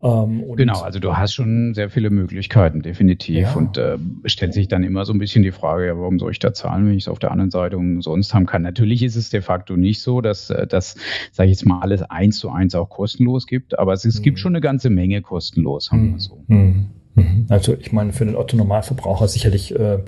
Ähm, 0.00 0.44
genau, 0.54 0.80
also 0.82 1.00
du 1.00 1.16
hast 1.16 1.34
schon 1.34 1.74
sehr 1.74 1.90
viele 1.90 2.10
Möglichkeiten, 2.10 2.82
definitiv. 2.82 3.42
Ja. 3.42 3.54
Und 3.54 3.78
äh, 3.78 3.98
stellt 4.26 4.54
sich 4.54 4.68
dann 4.68 4.84
immer 4.84 5.04
so 5.04 5.12
ein 5.12 5.18
bisschen 5.18 5.42
die 5.42 5.50
Frage, 5.50 5.86
ja, 5.86 5.98
warum 5.98 6.20
soll 6.20 6.30
ich 6.30 6.38
da 6.38 6.54
zahlen, 6.54 6.86
wenn 6.86 6.94
ich 6.94 7.04
es 7.04 7.08
auf 7.08 7.18
der 7.18 7.32
anderen 7.32 7.50
Seite 7.50 7.76
umsonst 7.76 8.32
haben 8.32 8.46
kann? 8.46 8.62
Natürlich 8.62 9.02
ist 9.02 9.16
es 9.16 9.30
de 9.30 9.40
facto 9.40 9.76
nicht 9.76 10.00
so, 10.00 10.20
dass 10.20 10.50
äh, 10.50 10.68
das, 10.68 10.96
sage 11.32 11.50
ich 11.50 11.58
jetzt 11.58 11.66
mal, 11.66 11.80
alles 11.80 12.02
eins 12.02 12.38
zu 12.38 12.50
eins 12.50 12.76
auch 12.76 12.88
kostenlos 12.88 13.46
gibt, 13.46 13.76
aber 13.78 13.92
es, 13.92 14.04
es 14.04 14.20
mhm. 14.20 14.22
gibt 14.22 14.38
schon 14.38 14.52
eine 14.52 14.60
ganze 14.60 14.88
Menge 14.88 15.20
kostenlos, 15.20 15.90
haben 15.90 16.10
mhm. 16.10 16.12
wir 16.12 16.20
so. 16.20 16.44
Mhm. 16.46 16.86
mhm. 17.14 17.46
Also 17.48 17.74
ich 17.74 17.90
meine, 17.92 18.12
für 18.12 18.24
den 18.24 18.36
Otto-Normalverbraucher 18.36 19.26
sicherlich 19.26 19.74
äh, 19.74 19.98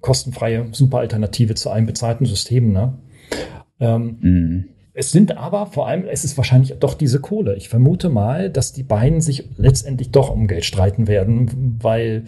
kostenfreie 0.00 0.68
super 0.72 1.00
Alternative 1.00 1.54
zu 1.54 1.68
einem 1.68 1.86
bezahlten 1.86 2.24
System, 2.24 2.72
ne? 2.72 2.94
Ähm, 3.78 4.16
mhm. 4.20 4.64
Es 4.98 5.12
sind 5.12 5.38
aber 5.38 5.66
vor 5.66 5.86
allem, 5.86 6.08
es 6.10 6.24
ist 6.24 6.36
wahrscheinlich 6.36 6.74
doch 6.80 6.94
diese 6.94 7.20
Kohle. 7.20 7.54
Ich 7.54 7.68
vermute 7.68 8.08
mal, 8.08 8.50
dass 8.50 8.72
die 8.72 8.82
beiden 8.82 9.20
sich 9.20 9.48
letztendlich 9.56 10.10
doch 10.10 10.28
um 10.28 10.48
Geld 10.48 10.64
streiten 10.64 11.06
werden, 11.06 11.78
weil 11.80 12.24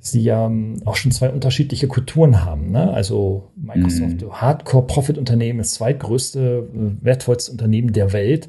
sie 0.00 0.22
ja 0.22 0.46
ähm, 0.46 0.80
auch 0.86 0.96
schon 0.96 1.12
zwei 1.12 1.28
unterschiedliche 1.28 1.88
Kulturen 1.88 2.42
haben. 2.42 2.70
Ne? 2.70 2.90
Also 2.90 3.50
Microsoft, 3.54 4.22
mhm. 4.22 4.32
Hardcore-Profit-Unternehmen, 4.32 5.58
das 5.58 5.74
zweitgrößte, 5.74 6.66
äh, 6.74 7.04
wertvollste 7.04 7.52
Unternehmen 7.52 7.92
der 7.92 8.14
Welt. 8.14 8.48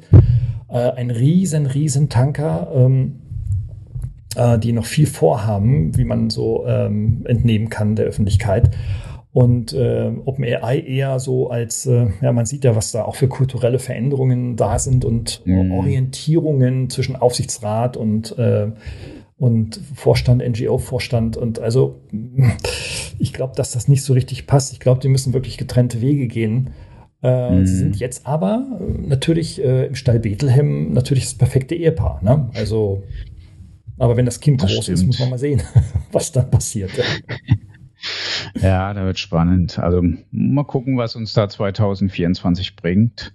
Äh, 0.70 0.92
ein 0.92 1.10
riesen, 1.10 1.66
riesen 1.66 2.08
Tanker. 2.08 2.72
Ähm, 2.74 3.16
äh, 4.34 4.58
die 4.58 4.72
noch 4.72 4.86
viel 4.86 5.06
vorhaben, 5.06 5.94
wie 5.94 6.04
man 6.04 6.30
so 6.30 6.64
ähm, 6.66 7.26
entnehmen 7.26 7.68
kann 7.68 7.96
der 7.96 8.06
Öffentlichkeit 8.06 8.70
und 9.32 9.72
äh, 9.72 10.10
OpenAI 10.24 10.80
eher 10.80 11.18
so 11.20 11.50
als, 11.50 11.86
äh, 11.86 12.06
ja, 12.22 12.32
man 12.32 12.46
sieht 12.46 12.64
ja, 12.64 12.74
was 12.74 12.92
da 12.92 13.04
auch 13.04 13.14
für 13.14 13.28
kulturelle 13.28 13.78
Veränderungen 13.78 14.56
da 14.56 14.78
sind 14.78 15.04
und 15.04 15.42
mhm. 15.44 15.72
Orientierungen 15.72 16.90
zwischen 16.90 17.16
Aufsichtsrat 17.16 17.96
und 17.96 18.38
äh, 18.38 18.72
und 19.36 19.80
Vorstand, 19.94 20.42
NGO-Vorstand 20.42 21.36
und 21.36 21.60
also 21.60 22.00
ich 23.18 23.32
glaube, 23.32 23.54
dass 23.54 23.70
das 23.70 23.86
nicht 23.86 24.02
so 24.02 24.12
richtig 24.12 24.46
passt. 24.46 24.72
Ich 24.72 24.80
glaube, 24.80 25.00
die 25.00 25.08
müssen 25.08 25.32
wirklich 25.32 25.58
getrennte 25.58 26.00
Wege 26.00 26.26
gehen. 26.26 26.70
Äh, 27.22 27.50
mhm. 27.50 27.66
Sie 27.66 27.76
sind 27.76 27.96
jetzt 27.96 28.26
aber 28.26 28.66
äh, 28.80 29.06
natürlich 29.06 29.62
äh, 29.62 29.86
im 29.86 29.94
Stall 29.94 30.20
Bethlehem 30.20 30.92
natürlich 30.92 31.24
das 31.24 31.34
perfekte 31.34 31.74
Ehepaar. 31.74 32.20
Ne? 32.22 32.50
Also, 32.54 33.02
aber 33.98 34.16
wenn 34.16 34.24
das 34.24 34.40
Kind 34.40 34.62
das 34.62 34.72
groß 34.72 34.84
stimmt. 34.84 34.98
ist, 34.98 35.06
muss 35.06 35.18
man 35.20 35.30
mal 35.30 35.38
sehen, 35.38 35.62
was 36.12 36.32
dann 36.32 36.50
passiert. 36.50 36.90
Ja, 38.60 38.94
da 38.94 39.04
wird 39.04 39.18
spannend. 39.18 39.78
Also 39.78 40.02
mal 40.30 40.64
gucken, 40.64 40.96
was 40.96 41.16
uns 41.16 41.32
da 41.32 41.48
2024 41.48 42.76
bringt. 42.76 43.32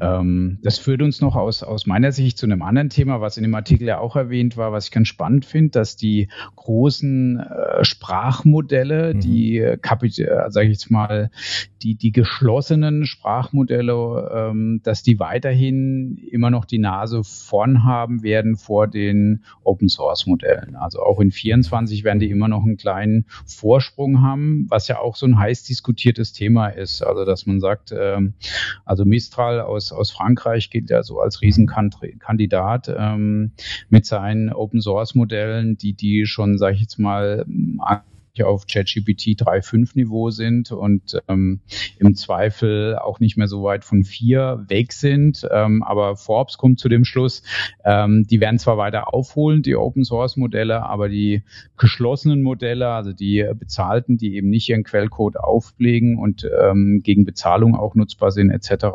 Ähm, 0.00 0.58
das 0.62 0.78
führt 0.78 1.02
uns 1.02 1.20
noch 1.20 1.36
aus, 1.36 1.62
aus 1.62 1.86
meiner 1.86 2.12
Sicht 2.12 2.38
zu 2.38 2.46
einem 2.46 2.62
anderen 2.62 2.88
Thema, 2.88 3.20
was 3.20 3.36
in 3.36 3.42
dem 3.42 3.54
Artikel 3.54 3.86
ja 3.86 3.98
auch 3.98 4.16
erwähnt 4.16 4.56
war, 4.56 4.72
was 4.72 4.86
ich 4.86 4.90
ganz 4.90 5.08
spannend 5.08 5.44
finde, 5.44 5.70
dass 5.70 5.96
die 5.96 6.28
großen 6.56 7.40
äh, 7.40 7.84
Sprachmodelle, 7.84 9.14
mhm. 9.14 9.20
die, 9.20 9.58
äh, 9.58 9.78
äh 9.80 10.50
sage 10.50 10.66
ich 10.66 10.72
jetzt 10.72 10.90
mal, 10.90 11.30
die, 11.82 11.94
die 11.94 12.12
geschlossenen 12.12 13.06
Sprachmodelle, 13.06 14.50
ähm, 14.50 14.80
dass 14.82 15.02
die 15.02 15.18
weiterhin 15.18 16.16
immer 16.30 16.50
noch 16.50 16.64
die 16.64 16.78
Nase 16.78 17.22
vorn 17.24 17.84
haben 17.84 18.22
werden 18.22 18.56
vor 18.56 18.88
den 18.88 19.44
Open 19.62 19.88
Source 19.88 20.26
Modellen. 20.26 20.76
Also 20.76 21.00
auch 21.00 21.20
in 21.20 21.30
24 21.30 22.04
werden 22.04 22.18
die 22.18 22.30
immer 22.30 22.48
noch 22.48 22.64
einen 22.64 22.76
kleinen 22.76 23.26
Vorsprung 23.46 23.99
haben, 24.22 24.66
was 24.68 24.88
ja 24.88 24.98
auch 24.98 25.16
so 25.16 25.26
ein 25.26 25.38
heiß 25.38 25.64
diskutiertes 25.64 26.32
Thema 26.32 26.68
ist. 26.68 27.02
Also 27.02 27.24
dass 27.24 27.46
man 27.46 27.60
sagt, 27.60 27.92
ähm, 27.96 28.34
also 28.84 29.04
Mistral 29.04 29.60
aus, 29.60 29.92
aus 29.92 30.10
Frankreich 30.10 30.70
gilt 30.70 30.90
ja 30.90 31.02
so 31.02 31.20
als 31.20 31.42
Riesenkandidat 31.42 32.94
ähm, 32.96 33.52
mit 33.88 34.06
seinen 34.06 34.52
Open 34.52 34.80
Source 34.80 35.14
Modellen, 35.14 35.76
die 35.76 35.92
die 35.92 36.26
schon, 36.26 36.58
sage 36.58 36.74
ich 36.74 36.80
jetzt 36.80 36.98
mal, 36.98 37.44
auf 38.42 38.66
ChatGPT 38.66 39.40
3.5 39.40 39.90
Niveau 39.94 40.30
sind 40.30 40.72
und 40.72 41.20
ähm, 41.28 41.60
im 41.98 42.14
Zweifel 42.14 42.96
auch 42.96 43.20
nicht 43.20 43.36
mehr 43.36 43.48
so 43.48 43.62
weit 43.62 43.84
von 43.84 44.04
vier 44.04 44.64
weg 44.68 44.92
sind. 44.92 45.46
Ähm, 45.50 45.82
aber 45.82 46.16
Forbes 46.16 46.58
kommt 46.58 46.78
zu 46.78 46.88
dem 46.88 47.04
Schluss, 47.04 47.42
ähm, 47.84 48.26
die 48.28 48.40
werden 48.40 48.58
zwar 48.58 48.78
weiter 48.78 49.12
aufholen, 49.12 49.62
die 49.62 49.76
Open 49.76 50.04
Source 50.04 50.36
Modelle, 50.36 50.82
aber 50.82 51.08
die 51.08 51.42
geschlossenen 51.76 52.42
Modelle, 52.42 52.88
also 52.88 53.12
die 53.12 53.46
bezahlten, 53.58 54.16
die 54.16 54.36
eben 54.36 54.48
nicht 54.48 54.68
ihren 54.68 54.84
Quellcode 54.84 55.36
auflegen 55.38 56.18
und 56.18 56.48
ähm, 56.62 57.00
gegen 57.02 57.24
Bezahlung 57.24 57.74
auch 57.74 57.94
nutzbar 57.94 58.30
sind 58.30 58.50
etc., 58.50 58.86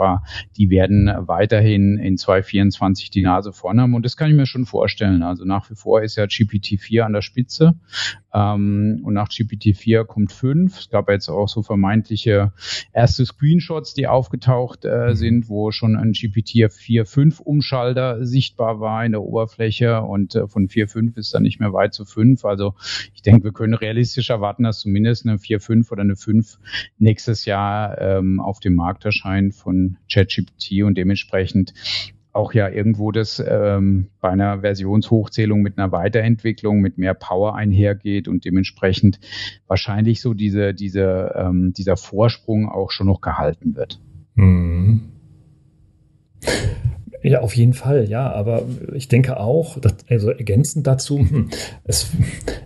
die 0.58 0.70
werden 0.70 1.12
weiterhin 1.28 1.98
in 1.98 2.18
2024 2.18 3.10
die 3.10 3.22
Nase 3.22 3.54
vorn 3.54 3.80
haben. 3.80 3.94
Und 3.94 4.06
das 4.06 4.18
kann 4.18 4.30
ich 4.30 4.36
mir 4.36 4.46
schon 4.46 4.66
vorstellen. 4.66 5.24
Also 5.24 5.46
nach 5.46 5.70
wie 5.70 5.76
vor 5.76 6.02
ist 6.02 6.16
ja 6.16 6.26
GPT-4 6.26 7.02
an 7.02 7.14
der 7.14 7.22
Spitze. 7.22 7.76
Ähm, 8.34 9.02
und 9.04 9.14
nach 9.14 9.25
GPT-4 9.30 10.06
kommt 10.06 10.32
5. 10.32 10.78
Es 10.78 10.90
gab 10.90 11.10
jetzt 11.10 11.30
auch 11.30 11.48
so 11.48 11.62
vermeintliche 11.62 12.54
erste 12.94 13.26
Screenshots, 13.26 13.94
die 13.94 14.08
aufgetaucht 14.08 14.86
äh, 14.86 15.10
mhm. 15.10 15.16
sind, 15.16 15.50
wo 15.50 15.72
schon 15.72 15.96
ein 15.96 16.14
GPT-4.5 16.14 17.42
Umschalter 17.42 18.26
sichtbar 18.26 18.80
war 18.80 19.06
in 19.06 19.12
der 19.12 19.22
Oberfläche 19.22 20.02
und 20.02 20.36
äh, 20.36 20.48
von 20.48 20.68
4.5 20.68 21.18
ist 21.18 21.34
dann 21.34 21.44
nicht 21.44 21.60
mehr 21.60 21.74
weit 21.74 21.94
zu 21.94 22.06
5. 22.06 22.46
Also 22.46 22.76
ich 23.14 23.22
denke, 23.22 23.44
wir 23.44 23.52
können 23.52 23.74
realistisch 23.74 24.30
erwarten, 24.30 24.64
dass 24.64 24.80
zumindest 24.80 25.26
eine 25.26 25.38
4.5 25.38 25.92
oder 25.92 26.02
eine 26.02 26.16
5 26.16 26.60
nächstes 26.98 27.46
Jahr 27.46 28.00
ähm, 28.00 28.40
auf 28.40 28.60
dem 28.60 28.76
Markt 28.76 29.06
erscheint 29.06 29.56
von 29.56 29.98
ChatGPT 30.12 30.84
und 30.84 30.98
dementsprechend 30.98 31.74
auch 32.36 32.54
ja 32.54 32.70
irgendwo 32.70 33.12
das 33.12 33.44
ähm, 33.46 34.10
bei 34.20 34.30
einer 34.30 34.60
Versionshochzählung 34.62 35.62
mit 35.62 35.78
einer 35.78 35.92
Weiterentwicklung, 35.92 36.82
mit 36.82 36.98
mehr 36.98 37.14
Power 37.14 37.56
einhergeht 37.56 38.28
und 38.28 38.44
dementsprechend 38.46 39.20
wahrscheinlich 39.68 40.22
so 40.22 40.34
diese, 40.34 40.74
diese, 40.74 41.34
ähm, 41.36 41.74
dieser 41.76 41.96
Vorsprung 41.96 42.70
auch 42.70 42.92
schon 42.92 43.08
noch 43.08 43.22
gehalten 43.22 43.76
wird. 43.76 44.02
Mhm. 44.36 45.12
Ja, 47.26 47.42
auf 47.42 47.56
jeden 47.56 47.74
Fall, 47.74 48.08
ja. 48.08 48.32
Aber 48.32 48.64
ich 48.94 49.08
denke 49.08 49.40
auch, 49.40 49.80
dass, 49.80 49.96
also 50.08 50.30
ergänzend 50.30 50.86
dazu, 50.86 51.18
hm, 51.18 51.50
es, 51.84 52.12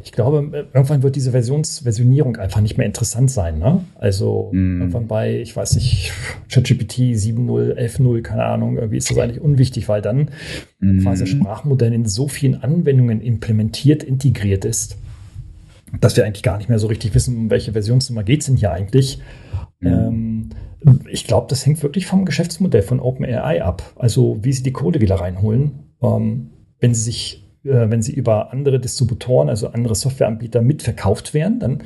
ich 0.04 0.12
glaube, 0.12 0.68
irgendwann 0.74 1.02
wird 1.02 1.16
diese 1.16 1.32
Versions, 1.32 1.80
Versionierung 1.80 2.36
einfach 2.36 2.60
nicht 2.60 2.78
mehr 2.78 2.86
interessant 2.86 3.32
sein. 3.32 3.58
Ne? 3.58 3.86
Also 3.96 4.50
mm. 4.52 4.82
irgendwann 4.82 5.08
bei, 5.08 5.40
ich 5.40 5.56
weiß 5.56 5.76
nicht, 5.76 6.12
ChatGPT 6.52 7.00
7.0, 7.16 7.76
11.0, 7.76 8.22
keine 8.22 8.44
Ahnung, 8.44 8.76
irgendwie 8.76 8.98
ist 8.98 9.10
das 9.10 9.18
eigentlich 9.18 9.40
unwichtig, 9.40 9.88
weil 9.88 10.02
dann 10.02 10.30
mm. 10.80 11.04
quasi 11.04 11.24
das 11.24 11.30
Sprachmodell 11.30 11.94
in 11.94 12.06
so 12.06 12.28
vielen 12.28 12.62
Anwendungen 12.62 13.22
implementiert, 13.22 14.04
integriert 14.04 14.66
ist, 14.66 14.98
dass 16.02 16.18
wir 16.18 16.26
eigentlich 16.26 16.44
gar 16.44 16.58
nicht 16.58 16.68
mehr 16.68 16.80
so 16.80 16.88
richtig 16.88 17.16
wissen, 17.16 17.38
um 17.38 17.50
welche 17.50 17.72
Versionsnummer 17.72 18.24
geht 18.24 18.42
es 18.42 18.48
denn 18.48 18.58
hier 18.58 18.74
eigentlich. 18.74 19.20
Mm. 19.80 19.88
Ähm, 19.88 20.50
ich 21.10 21.28
glaube, 21.28 21.48
das 21.50 21.66
hängt 21.66 21.84
wirklich 21.84 22.06
vom 22.06 22.26
Geschäftsmodell 22.26 22.82
von 22.82 23.00
OpenAI 23.00 23.64
ab. 23.64 23.84
Also 23.96 24.38
wie 24.42 24.54
sie 24.54 24.64
die 24.64 24.72
Kohle 24.72 25.02
wieder 25.02 25.16
reinholen. 25.16 25.72
Ähm, 26.02 26.52
wenn 26.80 26.94
sie 26.94 27.04
sich, 27.04 27.48
äh, 27.64 27.90
wenn 27.90 28.02
sie 28.02 28.14
über 28.14 28.54
andere 28.54 28.80
Distributoren, 28.80 29.50
also 29.50 29.68
andere 29.68 29.96
Softwareanbieter 29.96 30.62
mitverkauft 30.62 31.34
werden, 31.34 31.60
dann 31.60 31.84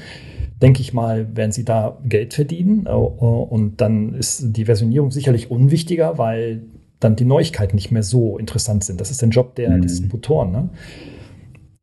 denke 0.62 0.82
ich 0.82 0.94
mal, 0.94 1.36
werden 1.36 1.52
sie 1.52 1.66
da 1.66 1.98
Geld 2.06 2.34
verdienen. 2.34 2.86
Äh, 2.86 2.92
und 2.92 3.82
dann 3.82 4.14
ist 4.14 4.56
die 4.56 4.66
Versionierung 4.66 5.12
sicherlich 5.12 5.50
unwichtiger, 5.50 6.18
weil 6.18 6.64
dann 7.00 7.16
die 7.16 7.26
Neuigkeiten 7.26 7.76
nicht 7.76 7.92
mehr 7.92 8.04
so 8.04 8.38
interessant 8.38 8.84
sind. 8.84 9.02
Das 9.02 9.12
ist 9.12 9.22
der 9.22 9.30
Job 9.30 9.56
der 9.56 9.72
mhm. 9.72 9.82
Distributoren. 9.82 10.52
Ne? 10.52 10.70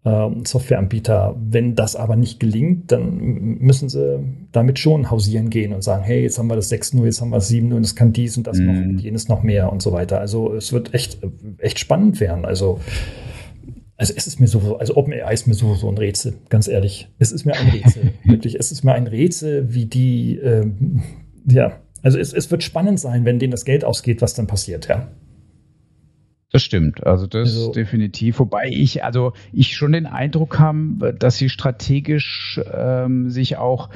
Ähm, 0.04 0.44
Softwareanbieter. 0.44 1.36
Wenn 1.38 1.74
das 1.74 1.96
aber 1.96 2.16
nicht 2.16 2.40
gelingt, 2.40 2.90
dann 2.92 3.58
müssen 3.60 3.88
sie 3.88 4.20
damit 4.52 4.78
schon 4.78 5.10
hausieren 5.10 5.50
gehen 5.50 5.72
und 5.72 5.82
sagen, 5.82 6.02
hey, 6.04 6.22
jetzt 6.22 6.38
haben 6.38 6.48
wir 6.48 6.56
das 6.56 6.72
6.0, 6.72 7.04
jetzt 7.04 7.20
haben 7.20 7.30
wir 7.30 7.36
das 7.36 7.50
7.0 7.50 7.74
und 7.74 7.84
es 7.84 7.94
kann 7.94 8.12
dies 8.12 8.36
und 8.36 8.46
das 8.46 8.58
mhm. 8.58 8.66
noch 8.66 8.74
und 8.74 8.98
jenes 9.00 9.28
noch 9.28 9.42
mehr 9.42 9.72
und 9.72 9.82
so 9.82 9.92
weiter. 9.92 10.20
Also 10.20 10.54
es 10.54 10.72
wird 10.72 10.94
echt, 10.94 11.18
echt 11.58 11.78
spannend 11.78 12.20
werden. 12.20 12.44
Also 12.44 12.80
also 14.00 14.14
es 14.16 14.26
ist 14.26 14.40
mir 14.40 14.48
so, 14.48 14.78
also 14.78 14.96
OpenAI 14.96 15.34
ist 15.34 15.46
mir 15.46 15.52
so, 15.52 15.74
so 15.74 15.86
ein 15.90 15.98
Rätsel, 15.98 16.32
ganz 16.48 16.68
ehrlich. 16.68 17.10
Es 17.18 17.32
ist 17.32 17.44
mir 17.44 17.52
ein 17.52 17.68
Rätsel, 17.68 18.14
wirklich. 18.24 18.54
Es 18.58 18.72
ist 18.72 18.82
mir 18.82 18.94
ein 18.94 19.06
Rätsel, 19.06 19.74
wie 19.74 19.84
die, 19.84 20.38
ähm, 20.38 21.02
ja, 21.46 21.80
also 22.00 22.18
es, 22.18 22.32
es 22.32 22.50
wird 22.50 22.62
spannend 22.62 22.98
sein, 22.98 23.26
wenn 23.26 23.38
denen 23.38 23.50
das 23.50 23.66
Geld 23.66 23.84
ausgeht, 23.84 24.22
was 24.22 24.32
dann 24.32 24.46
passiert, 24.46 24.88
ja. 24.88 25.08
Das 26.52 26.64
stimmt, 26.64 27.06
also 27.06 27.28
das 27.28 27.48
also, 27.48 27.72
definitiv. 27.72 28.40
Wobei 28.40 28.68
ich, 28.70 29.04
also 29.04 29.34
ich 29.52 29.76
schon 29.76 29.92
den 29.92 30.06
Eindruck 30.06 30.58
habe, 30.58 31.14
dass 31.14 31.36
sie 31.36 31.48
strategisch 31.48 32.60
ähm, 32.72 33.30
sich 33.30 33.56
auch 33.56 33.88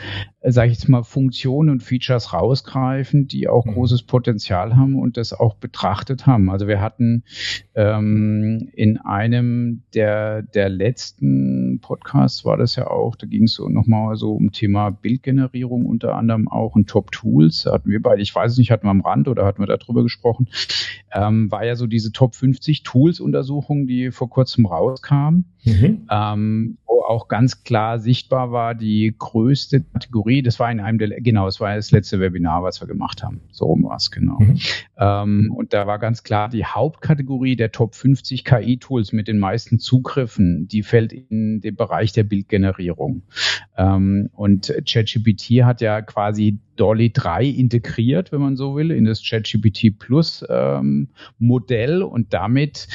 sage 0.53 0.71
ich 0.71 0.79
jetzt 0.79 0.89
mal, 0.89 1.03
Funktionen 1.03 1.71
und 1.71 1.83
Features 1.83 2.33
rausgreifen, 2.33 3.27
die 3.29 3.49
auch 3.49 3.65
mhm. 3.65 3.73
großes 3.75 4.03
Potenzial 4.03 4.77
haben 4.77 4.99
und 4.99 5.17
das 5.17 5.33
auch 5.33 5.55
betrachtet 5.55 6.27
haben. 6.27 6.51
Also 6.51 6.69
wir 6.69 6.81
hatten 6.81 7.25
ähm, 7.75 8.69
in 8.75 8.99
einem 8.99 9.83
der, 9.95 10.43
der 10.43 10.69
letzten 10.69 11.81
Podcasts 11.81 12.45
war 12.45 12.59
das 12.59 12.77
ja 12.77 12.89
auch, 12.89 13.17
da 13.17 13.27
ging 13.27 13.45
es 13.45 13.55
so 13.55 13.69
nochmal 13.69 14.17
so 14.17 14.33
um 14.33 14.53
Thema 14.53 14.91
Bildgenerierung 14.91 15.87
unter 15.87 16.15
anderem 16.15 16.49
auch 16.49 16.75
und 16.75 16.89
Top 16.89 17.11
Tools. 17.11 17.63
Da 17.63 17.73
hatten 17.73 17.91
wir 17.91 18.03
beide, 18.03 18.21
ich 18.21 18.35
weiß 18.35 18.59
nicht, 18.59 18.71
hatten 18.71 18.87
wir 18.87 18.91
am 18.91 19.01
Rand 19.01 19.29
oder 19.29 19.47
hatten 19.47 19.63
wir 19.63 19.67
darüber 19.67 20.03
gesprochen, 20.03 20.49
ähm, 21.13 21.51
war 21.51 21.65
ja 21.65 21.75
so 21.75 21.87
diese 21.87 22.13
Top 22.13 22.35
50 22.35 22.83
Tools 22.83 23.19
Untersuchung, 23.21 23.87
die 23.87 24.11
vor 24.11 24.29
kurzem 24.29 24.67
rauskam. 24.67 25.45
Mhm. 25.65 26.07
Ähm, 26.11 26.79
wo 26.95 27.03
auch 27.03 27.27
ganz 27.27 27.65
klar 27.65 27.99
sichtbar 27.99 28.53
war, 28.53 28.75
die 28.75 29.15
größte 29.19 29.81
Kategorie, 29.81 30.43
das 30.43 30.61
war 30.61 30.71
in 30.71 30.79
einem 30.79 30.99
der, 30.99 31.21
genau, 31.21 31.49
es 31.49 31.59
war 31.59 31.75
das 31.75 31.91
letzte 31.91 32.21
Webinar, 32.21 32.63
was 32.63 32.81
wir 32.81 32.87
gemacht 32.87 33.23
haben. 33.23 33.41
So 33.51 33.67
rum 33.67 33.85
war 33.85 33.97
es, 33.97 34.11
genau. 34.11 34.39
Mhm. 34.39 34.59
Ähm, 34.97 35.53
und 35.57 35.73
da 35.73 35.87
war 35.87 35.99
ganz 35.99 36.23
klar, 36.23 36.49
die 36.49 36.65
Hauptkategorie 36.65 37.57
der 37.57 37.73
Top 37.73 37.97
50 37.97 38.45
KI-Tools 38.45 39.13
mit 39.13 39.27
den 39.27 39.39
meisten 39.39 39.81
Zugriffen, 39.81 40.69
die 40.69 40.83
fällt 40.83 41.13
in 41.13 41.61
den 41.61 41.75
Bereich 41.75 42.13
der 42.13 42.23
Bildgenerierung. 42.23 43.23
Ähm, 43.77 44.31
und 44.33 44.73
ChatGPT 44.87 45.65
hat 45.65 45.81
ja 45.81 46.01
quasi 46.01 46.61
Dolly 46.77 47.11
3 47.13 47.45
integriert, 47.45 48.33
wenn 48.33 48.41
man 48.41 48.57
so 48.57 48.77
will, 48.77 48.91
in 48.91 49.05
das 49.05 49.23
ChatGPT 49.23 49.99
Plus 49.99 50.45
ähm, 50.49 51.09
Modell 51.39 52.03
und 52.03 52.33
damit, 52.33 52.89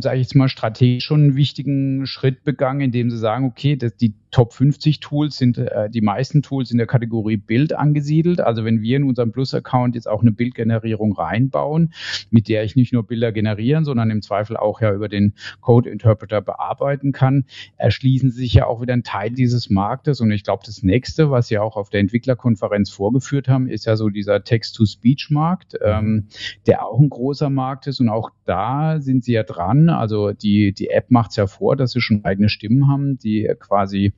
sage 0.00 0.16
ich 0.16 0.22
jetzt 0.22 0.34
mal, 0.34 0.48
strategisch 0.48 1.04
schon 1.04 1.22
einen 1.22 1.36
wichtigen 1.36 2.06
Schritt 2.06 2.44
begangen, 2.44 2.80
indem 2.80 3.10
sie 3.10 3.18
sagen, 3.18 3.44
okay, 3.44 3.76
das, 3.76 3.96
die 3.96 4.14
Top 4.30 4.52
50 4.52 5.00
Tools 5.00 5.36
sind 5.36 5.58
äh, 5.58 5.90
die 5.90 6.00
meisten 6.00 6.42
Tools 6.42 6.70
in 6.70 6.78
der 6.78 6.86
Kategorie 6.86 7.36
Bild 7.36 7.72
angesiedelt. 7.72 8.40
Also 8.40 8.64
wenn 8.64 8.80
wir 8.80 8.96
in 8.96 9.04
unserem 9.04 9.32
Plus-Account 9.32 9.94
jetzt 9.94 10.08
auch 10.08 10.22
eine 10.22 10.32
Bildgenerierung 10.32 11.12
reinbauen, 11.12 11.92
mit 12.30 12.48
der 12.48 12.64
ich 12.64 12.76
nicht 12.76 12.92
nur 12.92 13.06
Bilder 13.06 13.32
generieren, 13.32 13.84
sondern 13.84 14.10
im 14.10 14.22
Zweifel 14.22 14.56
auch 14.56 14.80
ja 14.80 14.92
über 14.92 15.08
den 15.08 15.34
Code 15.60 15.90
Interpreter 15.90 16.40
bearbeiten 16.40 17.12
kann, 17.12 17.44
erschließen 17.76 18.30
sich 18.30 18.54
ja 18.54 18.66
auch 18.66 18.80
wieder 18.80 18.92
ein 18.92 19.02
Teil 19.02 19.30
dieses 19.30 19.68
Marktes. 19.68 20.20
Und 20.20 20.30
ich 20.30 20.44
glaube, 20.44 20.62
das 20.64 20.82
nächste, 20.82 21.30
was 21.30 21.48
Sie 21.48 21.58
auch 21.58 21.76
auf 21.76 21.90
der 21.90 22.00
Entwicklerkonferenz 22.00 22.90
vorgeführt 22.90 23.48
haben, 23.48 23.66
ist 23.66 23.86
ja 23.86 23.96
so 23.96 24.08
dieser 24.08 24.44
Text-to-Speech-Markt, 24.44 25.76
ähm, 25.82 26.28
der 26.66 26.86
auch 26.86 27.00
ein 27.00 27.10
großer 27.10 27.50
Markt 27.50 27.86
ist. 27.88 28.00
Und 28.00 28.08
auch 28.08 28.30
da 28.44 29.00
sind 29.00 29.24
Sie 29.24 29.32
ja 29.32 29.42
dran. 29.42 29.88
Also 29.88 30.32
die, 30.32 30.72
die 30.72 30.90
App 30.90 31.10
macht 31.10 31.30
es 31.30 31.36
ja 31.36 31.46
vor, 31.46 31.76
dass 31.76 31.92
Sie 31.92 32.00
schon 32.00 32.24
eigene 32.24 32.48
Stimmen 32.48 32.88
haben, 32.88 33.18
die 33.18 33.50
quasi 33.58 34.12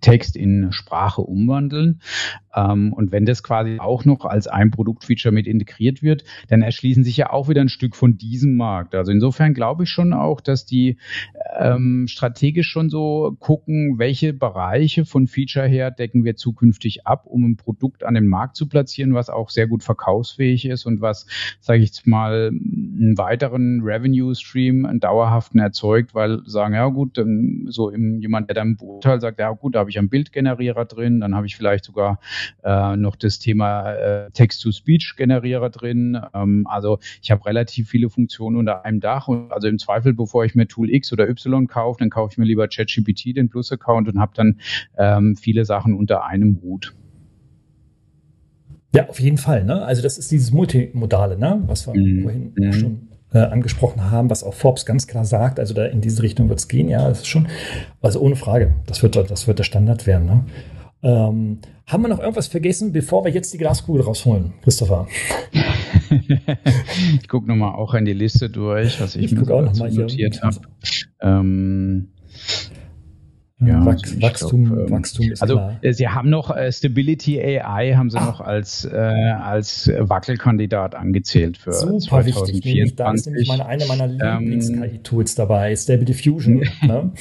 Text 0.00 0.36
in 0.36 0.72
Sprache 0.72 1.22
umwandeln. 1.22 2.00
Ähm, 2.54 2.92
und 2.92 3.12
wenn 3.12 3.26
das 3.26 3.42
quasi 3.42 3.78
auch 3.78 4.04
noch 4.04 4.24
als 4.24 4.46
ein 4.46 4.70
Produktfeature 4.70 5.32
mit 5.32 5.46
integriert 5.46 6.02
wird, 6.02 6.24
dann 6.48 6.62
erschließen 6.62 7.04
sich 7.04 7.16
ja 7.16 7.30
auch 7.30 7.48
wieder 7.48 7.60
ein 7.60 7.68
Stück 7.68 7.96
von 7.96 8.16
diesem 8.16 8.56
Markt. 8.56 8.94
Also 8.94 9.12
insofern 9.12 9.54
glaube 9.54 9.84
ich 9.84 9.90
schon 9.90 10.12
auch, 10.12 10.40
dass 10.40 10.64
die 10.64 10.98
ähm, 11.58 12.06
strategisch 12.08 12.68
schon 12.68 12.90
so 12.90 13.36
gucken, 13.38 13.98
welche 13.98 14.32
Bereiche 14.32 15.04
von 15.04 15.26
Feature 15.26 15.66
her 15.66 15.90
decken 15.90 16.24
wir 16.24 16.36
zukünftig 16.36 17.06
ab, 17.06 17.24
um 17.26 17.44
ein 17.44 17.56
Produkt 17.56 18.04
an 18.04 18.14
den 18.14 18.28
Markt 18.28 18.56
zu 18.56 18.68
platzieren, 18.68 19.14
was 19.14 19.30
auch 19.30 19.50
sehr 19.50 19.66
gut 19.66 19.82
verkaufsfähig 19.82 20.66
ist 20.66 20.86
und 20.86 21.00
was, 21.00 21.26
sage 21.60 21.80
ich 21.80 21.86
jetzt 21.86 22.06
mal, 22.06 22.48
einen 22.48 23.18
weiteren 23.18 23.80
Revenue 23.82 24.34
Stream, 24.34 24.86
einen 24.86 25.00
dauerhaften 25.00 25.58
erzeugt, 25.60 26.14
weil 26.14 26.40
sagen, 26.46 26.74
ja 26.74 26.86
gut, 26.88 27.22
so 27.66 27.90
im, 27.90 28.20
jemand, 28.20 28.48
der 28.48 28.54
dann 28.54 28.68
im 28.68 28.76
Beurteil 28.76 29.20
sagt, 29.20 29.38
ja 29.38 29.50
gut, 29.50 29.74
da 29.74 29.87
habe 29.88 29.92
ich 29.92 29.98
einen 29.98 30.10
Bildgenerierer 30.10 30.84
drin, 30.84 31.20
dann 31.20 31.34
habe 31.34 31.46
ich 31.46 31.56
vielleicht 31.56 31.86
sogar 31.86 32.20
äh, 32.62 32.94
noch 32.96 33.16
das 33.16 33.38
Thema 33.38 33.92
äh, 33.94 34.30
Text-to-Speech-Generierer 34.32 35.70
drin. 35.70 36.20
Ähm, 36.34 36.66
also 36.68 36.98
ich 37.22 37.30
habe 37.30 37.46
relativ 37.46 37.88
viele 37.88 38.10
Funktionen 38.10 38.56
unter 38.56 38.84
einem 38.84 39.00
Dach 39.00 39.28
und 39.28 39.50
also 39.50 39.66
im 39.66 39.78
Zweifel, 39.78 40.12
bevor 40.12 40.44
ich 40.44 40.54
mir 40.54 40.68
Tool 40.68 40.90
X 40.90 41.10
oder 41.12 41.26
Y 41.26 41.66
kaufe, 41.68 42.00
dann 42.00 42.10
kaufe 42.10 42.32
ich 42.32 42.38
mir 42.38 42.44
lieber 42.44 42.68
ChatGPT, 42.68 43.34
den 43.34 43.48
Plus-Account 43.48 44.08
und 44.08 44.18
habe 44.18 44.32
dann 44.34 44.60
ähm, 44.98 45.36
viele 45.36 45.64
Sachen 45.64 45.94
unter 45.94 46.26
einem 46.26 46.60
Hut. 46.62 46.94
Ja, 48.94 49.08
auf 49.08 49.20
jeden 49.20 49.38
Fall. 49.38 49.64
Ne? 49.64 49.82
Also 49.82 50.02
das 50.02 50.18
ist 50.18 50.30
dieses 50.30 50.52
Multimodale, 50.52 51.38
ne? 51.38 51.62
was 51.66 51.86
wir 51.86 51.94
mhm. 51.94 52.22
vorhin 52.22 52.52
mhm. 52.56 52.72
schon 52.74 53.08
äh, 53.32 53.38
angesprochen 53.38 54.10
haben, 54.10 54.30
was 54.30 54.44
auch 54.44 54.54
Forbes 54.54 54.86
ganz 54.86 55.06
klar 55.06 55.24
sagt. 55.24 55.60
Also 55.60 55.74
da 55.74 55.84
in 55.84 56.00
diese 56.00 56.22
Richtung 56.22 56.48
wird 56.48 56.58
es 56.58 56.68
gehen. 56.68 56.88
Ja, 56.88 57.08
das 57.08 57.20
ist 57.20 57.26
schon, 57.26 57.48
also 58.00 58.20
ohne 58.20 58.36
Frage, 58.36 58.74
das 58.86 59.02
wird, 59.02 59.16
das 59.16 59.46
wird 59.46 59.58
der 59.58 59.64
Standard 59.64 60.06
werden. 60.06 60.26
Ne? 60.26 60.44
Ähm, 61.02 61.58
haben 61.86 62.02
wir 62.02 62.08
noch 62.08 62.18
irgendwas 62.18 62.48
vergessen, 62.48 62.92
bevor 62.92 63.24
wir 63.24 63.30
jetzt 63.30 63.52
die 63.54 63.58
Glaskugel 63.58 64.02
rausholen, 64.02 64.52
Christopher? 64.62 65.06
ich 67.20 67.28
gucke 67.28 67.46
nochmal 67.46 67.74
auch 67.74 67.94
in 67.94 68.04
die 68.04 68.12
Liste 68.12 68.50
durch, 68.50 69.00
was 69.00 69.16
ich, 69.16 69.26
ich 69.26 69.32
mir 69.32 69.44
notiert 69.44 70.42
habe. 70.42 70.56
Ähm, 71.20 72.08
ja, 73.60 73.84
Wach 73.84 73.96
Wachstum, 74.20 74.64
glaub, 74.66 74.78
ähm, 74.78 74.90
Wachstum 74.90 75.32
ist 75.32 75.42
Also 75.42 75.56
klar. 75.56 75.78
Äh, 75.82 75.92
Sie 75.92 76.08
haben 76.08 76.30
noch 76.30 76.54
äh, 76.54 76.70
Stability 76.70 77.40
AI 77.40 77.94
haben 77.96 78.08
Sie 78.08 78.18
ah. 78.18 78.26
noch 78.26 78.40
als 78.40 78.84
äh, 78.84 78.96
als 78.96 79.90
Wackelkandidat 79.98 80.94
angezählt 80.94 81.58
für 81.58 81.72
Super 81.72 81.98
2024. 81.98 82.64
Wichtig, 82.64 82.96
da 82.96 83.12
ist 83.12 83.26
nämlich 83.26 83.48
meine, 83.48 83.66
eine 83.66 83.86
meiner 83.86 84.04
ähm, 84.04 84.38
Lieblings-KI-Tools 84.44 85.34
dabei, 85.34 85.74
Stability 85.74 86.14
Fusion. 86.14 86.58
ne? 86.82 87.12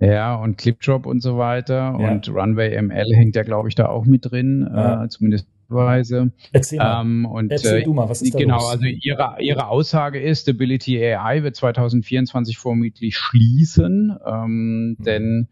Ja, 0.00 0.36
und 0.36 0.58
Clipdrop 0.58 1.06
und 1.06 1.22
so 1.22 1.38
weiter. 1.38 1.96
Ja. 1.98 2.10
Und 2.10 2.28
Runway 2.28 2.80
ML 2.80 3.14
hängt 3.14 3.34
ja, 3.34 3.42
glaube 3.42 3.68
ich, 3.68 3.74
da 3.74 3.88
auch 3.88 4.04
mit 4.04 4.30
drin, 4.30 4.68
ja. 4.70 5.04
äh, 5.04 5.08
zumindest 5.08 5.48
Weise. 5.68 6.32
Erzähl 6.52 6.78
mal. 6.78 7.02
Ähm, 7.02 7.26
und, 7.26 7.50
Erzähl 7.50 7.80
äh, 7.80 7.84
du 7.84 7.92
mal, 7.92 8.08
was 8.08 8.22
ist 8.22 8.34
da 8.34 8.38
Genau, 8.38 8.56
los? 8.56 8.70
also 8.70 8.84
ihre, 8.84 9.36
ihre 9.40 9.68
Aussage 9.68 10.20
ist, 10.20 10.42
Stability 10.42 11.02
AI 11.02 11.42
wird 11.42 11.56
2024 11.56 12.58
vermutlich 12.58 13.16
schließen, 13.16 14.16
ähm, 14.26 14.96
mhm. 14.98 15.04
denn 15.04 15.48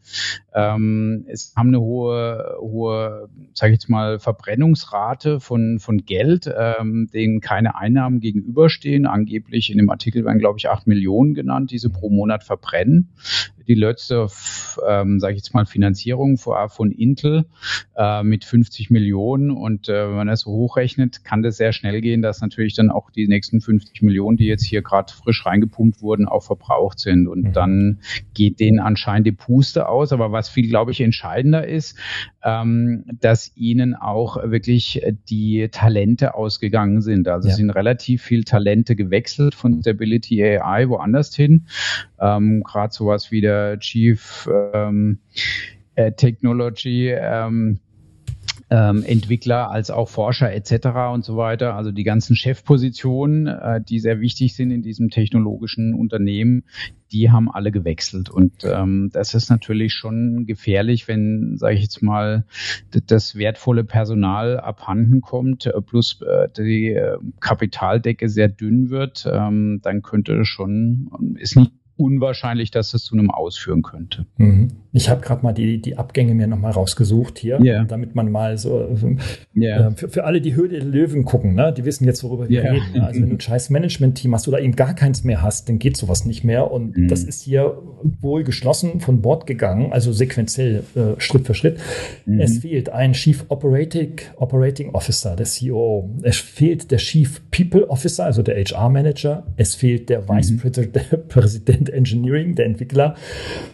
ähm, 0.55 1.27
es 1.29 1.53
haben 1.57 1.69
eine 1.69 1.81
hohe, 1.81 2.57
hohe, 2.61 3.29
sage 3.55 3.73
ich 3.73 3.81
jetzt 3.81 3.89
mal, 3.89 4.19
Verbrennungsrate 4.19 5.41
von, 5.41 5.79
von 5.79 5.99
Geld, 6.05 6.51
ähm, 6.57 7.09
denen 7.13 7.41
keine 7.41 7.77
Einnahmen 7.77 8.21
gegenüberstehen. 8.21 9.07
Angeblich 9.07 9.71
in 9.71 9.79
dem 9.79 9.91
Artikel 9.91 10.25
werden, 10.25 10.39
glaube 10.39 10.59
ich, 10.59 10.69
acht 10.69 10.87
Millionen 10.87 11.35
genannt, 11.35 11.71
die 11.71 11.79
sie 11.79 11.91
pro 11.91 12.11
Monat 12.11 12.45
verbrennen. 12.45 13.11
Die 13.69 13.75
letzte, 13.75 14.29
ähm, 14.87 15.21
sage 15.21 15.35
ich 15.35 15.39
jetzt 15.39 15.55
mal, 15.55 15.67
Finanzierung 15.67 16.39
von 16.39 16.91
Intel 16.91 17.47
äh, 17.97 18.23
mit 18.23 18.45
50 18.45 18.91
Millionen 18.91 19.51
und 19.51 19.89
äh, 19.89 20.09
wenn 20.09 20.17
man 20.17 20.27
das 20.29 20.41
so 20.41 20.51
hochrechnet, 20.51 21.25
kann 21.25 21.43
das 21.43 21.57
sehr 21.57 21.73
schnell 21.73 22.01
gehen, 22.01 22.23
dass 22.23 22.41
natürlich 22.41 22.75
dann 22.75 22.91
auch 22.91 23.11
die 23.11 23.27
nächsten 23.29 23.61
50 23.61 24.03
Millionen, 24.03 24.37
die 24.37 24.47
jetzt 24.47 24.65
hier 24.65 24.83
gerade 24.83 25.13
frisch 25.13 25.45
reingepumpt 25.45 26.03
wurden, 26.03 26.27
auch 26.27 26.43
verbraucht 26.43 26.99
sind. 26.99 27.27
Und 27.27 27.43
mhm. 27.43 27.53
dann 27.53 27.99
geht 28.35 28.61
denen 28.61 28.81
anscheinend 28.81 29.27
die 29.27 29.33
Puste 29.33 29.89
aus. 29.89 30.13
Aber 30.13 30.33
was 30.33 30.49
viel, 30.49 30.69
glaube 30.69 30.93
ich, 30.93 31.01
entscheidender 31.01 31.67
ist, 31.67 31.99
ähm, 32.45 33.05
dass 33.21 33.57
ihnen 33.57 33.95
auch 33.95 34.37
wirklich 34.51 35.03
die 35.29 35.69
Talente 35.71 36.35
ausgegangen 36.35 37.01
sind. 37.01 37.29
Also 37.29 37.49
ja. 37.49 37.53
es 37.53 37.59
sind 37.59 37.71
relativ 37.71 38.23
viel 38.23 38.45
Talente 38.45 38.97
gewechselt 38.97 39.55
von 39.55 39.81
Stability 39.81 40.43
AI 40.43 40.89
woanders 40.89 41.35
hin. 41.35 41.67
Ähm, 42.21 42.63
gerade 42.63 42.93
sowas 42.93 43.31
wie 43.31 43.41
der 43.41 43.56
Chief 43.79 44.49
ähm, 44.73 45.19
äh, 45.95 46.13
Technology 46.13 47.11
ähm, 47.11 47.81
ähm, 48.69 49.05
Entwickler 49.05 49.71
als 49.71 49.91
auch 49.91 50.09
Forscher 50.09 50.53
etc. 50.53 50.89
und 51.13 51.25
so 51.25 51.37
weiter. 51.37 51.75
Also 51.75 51.93
die 51.93 52.05
ganzen 52.05 52.35
Chefpositionen, 52.35 53.47
äh, 53.47 53.81
die 53.81 54.01
sehr 54.01 54.21
wichtig 54.21 54.57
sind 54.57 54.71
in 54.71 54.83
diesem 54.83 55.11
technologischen 55.11 55.95
Unternehmen, 55.95 56.65
die 57.13 57.31
haben 57.31 57.49
alle 57.51 57.71
gewechselt. 57.71 58.29
Und 58.29 58.65
ähm, 58.65 59.11
das 59.13 59.35
ist 59.35 59.51
natürlich 59.51 59.93
schon 59.93 60.47
gefährlich, 60.47 61.07
wenn, 61.07 61.57
sage 61.57 61.77
ich 61.77 61.83
jetzt 61.83 62.03
mal, 62.03 62.45
das 63.07 63.37
wertvolle 63.37 63.85
Personal 63.85 64.59
abhanden 64.59 65.21
kommt, 65.21 65.67
äh, 65.67 65.81
plus 65.81 66.21
äh, 66.23 66.49
die 66.57 66.89
äh, 66.89 67.19
Kapitaldecke 67.39 68.29
sehr 68.29 68.49
dünn 68.49 68.91
wird, 68.91 69.29
ähm, 69.31 69.81
dann 69.83 70.03
könnte 70.03 70.45
schon, 70.45 71.37
ist 71.39 71.57
nicht 71.57 71.71
unwahrscheinlich, 71.97 72.71
dass 72.71 72.91
das 72.91 73.05
zu 73.05 73.15
einem 73.15 73.31
ausführen 73.31 73.83
könnte. 73.83 74.27
Mhm. 74.37 74.69
Ich 74.93 75.11
habe 75.11 75.21
gerade 75.21 75.43
mal 75.43 75.53
die, 75.53 75.81
die 75.81 75.99
Abgänge 75.99 76.35
mir 76.35 76.47
nochmal 76.47 76.73
rausgesucht 76.73 77.39
hier, 77.39 77.61
yeah. 77.61 77.85
damit 77.85 78.15
man 78.15 78.31
mal 78.31 78.57
so 78.57 78.89
yeah. 79.55 79.89
äh, 79.89 79.91
für, 79.91 80.09
für 80.09 80.25
alle, 80.25 80.41
die 80.41 80.55
Höhle 80.55 80.69
der 80.71 80.85
Löwen 80.85 81.27
gucken, 81.27 81.55
ne? 81.55 81.73
die 81.77 81.85
wissen 81.85 82.07
jetzt, 82.07 82.25
worüber 82.25 82.49
wir 82.49 82.63
yeah. 82.63 82.73
reden. 82.73 82.93
Ne? 82.95 83.05
Also 83.05 83.21
wenn 83.21 83.29
du 83.29 83.37
ein 83.37 83.41
scheiß 83.41 83.69
Management-Team 83.69 84.33
hast 84.35 84.49
oder 84.49 84.61
eben 84.61 84.75
gar 84.75 84.95
keins 84.95 85.23
mehr 85.23 85.43
hast, 85.43 85.69
dann 85.69 85.79
geht 85.79 85.99
sowas 85.99 86.25
nicht 86.25 86.45
mehr. 86.45 86.71
Und 86.71 86.97
mhm. 86.97 87.09
das 87.09 87.25
ist 87.25 87.43
hier 87.43 87.77
wohl 88.21 88.43
geschlossen 88.43 89.01
von 89.01 89.21
Bord 89.21 89.47
gegangen, 89.47 89.93
also 89.93 90.13
sequenziell 90.13 90.85
äh, 90.95 91.21
Schritt 91.21 91.47
für 91.47 91.55
Schritt. 91.55 91.79
Mhm. 92.25 92.41
Es 92.41 92.59
fehlt 92.59 92.89
ein 92.89 93.13
Chief 93.13 93.45
Operating, 93.49 94.21
Operating 94.37 94.91
Officer, 94.95 95.37
der 95.37 95.47
CEO. 95.47 96.11
Es 96.23 96.39
fehlt 96.39 96.91
der 96.91 96.99
Chief 96.99 97.43
People 97.51 97.89
Officer, 97.91 98.25
also 98.25 98.43
der 98.43 98.57
HR-Manager. 98.57 99.47
Es 99.57 99.75
fehlt 99.75 100.09
der 100.09 100.27
Vice 100.27 100.53
mhm. 100.53 101.29
President 101.29 101.86
und 101.89 101.95
Engineering, 101.95 102.55
der 102.55 102.67
Entwickler. 102.67 103.15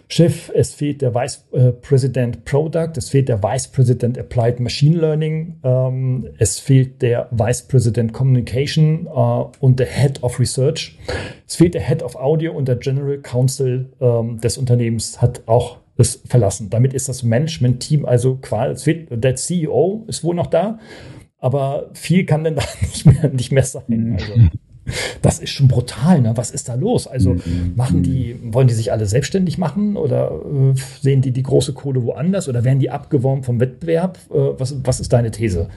Chef, 0.09 0.51
es 0.55 0.75
fehlt 0.75 1.03
der 1.03 1.15
Vice 1.15 1.47
äh, 1.53 1.73
President 1.73 2.45
Product, 2.45 2.93
es 2.97 3.11
fehlt 3.11 3.29
der 3.29 3.43
Vice 3.43 3.69
President 3.69 4.19
Applied 4.19 4.61
Machine 4.61 4.99
Learning, 4.99 5.57
ähm, 5.63 6.29
es 6.39 6.59
fehlt 6.59 7.03
der 7.03 7.29
Vice 7.31 7.63
President 7.63 8.13
Communication 8.13 9.07
äh, 9.07 9.11
und 9.61 9.79
der 9.79 9.87
Head 9.87 10.23
of 10.23 10.39
Research. 10.39 10.99
Es 11.47 11.57
fehlt 11.57 11.75
der 11.75 11.83
Head 11.83 12.03
of 12.03 12.17
Audio 12.17 12.53
und 12.53 12.69
der 12.69 12.77
General 12.77 13.19
Counsel 13.19 13.91
ähm, 14.01 14.41
des 14.41 14.59
Unternehmens 14.59 15.21
hat 15.21 15.43
auch 15.47 15.79
es 15.97 16.23
verlassen. 16.27 16.71
Damit 16.71 16.95
ist 16.95 17.09
das 17.09 17.23
Management-Team 17.23 18.05
also 18.05 18.37
quasi, 18.41 19.07
der 19.11 19.37
CEO 19.37 20.05
ist 20.09 20.25
wohl 20.25 20.35
noch 20.35 20.47
da, 20.47 20.79
aber 21.39 21.91
viel 21.93 22.25
kann 22.25 22.45
denn 22.45 22.57
da 22.57 22.63
nicht 22.81 23.07
mehr, 23.07 23.29
nicht 23.29 23.53
mehr 23.53 23.65
sein. 23.65 23.85
Mhm. 23.89 24.13
Also, 24.15 24.33
das 25.23 25.39
ist 25.39 25.51
schon 25.51 25.69
brutal, 25.69 26.21
ne? 26.21 26.33
Was 26.37 26.51
ist 26.51 26.69
da 26.69 26.75
los? 26.75 27.07
Also 27.07 27.35
mhm. 27.35 27.73
machen 27.77 28.03
die, 28.03 28.37
wollen 28.43 28.67
die 28.67 28.75
sich 28.75 28.93
alle 28.93 29.07
selbstständig 29.07 29.59
machen 29.59 29.97
oder 29.97 30.33
äh, 30.33 30.75
sehen 31.01 31.23
die 31.23 31.31
die 31.31 31.43
große 31.43 31.73
Kohle 31.73 32.03
woanders 32.03 32.49
oder 32.49 32.65
werden 32.65 32.81
die 32.81 32.91
abgeworben 32.91 33.45
vom 33.45 33.61
Wettbewerb? 33.61 34.19
Äh, 34.31 34.59
was, 34.59 34.75
was 34.85 35.01
ist 35.01 35.13
deine 35.13 35.31
These? 35.31 35.69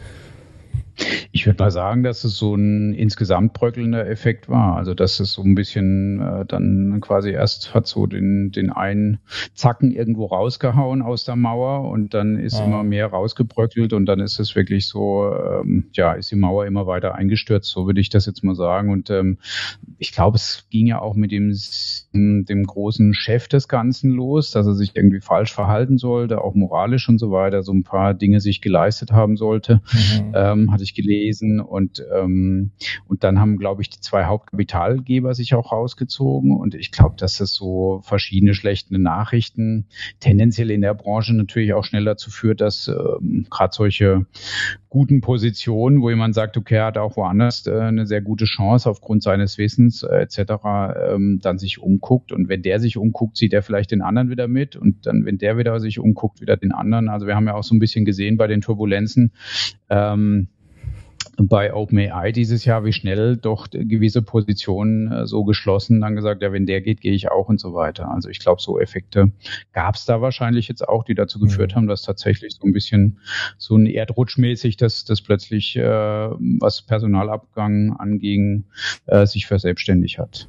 Ich 1.31 1.45
würde 1.45 1.61
mal 1.61 1.71
sagen, 1.71 2.03
dass 2.03 2.23
es 2.23 2.37
so 2.37 2.55
ein 2.55 2.93
insgesamt 2.93 3.53
bröckelnder 3.53 4.07
Effekt 4.07 4.47
war. 4.47 4.77
Also 4.77 4.93
dass 4.93 5.19
es 5.19 5.33
so 5.33 5.41
ein 5.41 5.55
bisschen 5.55 6.21
äh, 6.21 6.45
dann 6.45 6.99
quasi 7.01 7.31
erst 7.31 7.73
hat 7.73 7.87
so 7.87 8.05
den, 8.05 8.51
den 8.51 8.71
einen 8.71 9.19
Zacken 9.53 9.91
irgendwo 9.91 10.25
rausgehauen 10.25 11.01
aus 11.01 11.25
der 11.25 11.35
Mauer 11.35 11.89
und 11.89 12.13
dann 12.13 12.39
ist 12.39 12.55
ah. 12.55 12.65
immer 12.65 12.83
mehr 12.83 13.07
rausgebröckelt 13.07 13.93
und 13.93 14.05
dann 14.05 14.19
ist 14.19 14.39
es 14.39 14.55
wirklich 14.55 14.87
so, 14.87 15.33
ähm, 15.33 15.85
ja, 15.93 16.13
ist 16.13 16.31
die 16.31 16.35
Mauer 16.35 16.65
immer 16.65 16.87
weiter 16.87 17.15
eingestürzt, 17.15 17.69
so 17.69 17.85
würde 17.85 17.99
ich 17.99 18.09
das 18.09 18.25
jetzt 18.25 18.43
mal 18.43 18.55
sagen. 18.55 18.89
Und 18.89 19.09
ähm, 19.09 19.37
ich 19.97 20.13
glaube, 20.13 20.37
es 20.37 20.65
ging 20.69 20.87
ja 20.87 21.01
auch 21.01 21.15
mit 21.15 21.31
dem, 21.31 21.53
dem 22.13 22.63
großen 22.63 23.13
Chef 23.13 23.47
des 23.47 23.67
Ganzen 23.67 24.11
los, 24.11 24.51
dass 24.51 24.65
er 24.65 24.75
sich 24.75 24.95
irgendwie 24.95 25.19
falsch 25.19 25.53
verhalten 25.53 25.97
sollte, 25.97 26.41
auch 26.41 26.55
moralisch 26.55 27.09
und 27.09 27.17
so 27.17 27.31
weiter, 27.31 27.63
so 27.63 27.73
ein 27.73 27.83
paar 27.83 28.13
Dinge 28.13 28.39
sich 28.39 28.61
geleistet 28.61 29.11
haben 29.11 29.35
sollte. 29.35 29.81
Mhm. 29.91 30.31
Ähm, 30.33 30.71
hatte 30.71 30.84
ich 30.85 30.95
gelesen 30.95 31.59
und, 31.59 32.03
ähm, 32.13 32.71
und 33.07 33.23
dann 33.23 33.39
haben, 33.39 33.57
glaube 33.57 33.81
ich, 33.81 33.89
die 33.89 33.99
zwei 33.99 34.25
Hauptkapitalgeber 34.25 35.33
sich 35.33 35.53
auch 35.53 35.71
rausgezogen 35.71 36.55
und 36.55 36.75
ich 36.75 36.91
glaube, 36.91 37.15
dass 37.17 37.37
das 37.37 37.53
so 37.53 38.01
verschiedene 38.03 38.53
schlechte 38.53 38.97
Nachrichten 38.97 39.87
tendenziell 40.19 40.71
in 40.71 40.81
der 40.81 40.93
Branche 40.93 41.35
natürlich 41.35 41.73
auch 41.73 41.83
schnell 41.83 42.05
dazu 42.05 42.31
führt, 42.31 42.61
dass 42.61 42.87
ähm, 42.87 43.45
gerade 43.49 43.73
solche 43.73 44.25
guten 44.95 45.19
Positionen, 45.19 46.01
wo 46.01 46.09
jemand 46.09 46.35
sagt, 46.35 46.55
okay, 46.55 46.75
er 46.75 46.85
hat 46.85 46.97
auch 46.97 47.17
woanders 47.17 47.67
äh, 47.67 47.77
eine 47.77 48.05
sehr 48.05 48.21
gute 48.21 48.45
Chance 48.45 48.89
aufgrund 48.89 49.23
seines 49.23 49.57
Wissens 49.57 50.03
äh, 50.03 50.21
etc., 50.21 50.39
ähm, 51.09 51.39
dann 51.41 51.57
sich 51.57 51.79
umguckt 51.79 52.31
und 52.31 52.47
wenn 52.47 52.61
der 52.61 52.79
sich 52.79 52.95
umguckt, 52.95 53.35
sieht 53.35 53.51
er 53.51 53.61
vielleicht 53.61 53.91
den 53.91 54.01
anderen 54.01 54.29
wieder 54.29 54.47
mit 54.47 54.77
und 54.77 55.05
dann, 55.05 55.25
wenn 55.25 55.37
der 55.37 55.57
wieder 55.57 55.81
sich 55.81 55.99
umguckt, 55.99 56.39
wieder 56.39 56.55
den 56.55 56.71
anderen. 56.71 57.09
Also 57.09 57.27
wir 57.27 57.35
haben 57.35 57.47
ja 57.47 57.55
auch 57.55 57.63
so 57.63 57.75
ein 57.75 57.79
bisschen 57.79 58.05
gesehen 58.05 58.37
bei 58.37 58.47
den 58.47 58.61
Turbulenzen, 58.61 59.33
ähm, 59.89 60.47
bei 61.37 61.73
OpenAI 61.73 62.31
dieses 62.31 62.65
Jahr, 62.65 62.85
wie 62.85 62.93
schnell 62.93 63.37
doch 63.37 63.67
gewisse 63.71 64.21
Positionen 64.21 65.11
äh, 65.11 65.27
so 65.27 65.43
geschlossen, 65.43 66.01
dann 66.01 66.15
gesagt, 66.15 66.41
ja, 66.41 66.51
wenn 66.51 66.65
der 66.65 66.81
geht, 66.81 67.01
gehe 67.01 67.13
ich 67.13 67.29
auch 67.31 67.49
und 67.49 67.59
so 67.59 67.73
weiter. 67.73 68.09
Also 68.11 68.29
ich 68.29 68.39
glaube, 68.39 68.61
so 68.61 68.79
Effekte 68.79 69.31
gab 69.73 69.95
es 69.95 70.05
da 70.05 70.21
wahrscheinlich 70.21 70.67
jetzt 70.67 70.87
auch, 70.87 71.03
die 71.03 71.15
dazu 71.15 71.39
geführt 71.39 71.71
mhm. 71.71 71.75
haben, 71.75 71.87
dass 71.87 72.03
tatsächlich 72.03 72.55
so 72.55 72.65
ein 72.65 72.73
bisschen 72.73 73.19
so 73.57 73.75
ein 73.75 73.85
Erdrutschmäßig, 73.85 74.77
dass 74.77 75.03
das 75.03 75.21
plötzlich, 75.21 75.75
äh, 75.75 75.83
was 75.83 76.81
Personalabgang 76.81 77.95
anging, 77.97 78.65
äh, 79.05 79.25
sich 79.25 79.47
verselbstständigt 79.47 80.17
hat. 80.17 80.47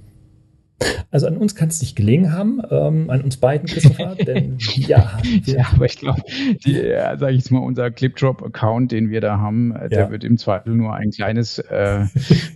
Also 1.11 1.27
an 1.27 1.39
uns 1.39 1.55
kann 1.55 1.69
es 1.69 1.81
nicht 1.81 1.97
gelegen 1.97 2.33
haben, 2.33 2.61
ähm, 2.71 3.09
an 3.09 3.23
uns 3.23 3.39
beiden, 3.39 3.67
Christopher, 3.67 4.15
denn 4.27 4.59
ja. 4.75 5.19
ja, 5.45 5.67
aber 5.75 5.87
ich 5.87 5.97
glaube, 5.97 6.23
ja, 6.65 7.17
sage 7.17 7.33
ich 7.33 7.39
jetzt 7.39 7.51
mal, 7.51 7.61
unser 7.61 7.91
Clipdrop-Account, 7.91 8.93
den 8.93 9.09
wir 9.09 9.23
da 9.23 9.39
haben, 9.39 9.75
äh, 9.75 9.89
der 9.89 10.01
ja. 10.01 10.11
wird 10.11 10.25
im 10.25 10.37
Zweifel 10.37 10.75
nur 10.75 10.95
ein 10.95 11.11
kleines, 11.11 11.59
äh, 11.59 12.05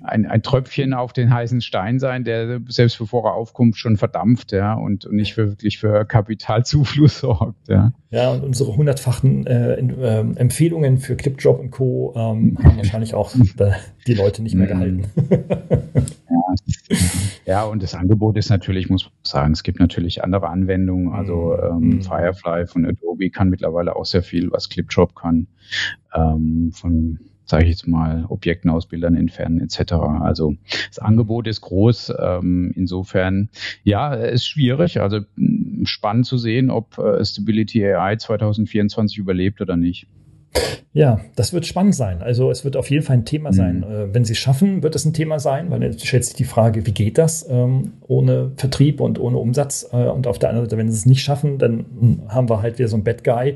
ein, 0.03 0.27
ein 0.27 0.43
Tröpfchen 0.43 0.93
auf 0.93 1.13
den 1.13 1.33
heißen 1.33 1.63
Stein 1.63 1.99
sein, 1.99 2.25
der 2.25 2.61
selbst 2.69 2.99
bevor 2.99 3.25
er 3.25 3.35
aufkommt 3.35 3.79
schon 3.79 3.97
verdampft, 3.97 4.53
ja, 4.53 4.75
und, 4.75 5.07
und 5.07 5.17
nicht 5.17 5.35
für, 5.35 5.49
wirklich 5.49 5.79
für 5.79 6.05
Kapitalzufluss 6.05 7.19
sorgt, 7.21 7.69
ja. 7.69 7.93
Ja, 8.11 8.33
und 8.33 8.43
unsere 8.43 8.77
hundertfachen 8.77 9.47
äh, 9.47 9.75
äh, 9.75 10.35
Empfehlungen 10.35 10.99
für 10.99 11.15
Clipdrop 11.15 11.61
und 11.61 11.71
Co. 11.71 12.13
Ähm, 12.17 12.59
haben 12.61 12.77
wahrscheinlich 12.77 13.15
auch 13.15 13.31
die 14.07 14.15
Leute 14.15 14.43
nicht 14.43 14.55
mehr 14.55 14.67
gehalten. 14.67 15.05
ja, 16.31 16.55
ja, 17.47 17.65
und 17.65 17.83
das 17.83 17.95
Angebot 17.95 18.37
ist 18.37 18.51
natürlich, 18.51 18.89
muss 18.89 19.05
man 19.05 19.13
sagen, 19.23 19.53
es 19.53 19.63
gibt 19.63 19.81
natürlich 19.81 20.23
andere 20.25 20.49
Anwendungen. 20.49 21.13
Also 21.13 21.57
mhm. 21.57 21.85
ähm, 21.85 21.97
mhm. 21.97 22.03
Firefly 22.03 22.67
von 22.67 22.87
Adobe 22.87 23.31
kann 23.31 23.51
mittlerweile 23.51 23.97
auch 23.97 24.07
sehr 24.07 24.23
viel, 24.23 24.51
was 24.51 24.69
Clipdrop 24.69 25.15
kann. 25.15 25.47
Ähm, 26.15 26.73
von 26.73 27.19
sage 27.51 27.65
ich 27.65 27.71
jetzt 27.71 27.89
mal, 27.89 28.25
Objekten 28.29 28.71
aus 28.71 28.87
Bildern 28.87 29.17
entfernen 29.17 29.61
etc. 29.61 29.93
Also 30.21 30.55
das 30.89 31.01
Angebot 31.01 31.49
ist 31.49 31.61
groß. 31.61 32.15
Ähm, 32.19 32.73
insofern, 32.77 33.51
ja, 33.83 34.15
ist 34.15 34.47
schwierig. 34.47 35.01
Also 35.01 35.21
spannend 35.85 36.27
zu 36.27 36.39
sehen, 36.39 36.71
ob 36.71 36.97
äh, 36.99 37.25
Stability 37.25 37.85
AI 37.85 38.17
2024 38.17 39.19
überlebt 39.19 39.61
oder 39.61 39.77
nicht. 39.77 40.07
Ja, 40.93 41.21
das 41.37 41.53
wird 41.53 41.67
spannend 41.67 41.95
sein. 41.95 42.21
Also 42.21 42.51
es 42.51 42.65
wird 42.65 42.77
auf 42.77 42.91
jeden 42.91 43.05
Fall 43.05 43.19
ein 43.19 43.25
Thema 43.25 43.53
sein. 43.53 43.85
Mhm. 43.89 44.13
Wenn 44.13 44.25
sie 44.25 44.33
es 44.33 44.41
schaffen, 44.41 44.83
wird 44.83 44.97
es 44.97 45.05
ein 45.05 45.13
Thema 45.13 45.39
sein, 45.39 45.71
weil 45.71 45.85
jetzt 45.85 46.05
stellt 46.05 46.25
sich 46.25 46.35
die 46.35 46.45
Frage, 46.45 46.85
wie 46.85 46.91
geht 46.91 47.17
das 47.17 47.47
ähm, 47.49 47.93
ohne 48.09 48.51
Vertrieb 48.57 49.01
und 49.01 49.21
ohne 49.21 49.37
Umsatz? 49.37 49.89
Äh, 49.93 50.09
und 50.09 50.27
auf 50.27 50.41
der 50.41 50.49
anderen 50.49 50.67
Seite, 50.67 50.79
wenn 50.79 50.91
sie 50.91 50.97
es 50.97 51.07
nicht 51.07 51.23
schaffen, 51.23 51.59
dann 51.59 51.87
hm, 52.01 52.23
haben 52.29 52.49
wir 52.49 52.61
halt 52.61 52.81
wieder 52.81 52.89
so 52.89 52.97
einen 52.97 53.05
Bad 53.05 53.23
Guy, 53.23 53.55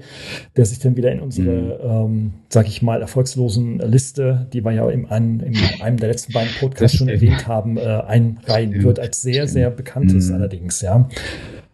der 0.57 0.64
sich 0.64 0.78
dann 0.78 0.97
wieder 0.97 1.11
in 1.11 1.18
unsere, 1.18 1.51
mhm. 1.51 2.14
ähm, 2.14 2.32
sag 2.51 2.68
ich 2.68 2.82
mal, 2.82 3.01
erfolgslosen 3.01 3.80
Liste, 3.80 4.47
die 4.53 4.64
wir 4.64 4.70
ja 4.70 4.88
in 4.88 5.07
einem, 5.07 5.40
in 5.40 5.57
einem 5.80 5.97
der 5.97 6.11
letzten 6.11 6.32
beiden 6.32 6.53
Podcasts 6.61 6.97
schon 6.97 7.09
erwähnt 7.09 7.49
haben, 7.49 7.78
äh, 7.78 7.80
einreihen 7.80 8.80
wird, 8.84 9.01
als 9.01 9.22
sehr, 9.22 9.49
sehr 9.49 9.70
bekanntes 9.70 10.28
mhm. 10.28 10.34
allerdings, 10.36 10.82
ja. 10.82 11.09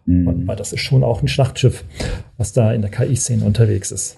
Mhm. 0.07 0.47
Weil 0.47 0.55
das 0.55 0.73
ist 0.73 0.81
schon 0.81 1.03
auch 1.03 1.21
ein 1.21 1.27
Schlachtschiff, 1.27 1.83
was 2.37 2.51
da 2.53 2.73
in 2.73 2.81
der 2.81 2.89
KI-Szene 2.89 3.45
unterwegs 3.45 3.91
ist. 3.91 4.17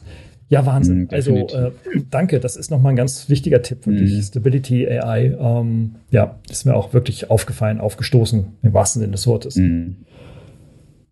Ja, 0.49 0.65
Wahnsinn. 0.65 1.01
Mhm, 1.01 1.07
also 1.11 1.35
äh, 1.35 1.71
danke, 2.09 2.39
das 2.39 2.55
ist 2.55 2.69
nochmal 2.69 2.93
ein 2.93 2.95
ganz 2.95 3.29
wichtiger 3.29 3.61
Tipp, 3.61 3.87
wirklich. 3.87 4.13
Mhm. 4.13 4.21
Stability 4.21 4.87
AI, 4.87 5.35
ähm, 5.39 5.95
ja, 6.11 6.39
ist 6.49 6.65
mir 6.65 6.75
auch 6.75 6.93
wirklich 6.93 7.29
aufgefallen, 7.29 7.79
aufgestoßen, 7.79 8.57
im 8.61 8.73
wahrsten 8.73 9.01
Sinne 9.01 9.13
des 9.13 9.25
Wortes. 9.27 9.55
Mhm. 9.55 10.05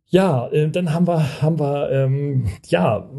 Ja, 0.07 0.47
äh, 0.49 0.69
dann 0.69 0.93
haben 0.93 1.07
wir, 1.07 1.41
haben 1.41 1.59
wir, 1.59 1.89
ähm, 1.91 2.47
ja, 2.67 3.09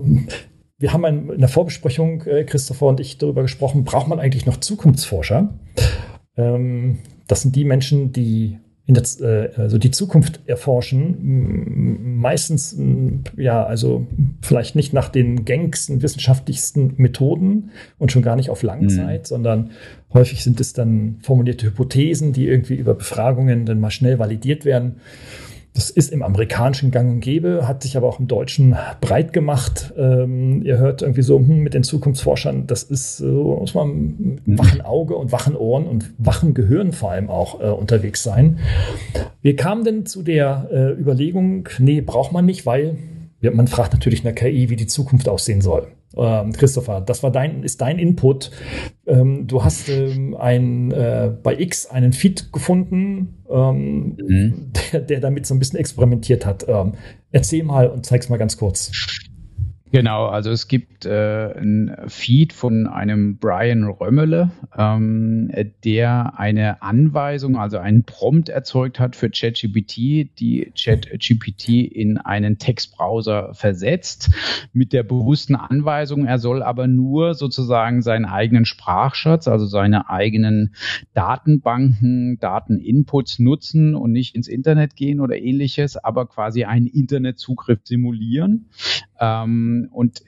wir 0.79 0.93
haben 0.93 1.05
in 1.05 1.41
der 1.41 1.49
Vorbesprechung, 1.49 2.23
äh, 2.23 2.45
Christopher 2.45 2.87
und 2.87 3.01
ich, 3.01 3.19
darüber 3.19 3.43
gesprochen, 3.43 3.85
braucht 3.85 4.09
man 4.09 4.21
eigentlich 4.21 4.47
noch 4.47 4.59
Zukunftsforscher? 4.59 5.55
Ähm, 6.37 6.99
das 7.27 7.43
sind 7.43 7.57
die 7.57 7.65
Menschen, 7.65 8.13
die 8.13 8.59
in 8.87 8.95
das, 8.95 9.21
äh, 9.21 9.51
also 9.57 9.79
die 9.79 9.93
Zukunft 9.93 10.41
erforschen, 10.47 12.17
meistens 12.19 12.77
ja, 13.37 13.65
also 13.65 14.07
vielleicht 14.41 14.75
nicht 14.75 14.93
nach 14.93 15.09
den 15.09 15.45
gängigsten 15.45 16.03
wissenschaftlichsten 16.03 16.95
Methoden 16.97 17.71
und 17.99 18.11
schon 18.11 18.23
gar 18.23 18.35
nicht 18.35 18.51
auf 18.51 18.63
Langzeit, 18.63 19.23
mhm. 19.23 19.27
sondern 19.27 19.71
häufig 20.13 20.43
sind 20.43 20.61
es 20.61 20.73
dann 20.73 21.17
formulierte 21.23 21.67
Hypothesen, 21.67 22.33
die 22.33 22.47
irgendwie 22.47 22.75
über 22.75 22.95
Befragungen 22.95 23.67
dann 23.67 23.79
mal 23.81 23.91
schnell 23.91 24.19
validiert 24.19 24.65
werden. 24.65 24.97
Das 25.75 25.89
ist 25.89 26.13
im 26.13 26.23
amerikanischen 26.23 26.91
Gang 26.91 27.11
und 27.11 27.21
Gäbe, 27.21 27.67
hat 27.67 27.83
sich 27.83 27.97
aber 27.97 28.07
auch 28.07 28.21
im 28.21 28.29
Deutschen 28.29 28.77
breit 29.01 29.33
gemacht. 29.33 29.95
Ähm, 29.97 30.63
ihr 30.63 30.77
hört 30.77 31.01
irgendwie 31.01 31.23
so 31.23 31.39
hm, 31.39 31.61
mit 31.61 31.73
den 31.73 31.83
Zukunftsforschern, 31.83 32.67
das 32.67 32.83
ist 32.83 33.17
so, 33.17 33.57
muss 33.59 33.75
man 33.75 34.41
mit 34.45 34.59
wachen 34.59 34.83
Auge 34.83 35.17
und 35.17 35.33
wachen 35.33 35.57
Ohren 35.57 35.87
und 35.87 36.13
wachen 36.19 36.53
Gehirn 36.53 36.93
vor 36.93 37.13
allem 37.13 37.31
auch 37.31 37.61
äh, 37.61 37.65
unterwegs 37.65 38.23
sein. 38.23 38.59
Wir 39.41 39.57
kamen 39.57 39.85
denn 39.85 40.05
zu 40.05 40.23
der 40.23 40.69
äh, 40.71 40.91
Überlegung, 40.93 41.69
nee, 41.79 42.03
braucht 42.03 42.33
man 42.33 42.45
nicht, 42.45 42.67
weil 42.67 42.99
man 43.51 43.67
fragt 43.67 43.93
natürlich 43.93 44.21
in 44.21 44.25
der 44.25 44.35
KI, 44.35 44.71
wie 44.71 44.77
die 44.77 44.87
Zukunft 44.87 45.29
aussehen 45.29 45.61
soll. 45.61 45.89
Ähm, 46.17 46.53
Christopher, 46.53 47.01
das 47.01 47.23
war 47.23 47.31
dein, 47.31 47.63
ist 47.63 47.81
dein 47.81 47.99
Input. 47.99 48.51
Ähm, 49.07 49.47
du 49.47 49.65
hast 49.65 49.89
ähm, 49.89 50.37
ein, 50.39 50.93
äh, 50.93 51.33
bei 51.43 51.59
X 51.59 51.87
einen 51.87 52.13
Feed 52.13 52.53
gefunden, 52.53 53.43
ähm, 53.51 54.17
mhm. 54.19 54.73
der, 54.93 55.01
der, 55.01 55.21
damit 55.21 55.47
so 55.47 55.55
ein 55.55 55.59
bisschen 55.59 55.79
experimentiert 55.79 56.45
hat. 56.45 56.67
Ähm, 56.69 56.93
erzähl 57.31 57.65
mal 57.65 57.89
und 57.89 58.05
zeig's 58.05 58.29
mal 58.29 58.37
ganz 58.37 58.57
kurz. 58.57 58.91
Genau, 59.93 60.25
also 60.25 60.51
es 60.51 60.69
gibt 60.69 61.05
äh, 61.05 61.53
ein 61.53 61.95
Feed 62.07 62.55
von 62.55 62.87
einem 62.87 63.37
Brian 63.37 63.85
Römmele, 63.85 64.51
ähm, 64.75 65.53
der 65.85 66.39
eine 66.39 66.81
Anweisung, 66.81 67.59
also 67.59 67.77
einen 67.77 68.05
Prompt 68.05 68.49
erzeugt 68.49 68.99
hat 68.99 69.17
für 69.17 69.29
ChatGPT, 69.29 70.31
die 70.41 70.73
ChatGPT 70.75 71.69
in 71.69 72.17
einen 72.17 72.57
Textbrowser 72.57 73.53
versetzt, 73.53 74.31
mit 74.73 74.95
der 74.95 75.03
bewussten 75.03 75.57
Anweisung, 75.57 76.25
er 76.25 76.39
soll 76.39 76.63
aber 76.63 76.87
nur 76.87 77.35
sozusagen 77.35 78.01
seinen 78.01 78.25
eigenen 78.25 78.65
Sprachschatz, 78.65 79.47
also 79.47 79.67
seine 79.67 80.09
eigenen 80.09 80.75
Datenbanken, 81.13 82.39
Dateninputs 82.41 83.41
nutzen 83.41 83.95
und 83.95 84.13
nicht 84.13 84.37
ins 84.37 84.49
Internet 84.49 84.97
gehen 84.97 85.21
oder 85.21 85.37
ähnliches, 85.37 85.99
aber 85.99 86.25
quasi 86.25 86.65
einen 86.65 86.87
Internetzugriff 86.87 87.81
simulieren. 87.85 88.71
Ähm, 89.23 89.89
und 89.93 90.23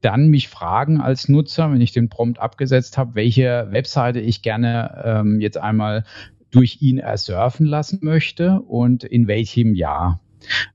dann 0.00 0.28
mich 0.28 0.48
fragen 0.48 1.00
als 1.00 1.28
Nutzer, 1.28 1.72
wenn 1.72 1.80
ich 1.80 1.92
den 1.92 2.08
Prompt 2.08 2.38
abgesetzt 2.38 2.96
habe, 2.96 3.16
welche 3.16 3.66
Webseite 3.70 4.20
ich 4.20 4.42
gerne 4.42 5.02
ähm, 5.04 5.40
jetzt 5.40 5.58
einmal 5.58 6.04
durch 6.50 6.80
ihn 6.80 6.98
ersurfen 6.98 7.66
lassen 7.66 7.98
möchte 8.02 8.60
und 8.60 9.02
in 9.04 9.26
welchem 9.26 9.74
Jahr. 9.74 10.20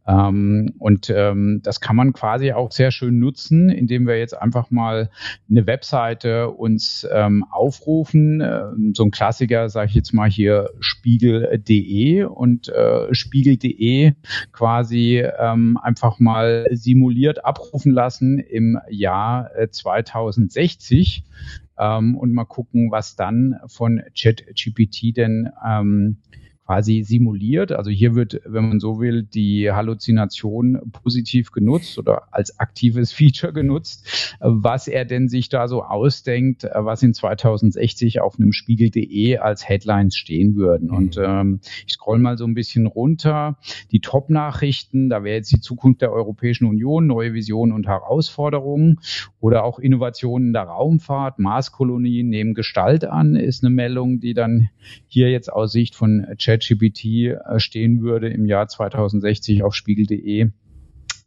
Ähm, 0.08 0.74
und 0.80 1.10
ähm, 1.10 1.62
das 1.64 1.82
kann 1.82 1.96
man 1.96 2.14
quasi 2.14 2.52
auch 2.52 2.72
sehr 2.72 2.92
schön 2.92 3.20
nutzen, 3.20 3.70
indem 3.70 4.08
wir 4.08 4.18
jetzt 4.18 4.40
einfach 4.40 4.72
mal 4.72 5.10
eine 5.50 5.68
Webseite 5.68 6.50
uns 6.50 7.08
ähm, 7.12 7.46
aufrufen. 7.50 8.42
Äh, 8.42 8.64
so 8.94 9.04
ein 9.04 9.12
Klassiker, 9.12 9.70
sage 9.70 9.90
ich 9.90 9.96
jetzt 9.96 10.14
mal 10.14 10.30
hier, 10.30 10.70
spiegel.de 10.80 12.24
und 12.24 12.70
äh, 12.70 13.14
spiegel.de 13.14 14.14
quasi 14.52 15.24
ähm, 15.40 15.78
einfach 15.82 16.20
mal 16.20 16.68
simuliert 16.72 17.46
abrufen 17.46 17.92
lassen 17.92 18.40
im 18.40 18.80
Jahr 18.90 19.50
2060 19.70 21.24
äh, 21.26 21.34
ähm, 21.78 22.16
und 22.16 22.34
mal 22.34 22.46
gucken, 22.46 22.92
was 22.92 23.16
dann 23.16 23.60
von 23.68 24.02
ChatGPT 24.18 25.16
denn 25.18 25.50
ähm, 25.66 26.18
quasi 26.66 27.04
simuliert. 27.04 27.72
Also 27.72 27.92
hier 27.92 28.16
wird, 28.16 28.42
wenn 28.46 28.70
man 28.70 28.80
so 28.80 29.00
will, 29.00 29.24
die 29.24 29.72
Halluzination 29.72 30.80
positiv 31.04 31.52
genutzt 31.52 31.98
oder 31.98 32.34
als 32.34 32.60
aktives 32.60 33.12
Feature 33.24 33.54
genutzt, 33.54 34.38
was 34.40 34.88
er 34.88 35.06
denn 35.06 35.28
sich 35.28 35.50
da 35.50 35.68
so 35.68 35.84
ausdenkt, 35.84 36.66
was 36.74 37.04
in 37.04 37.14
2060 37.14 38.22
auf 38.22 38.40
einem 38.40 38.54
Spiegel.de 38.54 39.38
als 39.38 39.68
Headlines 39.68 40.16
stehen 40.16 40.56
würden. 40.56 40.88
Mhm. 40.88 40.96
Und 40.96 41.18
ähm, 41.18 41.60
ich 41.86 41.94
scroll 41.94 42.20
mal 42.20 42.38
so 42.38 42.46
ein 42.46 42.54
bisschen 42.54 42.88
runter. 42.88 43.58
Die 43.92 44.00
Top-Nachrichten, 44.00 45.10
da 45.10 45.24
wäre 45.24 45.36
jetzt 45.36 45.52
die 45.52 45.60
Zukunft 45.60 46.02
der 46.02 46.12
Europäischen 46.12 46.66
Union, 46.66 47.08
neue 47.08 47.34
Visionen 47.34 47.74
und 47.74 47.88
Herausforderungen 47.88 49.00
oder 49.40 49.64
auch 49.64 49.80
Innovationen 49.80 50.54
der 50.54 50.64
Raumfahrt, 50.64 51.40
Marskolonien 51.40 52.30
nehmen 52.30 52.54
Gestalt 52.54 53.06
an, 53.06 53.36
ist 53.36 53.64
eine 53.64 53.74
Meldung, 53.74 54.20
die 54.20 54.34
dann 54.34 54.70
hier 55.08 55.30
jetzt 55.30 55.52
aus 55.52 55.72
Sicht 55.72 55.96
von 55.96 56.26
Chat 56.38 56.63
ChatGPT 56.64 57.06
äh, 57.06 57.60
stehen 57.60 58.02
würde 58.02 58.30
im 58.30 58.46
Jahr 58.46 58.68
2060 58.68 59.64
auf 59.64 59.76
spiegel.de 59.76 60.52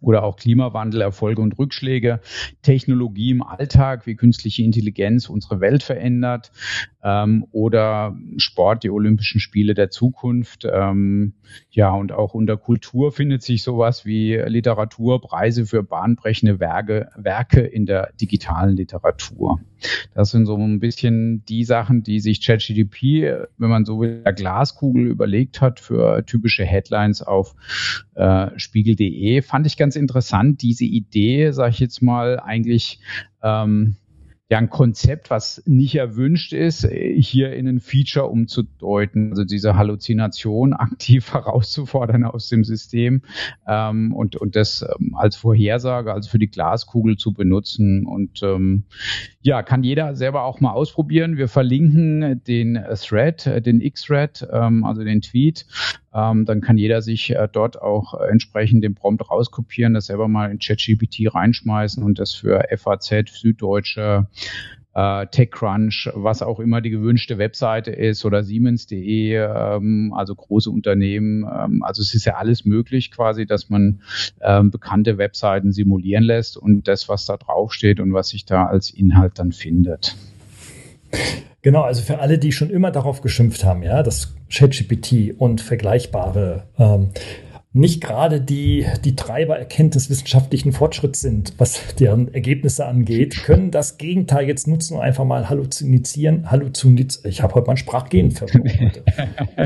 oder 0.00 0.22
auch 0.22 0.36
Klimawandel, 0.36 1.00
Erfolge 1.00 1.42
und 1.42 1.58
Rückschläge, 1.58 2.20
Technologie 2.62 3.30
im 3.30 3.42
Alltag, 3.42 4.06
wie 4.06 4.14
künstliche 4.14 4.62
Intelligenz 4.62 5.28
unsere 5.28 5.60
Welt 5.60 5.82
verändert 5.82 6.52
ähm, 7.02 7.46
oder 7.52 8.16
Sport, 8.36 8.82
die 8.82 8.90
Olympischen 8.90 9.40
Spiele 9.40 9.74
der 9.74 9.90
Zukunft. 9.90 10.66
Ähm, 10.70 11.34
ja, 11.70 11.90
und 11.90 12.12
auch 12.12 12.34
unter 12.34 12.56
Kultur 12.56 13.12
findet 13.12 13.42
sich 13.42 13.62
sowas 13.62 14.04
wie 14.04 14.34
Literatur, 14.34 15.20
Preise 15.20 15.66
für 15.66 15.82
bahnbrechende 15.82 16.58
Werke, 16.58 17.10
Werke 17.16 17.60
in 17.60 17.86
der 17.86 18.12
digitalen 18.20 18.76
Literatur. 18.76 19.60
Das 20.14 20.30
sind 20.30 20.46
so 20.46 20.56
ein 20.56 20.80
bisschen 20.80 21.44
die 21.44 21.64
Sachen, 21.64 22.02
die 22.02 22.20
sich 22.20 22.44
ChatGDP, 22.44 23.46
wenn 23.58 23.70
man 23.70 23.84
so 23.84 24.00
will, 24.00 24.22
der 24.24 24.32
Glaskugel 24.32 25.06
überlegt 25.06 25.60
hat 25.60 25.78
für 25.78 26.24
typische 26.24 26.64
Headlines 26.64 27.22
auf 27.22 27.54
äh, 28.14 28.48
spiegel.de. 28.56 29.42
Fand 29.42 29.66
ich 29.66 29.76
ganz 29.76 29.85
interessant, 29.94 30.62
diese 30.62 30.84
Idee, 30.84 31.52
sage 31.52 31.70
ich 31.70 31.78
jetzt 31.78 32.02
mal, 32.02 32.40
eigentlich 32.40 32.98
ähm, 33.42 33.96
ja 34.48 34.58
ein 34.58 34.70
Konzept, 34.70 35.30
was 35.30 35.62
nicht 35.66 35.96
erwünscht 35.96 36.52
ist, 36.52 36.86
hier 36.86 37.52
in 37.54 37.66
ein 37.66 37.80
Feature 37.80 38.26
umzudeuten, 38.26 39.30
also 39.30 39.44
diese 39.44 39.76
Halluzination 39.76 40.72
aktiv 40.72 41.32
herauszufordern 41.32 42.24
aus 42.24 42.48
dem 42.48 42.62
System 42.62 43.22
ähm, 43.66 44.12
und, 44.14 44.36
und 44.36 44.54
das 44.54 44.82
ähm, 44.82 45.16
als 45.16 45.36
Vorhersage, 45.36 46.12
also 46.12 46.30
für 46.30 46.38
die 46.38 46.50
Glaskugel 46.50 47.16
zu 47.16 47.32
benutzen. 47.32 48.06
Und 48.06 48.42
ähm, 48.42 48.84
ja, 49.42 49.62
kann 49.64 49.82
jeder 49.82 50.14
selber 50.14 50.44
auch 50.44 50.60
mal 50.60 50.72
ausprobieren. 50.72 51.36
Wir 51.36 51.48
verlinken 51.48 52.42
den 52.44 52.78
Thread, 52.94 53.66
den 53.66 53.80
X-Thread, 53.80 54.46
ähm, 54.52 54.84
also 54.84 55.02
den 55.02 55.22
Tweet. 55.22 55.66
Ähm, 56.16 56.46
dann 56.46 56.62
kann 56.62 56.78
jeder 56.78 57.02
sich 57.02 57.30
äh, 57.30 57.48
dort 57.52 57.80
auch 57.82 58.14
entsprechend 58.14 58.82
den 58.82 58.94
Prompt 58.94 59.30
rauskopieren, 59.30 59.92
das 59.92 60.06
selber 60.06 60.28
mal 60.28 60.50
in 60.50 60.58
ChatGPT 60.58 61.34
reinschmeißen 61.34 62.02
und 62.02 62.18
das 62.18 62.32
für 62.32 62.64
FAZ, 62.74 63.30
Süddeutsche, 63.32 64.26
äh, 64.94 65.26
TechCrunch, 65.26 66.08
was 66.14 66.40
auch 66.40 66.58
immer 66.58 66.80
die 66.80 66.88
gewünschte 66.88 67.36
Webseite 67.36 67.90
ist 67.90 68.24
oder 68.24 68.42
Siemens.de, 68.42 69.34
ähm, 69.34 70.14
also 70.16 70.34
große 70.34 70.70
Unternehmen. 70.70 71.42
Ähm, 71.44 71.82
also 71.82 72.00
es 72.00 72.14
ist 72.14 72.24
ja 72.24 72.36
alles 72.36 72.64
möglich 72.64 73.10
quasi, 73.10 73.44
dass 73.44 73.68
man 73.68 74.00
ähm, 74.40 74.70
bekannte 74.70 75.18
Webseiten 75.18 75.70
simulieren 75.70 76.24
lässt 76.24 76.56
und 76.56 76.88
das, 76.88 77.10
was 77.10 77.26
da 77.26 77.36
draufsteht 77.36 78.00
und 78.00 78.14
was 78.14 78.30
sich 78.30 78.46
da 78.46 78.64
als 78.64 78.88
Inhalt 78.88 79.38
dann 79.38 79.52
findet. 79.52 80.16
Genau, 81.66 81.82
also 81.82 82.00
für 82.00 82.20
alle, 82.20 82.38
die 82.38 82.52
schon 82.52 82.70
immer 82.70 82.92
darauf 82.92 83.22
geschimpft 83.22 83.64
haben, 83.64 83.82
ja, 83.82 84.04
dass 84.04 84.36
ChatGPT 84.48 85.34
und 85.36 85.60
vergleichbare 85.60 86.62
ähm, 86.78 87.08
nicht 87.72 88.00
gerade 88.00 88.40
die, 88.40 88.86
die 89.04 89.16
Treiber 89.16 89.58
erkenntniswissenschaftlichen 89.58 90.70
Fortschritts 90.70 91.22
sind, 91.22 91.54
was 91.58 91.96
deren 91.96 92.32
Ergebnisse 92.32 92.86
angeht, 92.86 93.42
können 93.42 93.72
das 93.72 93.98
Gegenteil 93.98 94.46
jetzt 94.46 94.68
nutzen 94.68 94.94
und 94.94 95.00
einfach 95.00 95.24
mal 95.24 95.50
halluzinieren. 95.50 96.52
Halluzinieren. 96.52 97.08
Ich 97.24 97.42
habe 97.42 97.54
heute 97.54 97.66
mal 97.66 97.72
ein 97.72 97.78
Sprachgehen 97.78 98.32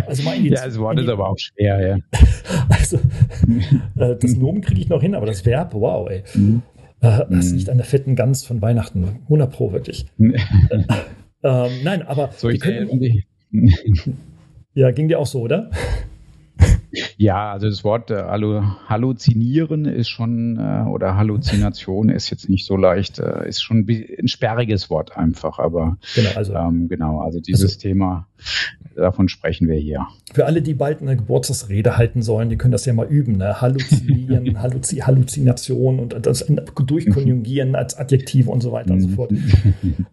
Also 0.07 0.23
mal 0.23 0.37
ja, 0.43 0.65
das 0.65 0.79
Wort 0.79 0.99
ist 0.99 1.09
aber 1.11 1.29
auch 1.29 1.39
schwer, 1.39 1.87
ja. 1.87 1.99
also 2.71 2.97
äh, 2.97 4.17
das 4.19 4.37
Nomen 4.37 4.63
kriege 4.63 4.81
ich 4.81 4.89
noch 4.89 5.03
hin, 5.03 5.15
aber 5.15 5.27
das 5.27 5.45
Verb, 5.45 5.75
wow, 5.75 6.09
ey. 6.09 6.23
Mhm. 6.33 6.63
Äh, 7.03 7.27
das 7.29 7.51
mhm. 7.51 7.59
liegt 7.59 7.69
an 7.69 7.77
der 7.77 7.85
fetten 7.85 8.17
Gans 8.17 8.43
von 8.43 8.63
Weihnachten. 8.63 9.19
100 9.25 9.53
Pro, 9.53 9.73
wirklich. 9.73 10.07
äh, 11.43 11.83
nein, 11.83 12.03
aber. 12.03 12.31
So, 12.37 12.49
ich 12.49 12.61
können, 12.61 12.89
ja, 14.75 14.91
ging 14.91 15.09
dir 15.09 15.19
auch 15.19 15.27
so, 15.27 15.41
oder? 15.41 15.71
Ja, 17.21 17.53
also 17.53 17.69
das 17.69 17.85
Wort 17.85 18.11
äh, 18.11 18.23
Halluzinieren 18.23 19.85
ist 19.85 20.09
schon, 20.09 20.57
äh, 20.57 20.89
oder 20.89 21.19
Halluzination 21.19 22.09
ist 22.09 22.31
jetzt 22.31 22.49
nicht 22.49 22.65
so 22.65 22.79
leicht, 22.79 23.19
äh, 23.19 23.47
ist 23.47 23.61
schon 23.61 23.87
ein 23.87 24.27
sperriges 24.27 24.89
Wort 24.89 25.19
einfach, 25.19 25.59
aber 25.59 25.99
genau, 26.15 26.31
also, 26.35 26.55
ähm, 26.55 26.89
genau, 26.89 27.21
also 27.21 27.39
dieses 27.39 27.73
also, 27.73 27.79
Thema, 27.79 28.27
davon 28.97 29.29
sprechen 29.29 29.69
wir 29.69 29.77
hier. 29.77 30.07
Für 30.33 30.47
alle, 30.47 30.63
die 30.63 30.73
bald 30.73 31.03
eine 31.03 31.15
Geburtstagsrede 31.15 31.99
halten 31.99 32.23
sollen, 32.23 32.49
die 32.49 32.57
können 32.57 32.73
das 32.73 32.87
ja 32.87 32.95
mal 32.95 33.07
üben, 33.07 33.37
ne? 33.37 33.61
Halluzinieren, 33.61 34.59
Halluzi 34.63 34.97
Halluzination 35.01 35.99
und 35.99 36.25
das 36.25 36.47
durchkonjugieren 36.87 37.75
als 37.75 37.99
Adjektive 37.99 38.51
und 38.51 38.63
so 38.63 38.73
weiter 38.73 38.95
und 38.95 39.01
so 39.03 39.09
fort. 39.09 39.31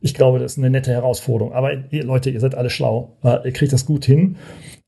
Ich 0.01 0.13
glaube, 0.13 0.39
das 0.39 0.53
ist 0.53 0.57
eine 0.57 0.69
nette 0.69 0.91
Herausforderung. 0.91 1.53
Aber 1.53 1.71
ihr, 1.91 2.03
Leute, 2.03 2.29
ihr 2.29 2.39
seid 2.39 2.55
alle 2.55 2.69
schlau. 2.69 3.17
Ihr 3.23 3.51
kriegt 3.51 3.73
das 3.73 3.85
gut 3.85 4.05
hin. 4.05 4.37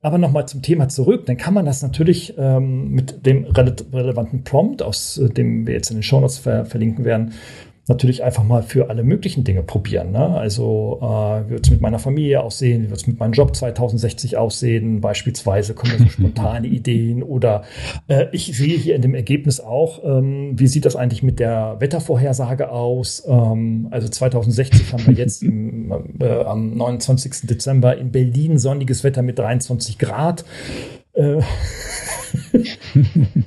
Aber 0.02 0.18
nochmal 0.18 0.48
zum 0.48 0.62
Thema 0.62 0.88
zurück, 0.88 1.26
dann 1.26 1.36
kann 1.36 1.54
man 1.54 1.66
das 1.66 1.82
natürlich 1.82 2.34
ähm, 2.38 2.90
mit 2.90 3.26
dem 3.26 3.44
rele 3.46 3.76
relevanten 3.92 4.46
Prompt, 4.46 4.82
aus 4.82 5.18
äh, 5.18 5.30
dem 5.30 5.68
wir 5.68 5.74
jetzt 5.74 5.92
in 5.92 5.98
den 5.98 6.04
Shownotes 6.04 6.38
ver 6.38 6.66
verlinken 6.66 7.04
werden, 7.04 7.34
natürlich 7.90 8.24
einfach 8.24 8.44
mal 8.44 8.64
für 8.64 8.90
alle 8.90 9.04
möglichen 9.04 9.44
Dinge 9.44 9.64
probieren. 9.64 10.12
Ne? 10.12 10.20
Also 10.20 11.00
äh, 11.02 11.50
wird 11.50 11.66
es 11.66 11.72
mit 11.72 11.82
meiner 11.82 12.00
Familie 12.00 12.42
aussehen, 12.42 12.84
wie 12.84 12.90
wird 12.90 13.02
es 13.02 13.08
mit 13.08 13.20
meinem 13.20 13.34
Job 13.34 13.56
2060 13.56 14.38
aussehen, 14.38 15.02
beispielsweise 15.02 15.74
kommen 15.74 15.94
da 15.98 16.04
so 16.04 16.10
spontane 16.10 16.68
Ideen 16.68 17.24
oder 17.24 17.64
äh, 18.08 18.28
ich 18.32 18.56
sehe 18.56 18.78
hier 18.78 18.96
in 18.96 19.02
dem 19.02 19.16
Ergebnis 19.16 19.60
auch, 19.60 20.04
ähm, 20.04 20.58
wie 20.58 20.68
sieht 20.68 20.86
das 20.86 20.96
eigentlich 20.96 21.24
mit 21.24 21.40
der 21.40 21.78
Wettervorhersage 21.80 22.70
aus? 22.70 23.24
Ähm, 23.28 23.88
also 23.92 24.08
2060 24.08 24.94
haben 24.94 25.08
wir 25.08 25.14
jetzt 25.16 25.44
im, 25.44 25.92
äh, 26.20 26.44
am 26.44 26.78
29. 26.78 27.48
Dezember 27.48 27.98
in 27.98 28.12
Berlin 28.12 28.58
sonniges 28.58 29.04
Wetter 29.04 29.22
mit 29.22 29.40
23 29.40 29.98
Grad. 29.98 30.46
Äh, 31.14 31.42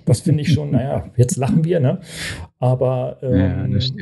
das 0.05 0.21
finde 0.21 0.43
ich 0.43 0.53
schon, 0.53 0.71
naja, 0.71 1.11
jetzt 1.17 1.37
lachen 1.37 1.65
wir, 1.65 1.81
ne? 1.81 2.01
Aber 2.59 3.19
ähm, 3.23 3.39
ja, 3.39 3.67
das, 3.69 3.93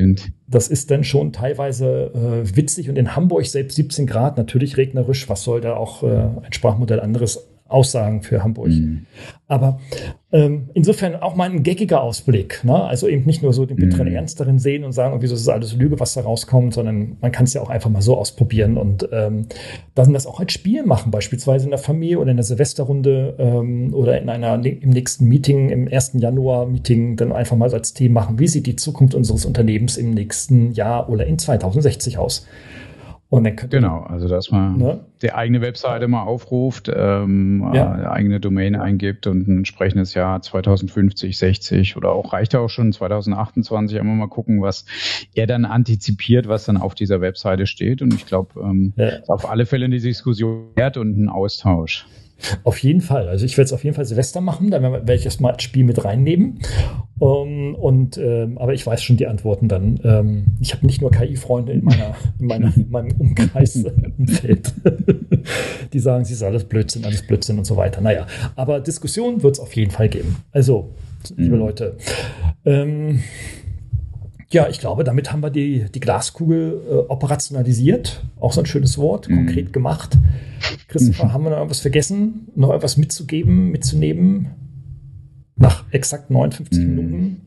das, 0.46 0.68
ist 0.68 0.90
dann 0.90 1.04
schon 1.04 1.32
teilweise 1.32 2.10
äh, 2.14 2.56
witzig 2.56 2.88
und 2.88 2.96
in 2.96 3.14
Hamburg 3.16 3.46
selbst 3.46 3.76
17 3.76 4.06
Grad, 4.06 4.36
natürlich 4.36 4.76
regnerisch. 4.76 5.28
Was 5.28 5.44
soll 5.44 5.60
da 5.60 5.74
auch 5.76 6.02
äh, 6.02 6.06
ein 6.06 6.52
Sprachmodell 6.52 7.00
anderes 7.00 7.49
Aussagen 7.70 8.22
für 8.22 8.42
Hamburg. 8.44 8.68
Mhm. 8.68 9.06
Aber 9.48 9.80
ähm, 10.32 10.70
insofern 10.74 11.16
auch 11.16 11.34
mal 11.34 11.50
ein 11.50 11.64
geckiger 11.64 12.02
Ausblick. 12.02 12.62
Ne? 12.62 12.84
Also 12.84 13.08
eben 13.08 13.26
nicht 13.26 13.42
nur 13.42 13.52
so 13.52 13.66
den 13.66 13.76
bitteren 13.76 14.08
mhm. 14.08 14.14
Ernst 14.14 14.38
darin 14.38 14.60
sehen 14.60 14.84
und 14.84 14.92
sagen, 14.92 15.20
wieso 15.20 15.34
ist 15.34 15.46
das 15.46 15.52
alles 15.52 15.74
Lüge, 15.74 15.98
was 15.98 16.14
da 16.14 16.20
rauskommt, 16.20 16.74
sondern 16.74 17.16
man 17.20 17.32
kann 17.32 17.44
es 17.44 17.54
ja 17.54 17.60
auch 17.60 17.70
einfach 17.70 17.90
mal 17.90 18.02
so 18.02 18.16
ausprobieren 18.16 18.76
und 18.76 19.08
ähm, 19.10 19.46
dann 19.96 20.12
das 20.12 20.26
auch 20.26 20.38
als 20.38 20.52
Spiel 20.52 20.84
machen, 20.84 21.10
beispielsweise 21.10 21.64
in 21.64 21.70
der 21.70 21.80
Familie 21.80 22.20
oder 22.20 22.30
in 22.30 22.36
der 22.36 22.44
Silvesterrunde 22.44 23.34
ähm, 23.38 23.92
oder 23.92 24.20
in 24.20 24.28
einer 24.28 24.54
im 24.64 24.90
nächsten 24.90 25.24
Meeting, 25.24 25.70
im 25.70 25.88
1. 25.88 26.12
Januar-Meeting, 26.14 27.16
dann 27.16 27.32
einfach 27.32 27.56
mal 27.56 27.72
als 27.72 27.94
Thema 27.94 28.20
machen, 28.20 28.38
wie 28.38 28.48
sieht 28.48 28.66
die 28.66 28.76
Zukunft 28.76 29.14
unseres 29.14 29.46
Unternehmens 29.46 29.96
im 29.96 30.10
nächsten 30.10 30.72
Jahr 30.72 31.08
oder 31.08 31.26
in 31.26 31.38
2060 31.38 32.18
aus. 32.18 32.46
Und 33.30 33.44
dann 33.44 33.54
genau, 33.70 34.00
also 34.00 34.26
dass 34.26 34.50
man 34.50 34.76
ne? 34.76 35.04
die 35.22 35.32
eigene 35.32 35.60
Webseite 35.60 36.08
mal 36.08 36.24
aufruft, 36.24 36.90
ähm, 36.92 37.70
ja. 37.72 37.92
eine 37.92 38.10
eigene 38.10 38.40
Domain 38.40 38.74
eingibt 38.74 39.28
und 39.28 39.46
ein 39.46 39.58
entsprechendes 39.58 40.14
Jahr 40.14 40.42
2050, 40.42 41.38
60 41.38 41.96
oder 41.96 42.10
auch 42.10 42.32
reicht 42.32 42.56
auch 42.56 42.68
schon 42.68 42.92
2028 42.92 44.00
einmal 44.00 44.16
mal 44.16 44.28
gucken, 44.28 44.60
was 44.62 44.84
er 45.32 45.46
dann 45.46 45.64
antizipiert, 45.64 46.48
was 46.48 46.64
dann 46.64 46.76
auf 46.76 46.96
dieser 46.96 47.20
Webseite 47.20 47.68
steht. 47.68 48.02
Und 48.02 48.12
ich 48.14 48.26
glaube, 48.26 48.60
ähm, 48.60 48.94
ja. 48.96 49.20
auf 49.28 49.48
alle 49.48 49.64
Fälle 49.64 49.84
eine 49.84 50.00
Diskussion 50.00 50.70
wert 50.74 50.96
und 50.96 51.16
ein 51.16 51.28
Austausch. 51.28 52.08
Auf 52.64 52.78
jeden 52.78 53.00
Fall. 53.00 53.28
Also 53.28 53.44
ich 53.44 53.56
werde 53.56 53.66
es 53.66 53.72
auf 53.72 53.84
jeden 53.84 53.94
Fall 53.94 54.04
Silvester 54.04 54.40
machen, 54.40 54.70
dann 54.70 54.82
werde 54.82 55.14
ich 55.14 55.24
das 55.24 55.40
mal 55.40 55.52
als 55.52 55.62
Spiel 55.62 55.84
mit 55.84 56.04
reinnehmen. 56.04 56.60
Um, 57.18 57.74
und 57.74 58.16
ähm, 58.16 58.56
aber 58.56 58.72
ich 58.72 58.86
weiß 58.86 59.02
schon 59.02 59.18
die 59.18 59.26
Antworten 59.26 59.68
dann. 59.68 60.00
Ähm, 60.04 60.44
ich 60.58 60.72
habe 60.72 60.86
nicht 60.86 61.02
nur 61.02 61.10
KI-Freunde 61.10 61.72
in 61.72 61.84
meiner, 61.84 62.14
in 62.38 62.46
meiner 62.46 62.72
in 62.74 62.90
meinem 62.90 63.12
Umkreis 63.18 63.84
Umfeld, 64.18 64.72
die 65.92 65.98
sagen, 65.98 66.24
sie 66.24 66.32
ist 66.32 66.42
alles 66.42 66.64
Blödsinn, 66.64 67.04
alles 67.04 67.26
Blödsinn 67.26 67.58
und 67.58 67.66
so 67.66 67.76
weiter. 67.76 68.00
Naja, 68.00 68.26
aber 68.56 68.80
Diskussion 68.80 69.42
wird 69.42 69.56
es 69.56 69.60
auf 69.60 69.76
jeden 69.76 69.90
Fall 69.90 70.08
geben. 70.08 70.36
Also, 70.50 70.94
liebe 71.36 71.56
mhm. 71.56 71.60
Leute. 71.60 71.96
Ähm, 72.64 73.22
ja, 74.52 74.68
ich 74.68 74.80
glaube, 74.80 75.04
damit 75.04 75.32
haben 75.32 75.42
wir 75.42 75.50
die, 75.50 75.86
die 75.94 76.00
Glaskugel 76.00 76.80
äh, 76.88 76.94
operationalisiert. 77.08 78.22
Auch 78.40 78.52
so 78.52 78.60
ein 78.60 78.66
schönes 78.66 78.98
Wort, 78.98 79.28
mhm. 79.28 79.36
konkret 79.36 79.72
gemacht. 79.72 80.18
Christopher, 80.88 81.26
mhm. 81.26 81.32
haben 81.32 81.44
wir 81.44 81.50
noch 81.50 81.58
irgendwas 81.58 81.80
vergessen? 81.80 82.48
Noch 82.56 82.72
etwas 82.72 82.96
mitzugeben, 82.96 83.70
mitzunehmen? 83.70 84.48
Nach 85.56 85.84
exakt 85.92 86.30
59 86.30 86.78
mhm. 86.78 86.94
Minuten? 86.94 87.40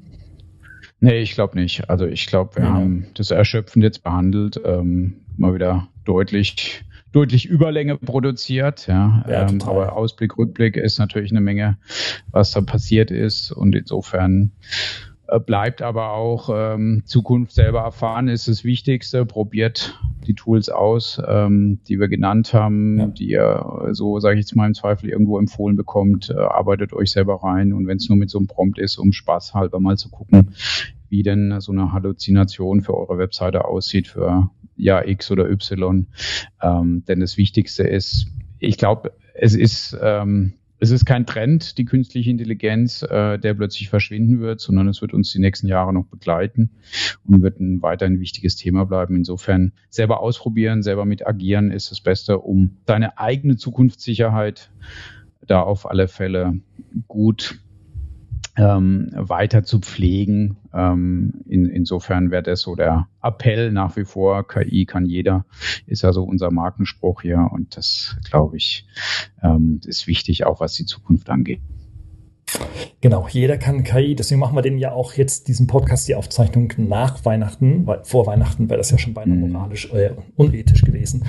Nee, 1.02 1.20
ich 1.20 1.34
glaube 1.34 1.60
nicht. 1.60 1.90
Also 1.90 2.06
ich 2.06 2.28
glaube, 2.28 2.56
wir 2.56 2.64
ja. 2.64 2.74
haben 2.74 3.08
das 3.16 3.32
erschöpfend 3.32 3.84
jetzt 3.84 4.04
behandelt, 4.04 4.62
ähm, 4.64 5.18
mal 5.36 5.54
wieder 5.54 5.90
deutlich 6.06 6.86
deutlich 7.12 7.46
Überlänge 7.46 7.98
produziert. 7.98 8.88
Ja, 8.88 9.24
ja 9.28 9.48
ähm, 9.48 9.62
aber 9.62 9.96
Ausblick, 9.96 10.38
Rückblick 10.38 10.78
ist 10.78 11.00
natürlich 11.00 11.32
eine 11.32 11.42
Menge, 11.42 11.78
was 12.32 12.52
da 12.52 12.62
passiert 12.62 13.12
ist. 13.12 13.52
Und 13.52 13.76
insofern 13.76 14.52
bleibt 15.46 15.82
aber 15.82 16.12
auch 16.12 16.50
ähm, 16.54 17.04
Zukunft 17.06 17.54
selber 17.54 17.82
erfahren 17.82 18.28
ist 18.28 18.48
das 18.48 18.64
Wichtigste. 18.64 19.26
Probiert 19.26 20.00
die 20.28 20.34
Tools 20.34 20.70
aus, 20.70 21.22
ähm, 21.26 21.80
die 21.88 22.00
wir 22.00 22.08
genannt 22.08 22.54
haben, 22.54 23.00
ja. 23.00 23.08
die 23.08 23.30
ihr 23.30 23.90
so, 23.92 24.20
sage 24.20 24.36
ich 24.36 24.46
jetzt 24.46 24.56
mal, 24.56 24.68
im 24.68 24.74
Zweifel 24.74 25.10
irgendwo 25.10 25.40
empfohlen 25.40 25.76
bekommt. 25.76 26.30
Äh, 26.30 26.34
arbeitet 26.34 26.94
euch 26.94 27.12
selber 27.12 27.44
rein 27.44 27.74
und 27.74 27.88
wenn 27.88 27.98
es 27.98 28.10
nur 28.10 28.18
mit 28.18 28.30
so 28.30 28.38
einem 28.38 28.48
Prompt 28.48 28.80
ist, 28.80 28.98
um 28.98 29.12
Spaß 29.12 29.54
halber 29.54 29.80
mal 29.80 29.98
zu 29.98 30.10
gucken, 30.10 30.54
wie 31.10 31.24
denn 31.24 31.60
so 31.60 31.72
eine 31.72 31.92
Halluzination 31.94 32.82
für 32.82 32.96
eure 32.96 33.18
Webseite 33.18 33.66
aussieht 33.66 34.08
für 34.08 34.50
ja 34.76 35.06
X 35.06 35.32
oder 35.32 35.50
Y. 35.50 36.08
Ähm, 36.62 37.04
denn 37.08 37.20
das 37.20 37.38
Wichtigste 37.38 37.84
ist, 37.84 38.28
ich 38.60 38.78
glaube, 38.78 39.14
es 39.34 39.56
ist 39.56 39.98
ähm, 40.02 40.54
es 40.84 40.92
ist 40.92 41.06
kein 41.06 41.26
Trend, 41.26 41.78
die 41.78 41.86
künstliche 41.86 42.30
Intelligenz, 42.30 43.04
äh, 43.04 43.40
der 43.40 43.54
plötzlich 43.54 43.88
verschwinden 43.88 44.42
wird, 44.42 44.60
sondern 44.60 44.90
es 44.90 45.02
wird 45.02 45.14
uns 45.14 45.32
die 45.32 45.40
nächsten 45.40 45.68
Jahre 45.68 45.94
noch 45.94 46.06
begleiten 46.08 46.72
und 47.26 47.42
wird 47.42 47.62
ein 47.62 47.82
weiterhin 47.82 48.20
wichtiges 48.20 48.58
Thema 48.58 48.86
bleiben. 48.86 49.16
Insofern 49.16 49.72
selber 49.90 50.20
ausprobieren, 50.20 50.84
selber 50.84 51.06
mit 51.06 51.26
agieren 51.26 51.72
ist 51.72 51.90
das 51.92 52.02
Beste, 52.02 52.38
um 52.40 52.80
deine 52.86 53.18
eigene 53.18 53.56
Zukunftssicherheit 53.56 54.72
da 55.48 55.62
auf 55.62 55.90
alle 55.90 56.10
Fälle 56.10 56.60
gut 57.08 57.60
ähm, 58.56 59.10
weiter 59.14 59.64
zu 59.64 59.80
pflegen. 59.80 60.58
Ähm, 60.74 61.42
in, 61.48 61.66
insofern 61.66 62.32
wäre 62.32 62.44
das 62.44 62.62
so 62.62 62.76
der 62.76 63.08
Appell 63.22 63.72
nach 63.72 63.96
wie 63.96 64.06
vor. 64.06 64.48
KI 64.48 64.86
kann 64.86 65.06
jeder, 65.06 65.46
ist 65.88 66.06
also 66.06 66.24
unser 66.24 66.52
Markenspruch 66.52 67.22
hier 67.22 67.50
und 67.52 67.78
das, 67.78 68.18
glaube 68.30 68.58
ich, 68.58 68.86
ähm, 69.42 69.82
ist 69.86 70.08
wichtig, 70.08 70.46
auch 70.46 70.60
was 70.60 70.74
die 70.74 70.86
Zukunft 70.86 71.30
angeht. 71.30 71.62
Genau, 73.02 73.28
jeder 73.30 73.58
kann 73.58 73.84
KI, 73.84 74.16
deswegen 74.16 74.40
machen 74.40 74.56
wir 74.56 74.62
den 74.62 74.78
ja 74.78 74.94
auch 74.94 75.14
jetzt 75.14 75.50
diesen 75.50 75.68
Podcast, 75.68 76.08
die 76.08 76.16
Aufzeichnung 76.16 76.72
nach 76.78 77.26
Weihnachten, 77.26 77.86
weil 77.86 78.00
vor 78.04 78.26
Weihnachten 78.28 78.70
wäre 78.70 78.78
das 78.78 78.92
ja 78.92 78.98
schon 78.98 79.14
beinahe 79.14 79.36
mhm. 79.36 79.52
moralisch 79.52 79.92
äh, 79.92 80.12
unethisch 80.38 80.84
gewesen, 80.84 81.26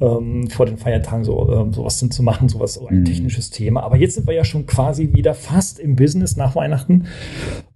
ähm, 0.00 0.50
vor 0.50 0.66
den 0.66 0.76
Feiertagen 0.76 1.24
so 1.24 1.50
ähm, 1.50 1.72
sowas 1.72 1.98
zu 1.98 2.22
machen, 2.22 2.48
sowas 2.50 2.74
so 2.74 2.86
ein 2.86 3.00
mhm. 3.00 3.04
technisches 3.06 3.50
Thema. 3.50 3.82
Aber 3.82 3.96
jetzt 3.96 4.14
sind 4.14 4.26
wir 4.26 4.34
ja 4.34 4.44
schon 4.44 4.66
quasi 4.66 5.14
wieder 5.14 5.32
fast 5.32 5.78
im 5.78 5.96
Business 5.96 6.36
nach 6.36 6.54
Weihnachten. 6.54 7.06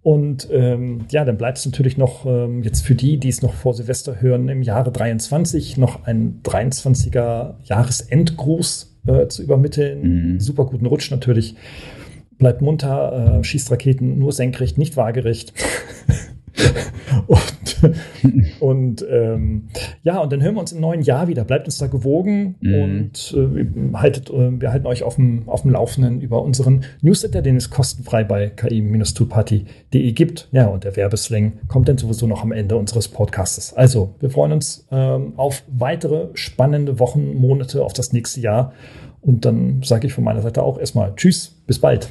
Und 0.03 0.49
ähm, 0.53 1.07
ja, 1.11 1.25
dann 1.25 1.37
bleibt 1.37 1.59
es 1.59 1.67
natürlich 1.67 1.97
noch 1.97 2.25
ähm, 2.27 2.63
jetzt 2.63 2.83
für 2.83 2.95
die, 2.95 3.19
die 3.19 3.29
es 3.29 3.43
noch 3.43 3.55
vor 3.55 3.75
Silvester 3.75 4.21
hören, 4.21 4.49
im 4.49 4.63
Jahre 4.63 4.93
23 4.93 5.77
noch 5.77 6.05
ein 6.05 6.41
23er 6.43 7.55
Jahresendgruß 7.65 8.99
äh, 9.07 9.27
zu 9.29 9.43
übermitteln. 9.43 10.33
Mhm. 10.33 10.41
Super 10.41 10.65
guten 10.67 10.87
Rutsch 10.87 11.11
natürlich 11.11 11.55
bleibt 12.41 12.61
munter, 12.61 13.39
äh, 13.39 13.45
schießt 13.45 13.71
Raketen 13.71 14.19
nur 14.19 14.33
senkrecht, 14.33 14.77
nicht 14.77 14.97
waagerecht. 14.97 15.55
und 17.29 17.61
und 18.61 19.05
ähm, 19.09 19.69
ja, 20.03 20.21
und 20.21 20.33
dann 20.33 20.43
hören 20.43 20.55
wir 20.55 20.61
uns 20.61 20.73
im 20.73 20.81
neuen 20.81 21.03
Jahr 21.03 21.29
wieder. 21.29 21.45
Bleibt 21.45 21.67
uns 21.67 21.79
da 21.79 21.87
gewogen 21.87 22.57
mhm. 22.61 22.75
und 22.75 23.37
äh, 23.37 23.97
haltet, 23.97 24.31
äh, 24.31 24.61
wir 24.61 24.73
halten 24.73 24.87
euch 24.87 25.03
auf 25.03 25.17
dem, 25.17 25.49
auf 25.49 25.63
dem 25.63 25.71
Laufenden 25.71 26.21
über 26.21 26.43
unseren 26.43 26.85
Newsletter, 27.03 27.43
den 27.43 27.57
es 27.57 27.71
kostenfrei 27.71 28.25
bei 28.25 28.49
ki-toolparty.de 28.49 30.13
gibt. 30.13 30.49
Ja, 30.53 30.67
und 30.67 30.85
der 30.85 30.97
Werbesling 30.97 31.53
kommt 31.69 31.89
dann 31.89 31.99
sowieso 31.99 32.27
noch 32.27 32.43
am 32.43 32.53
Ende 32.53 32.77
unseres 32.77 33.09
Podcasts. 33.09 33.73
Also, 33.75 34.15
wir 34.21 34.31
freuen 34.31 34.53
uns 34.53 34.87
ähm, 34.91 35.35
auf 35.37 35.63
weitere 35.69 36.29
spannende 36.35 36.99
Wochen, 36.99 37.35
Monate, 37.35 37.85
auf 37.85 37.93
das 37.93 38.13
nächste 38.13 38.41
Jahr. 38.41 38.73
Und 39.23 39.45
dann 39.45 39.83
sage 39.83 40.07
ich 40.07 40.13
von 40.13 40.25
meiner 40.25 40.43
Seite 40.43 40.63
auch 40.63 40.79
erstmal 40.79 41.15
Tschüss, 41.15 41.55
bis 41.67 41.79
bald. 41.79 42.11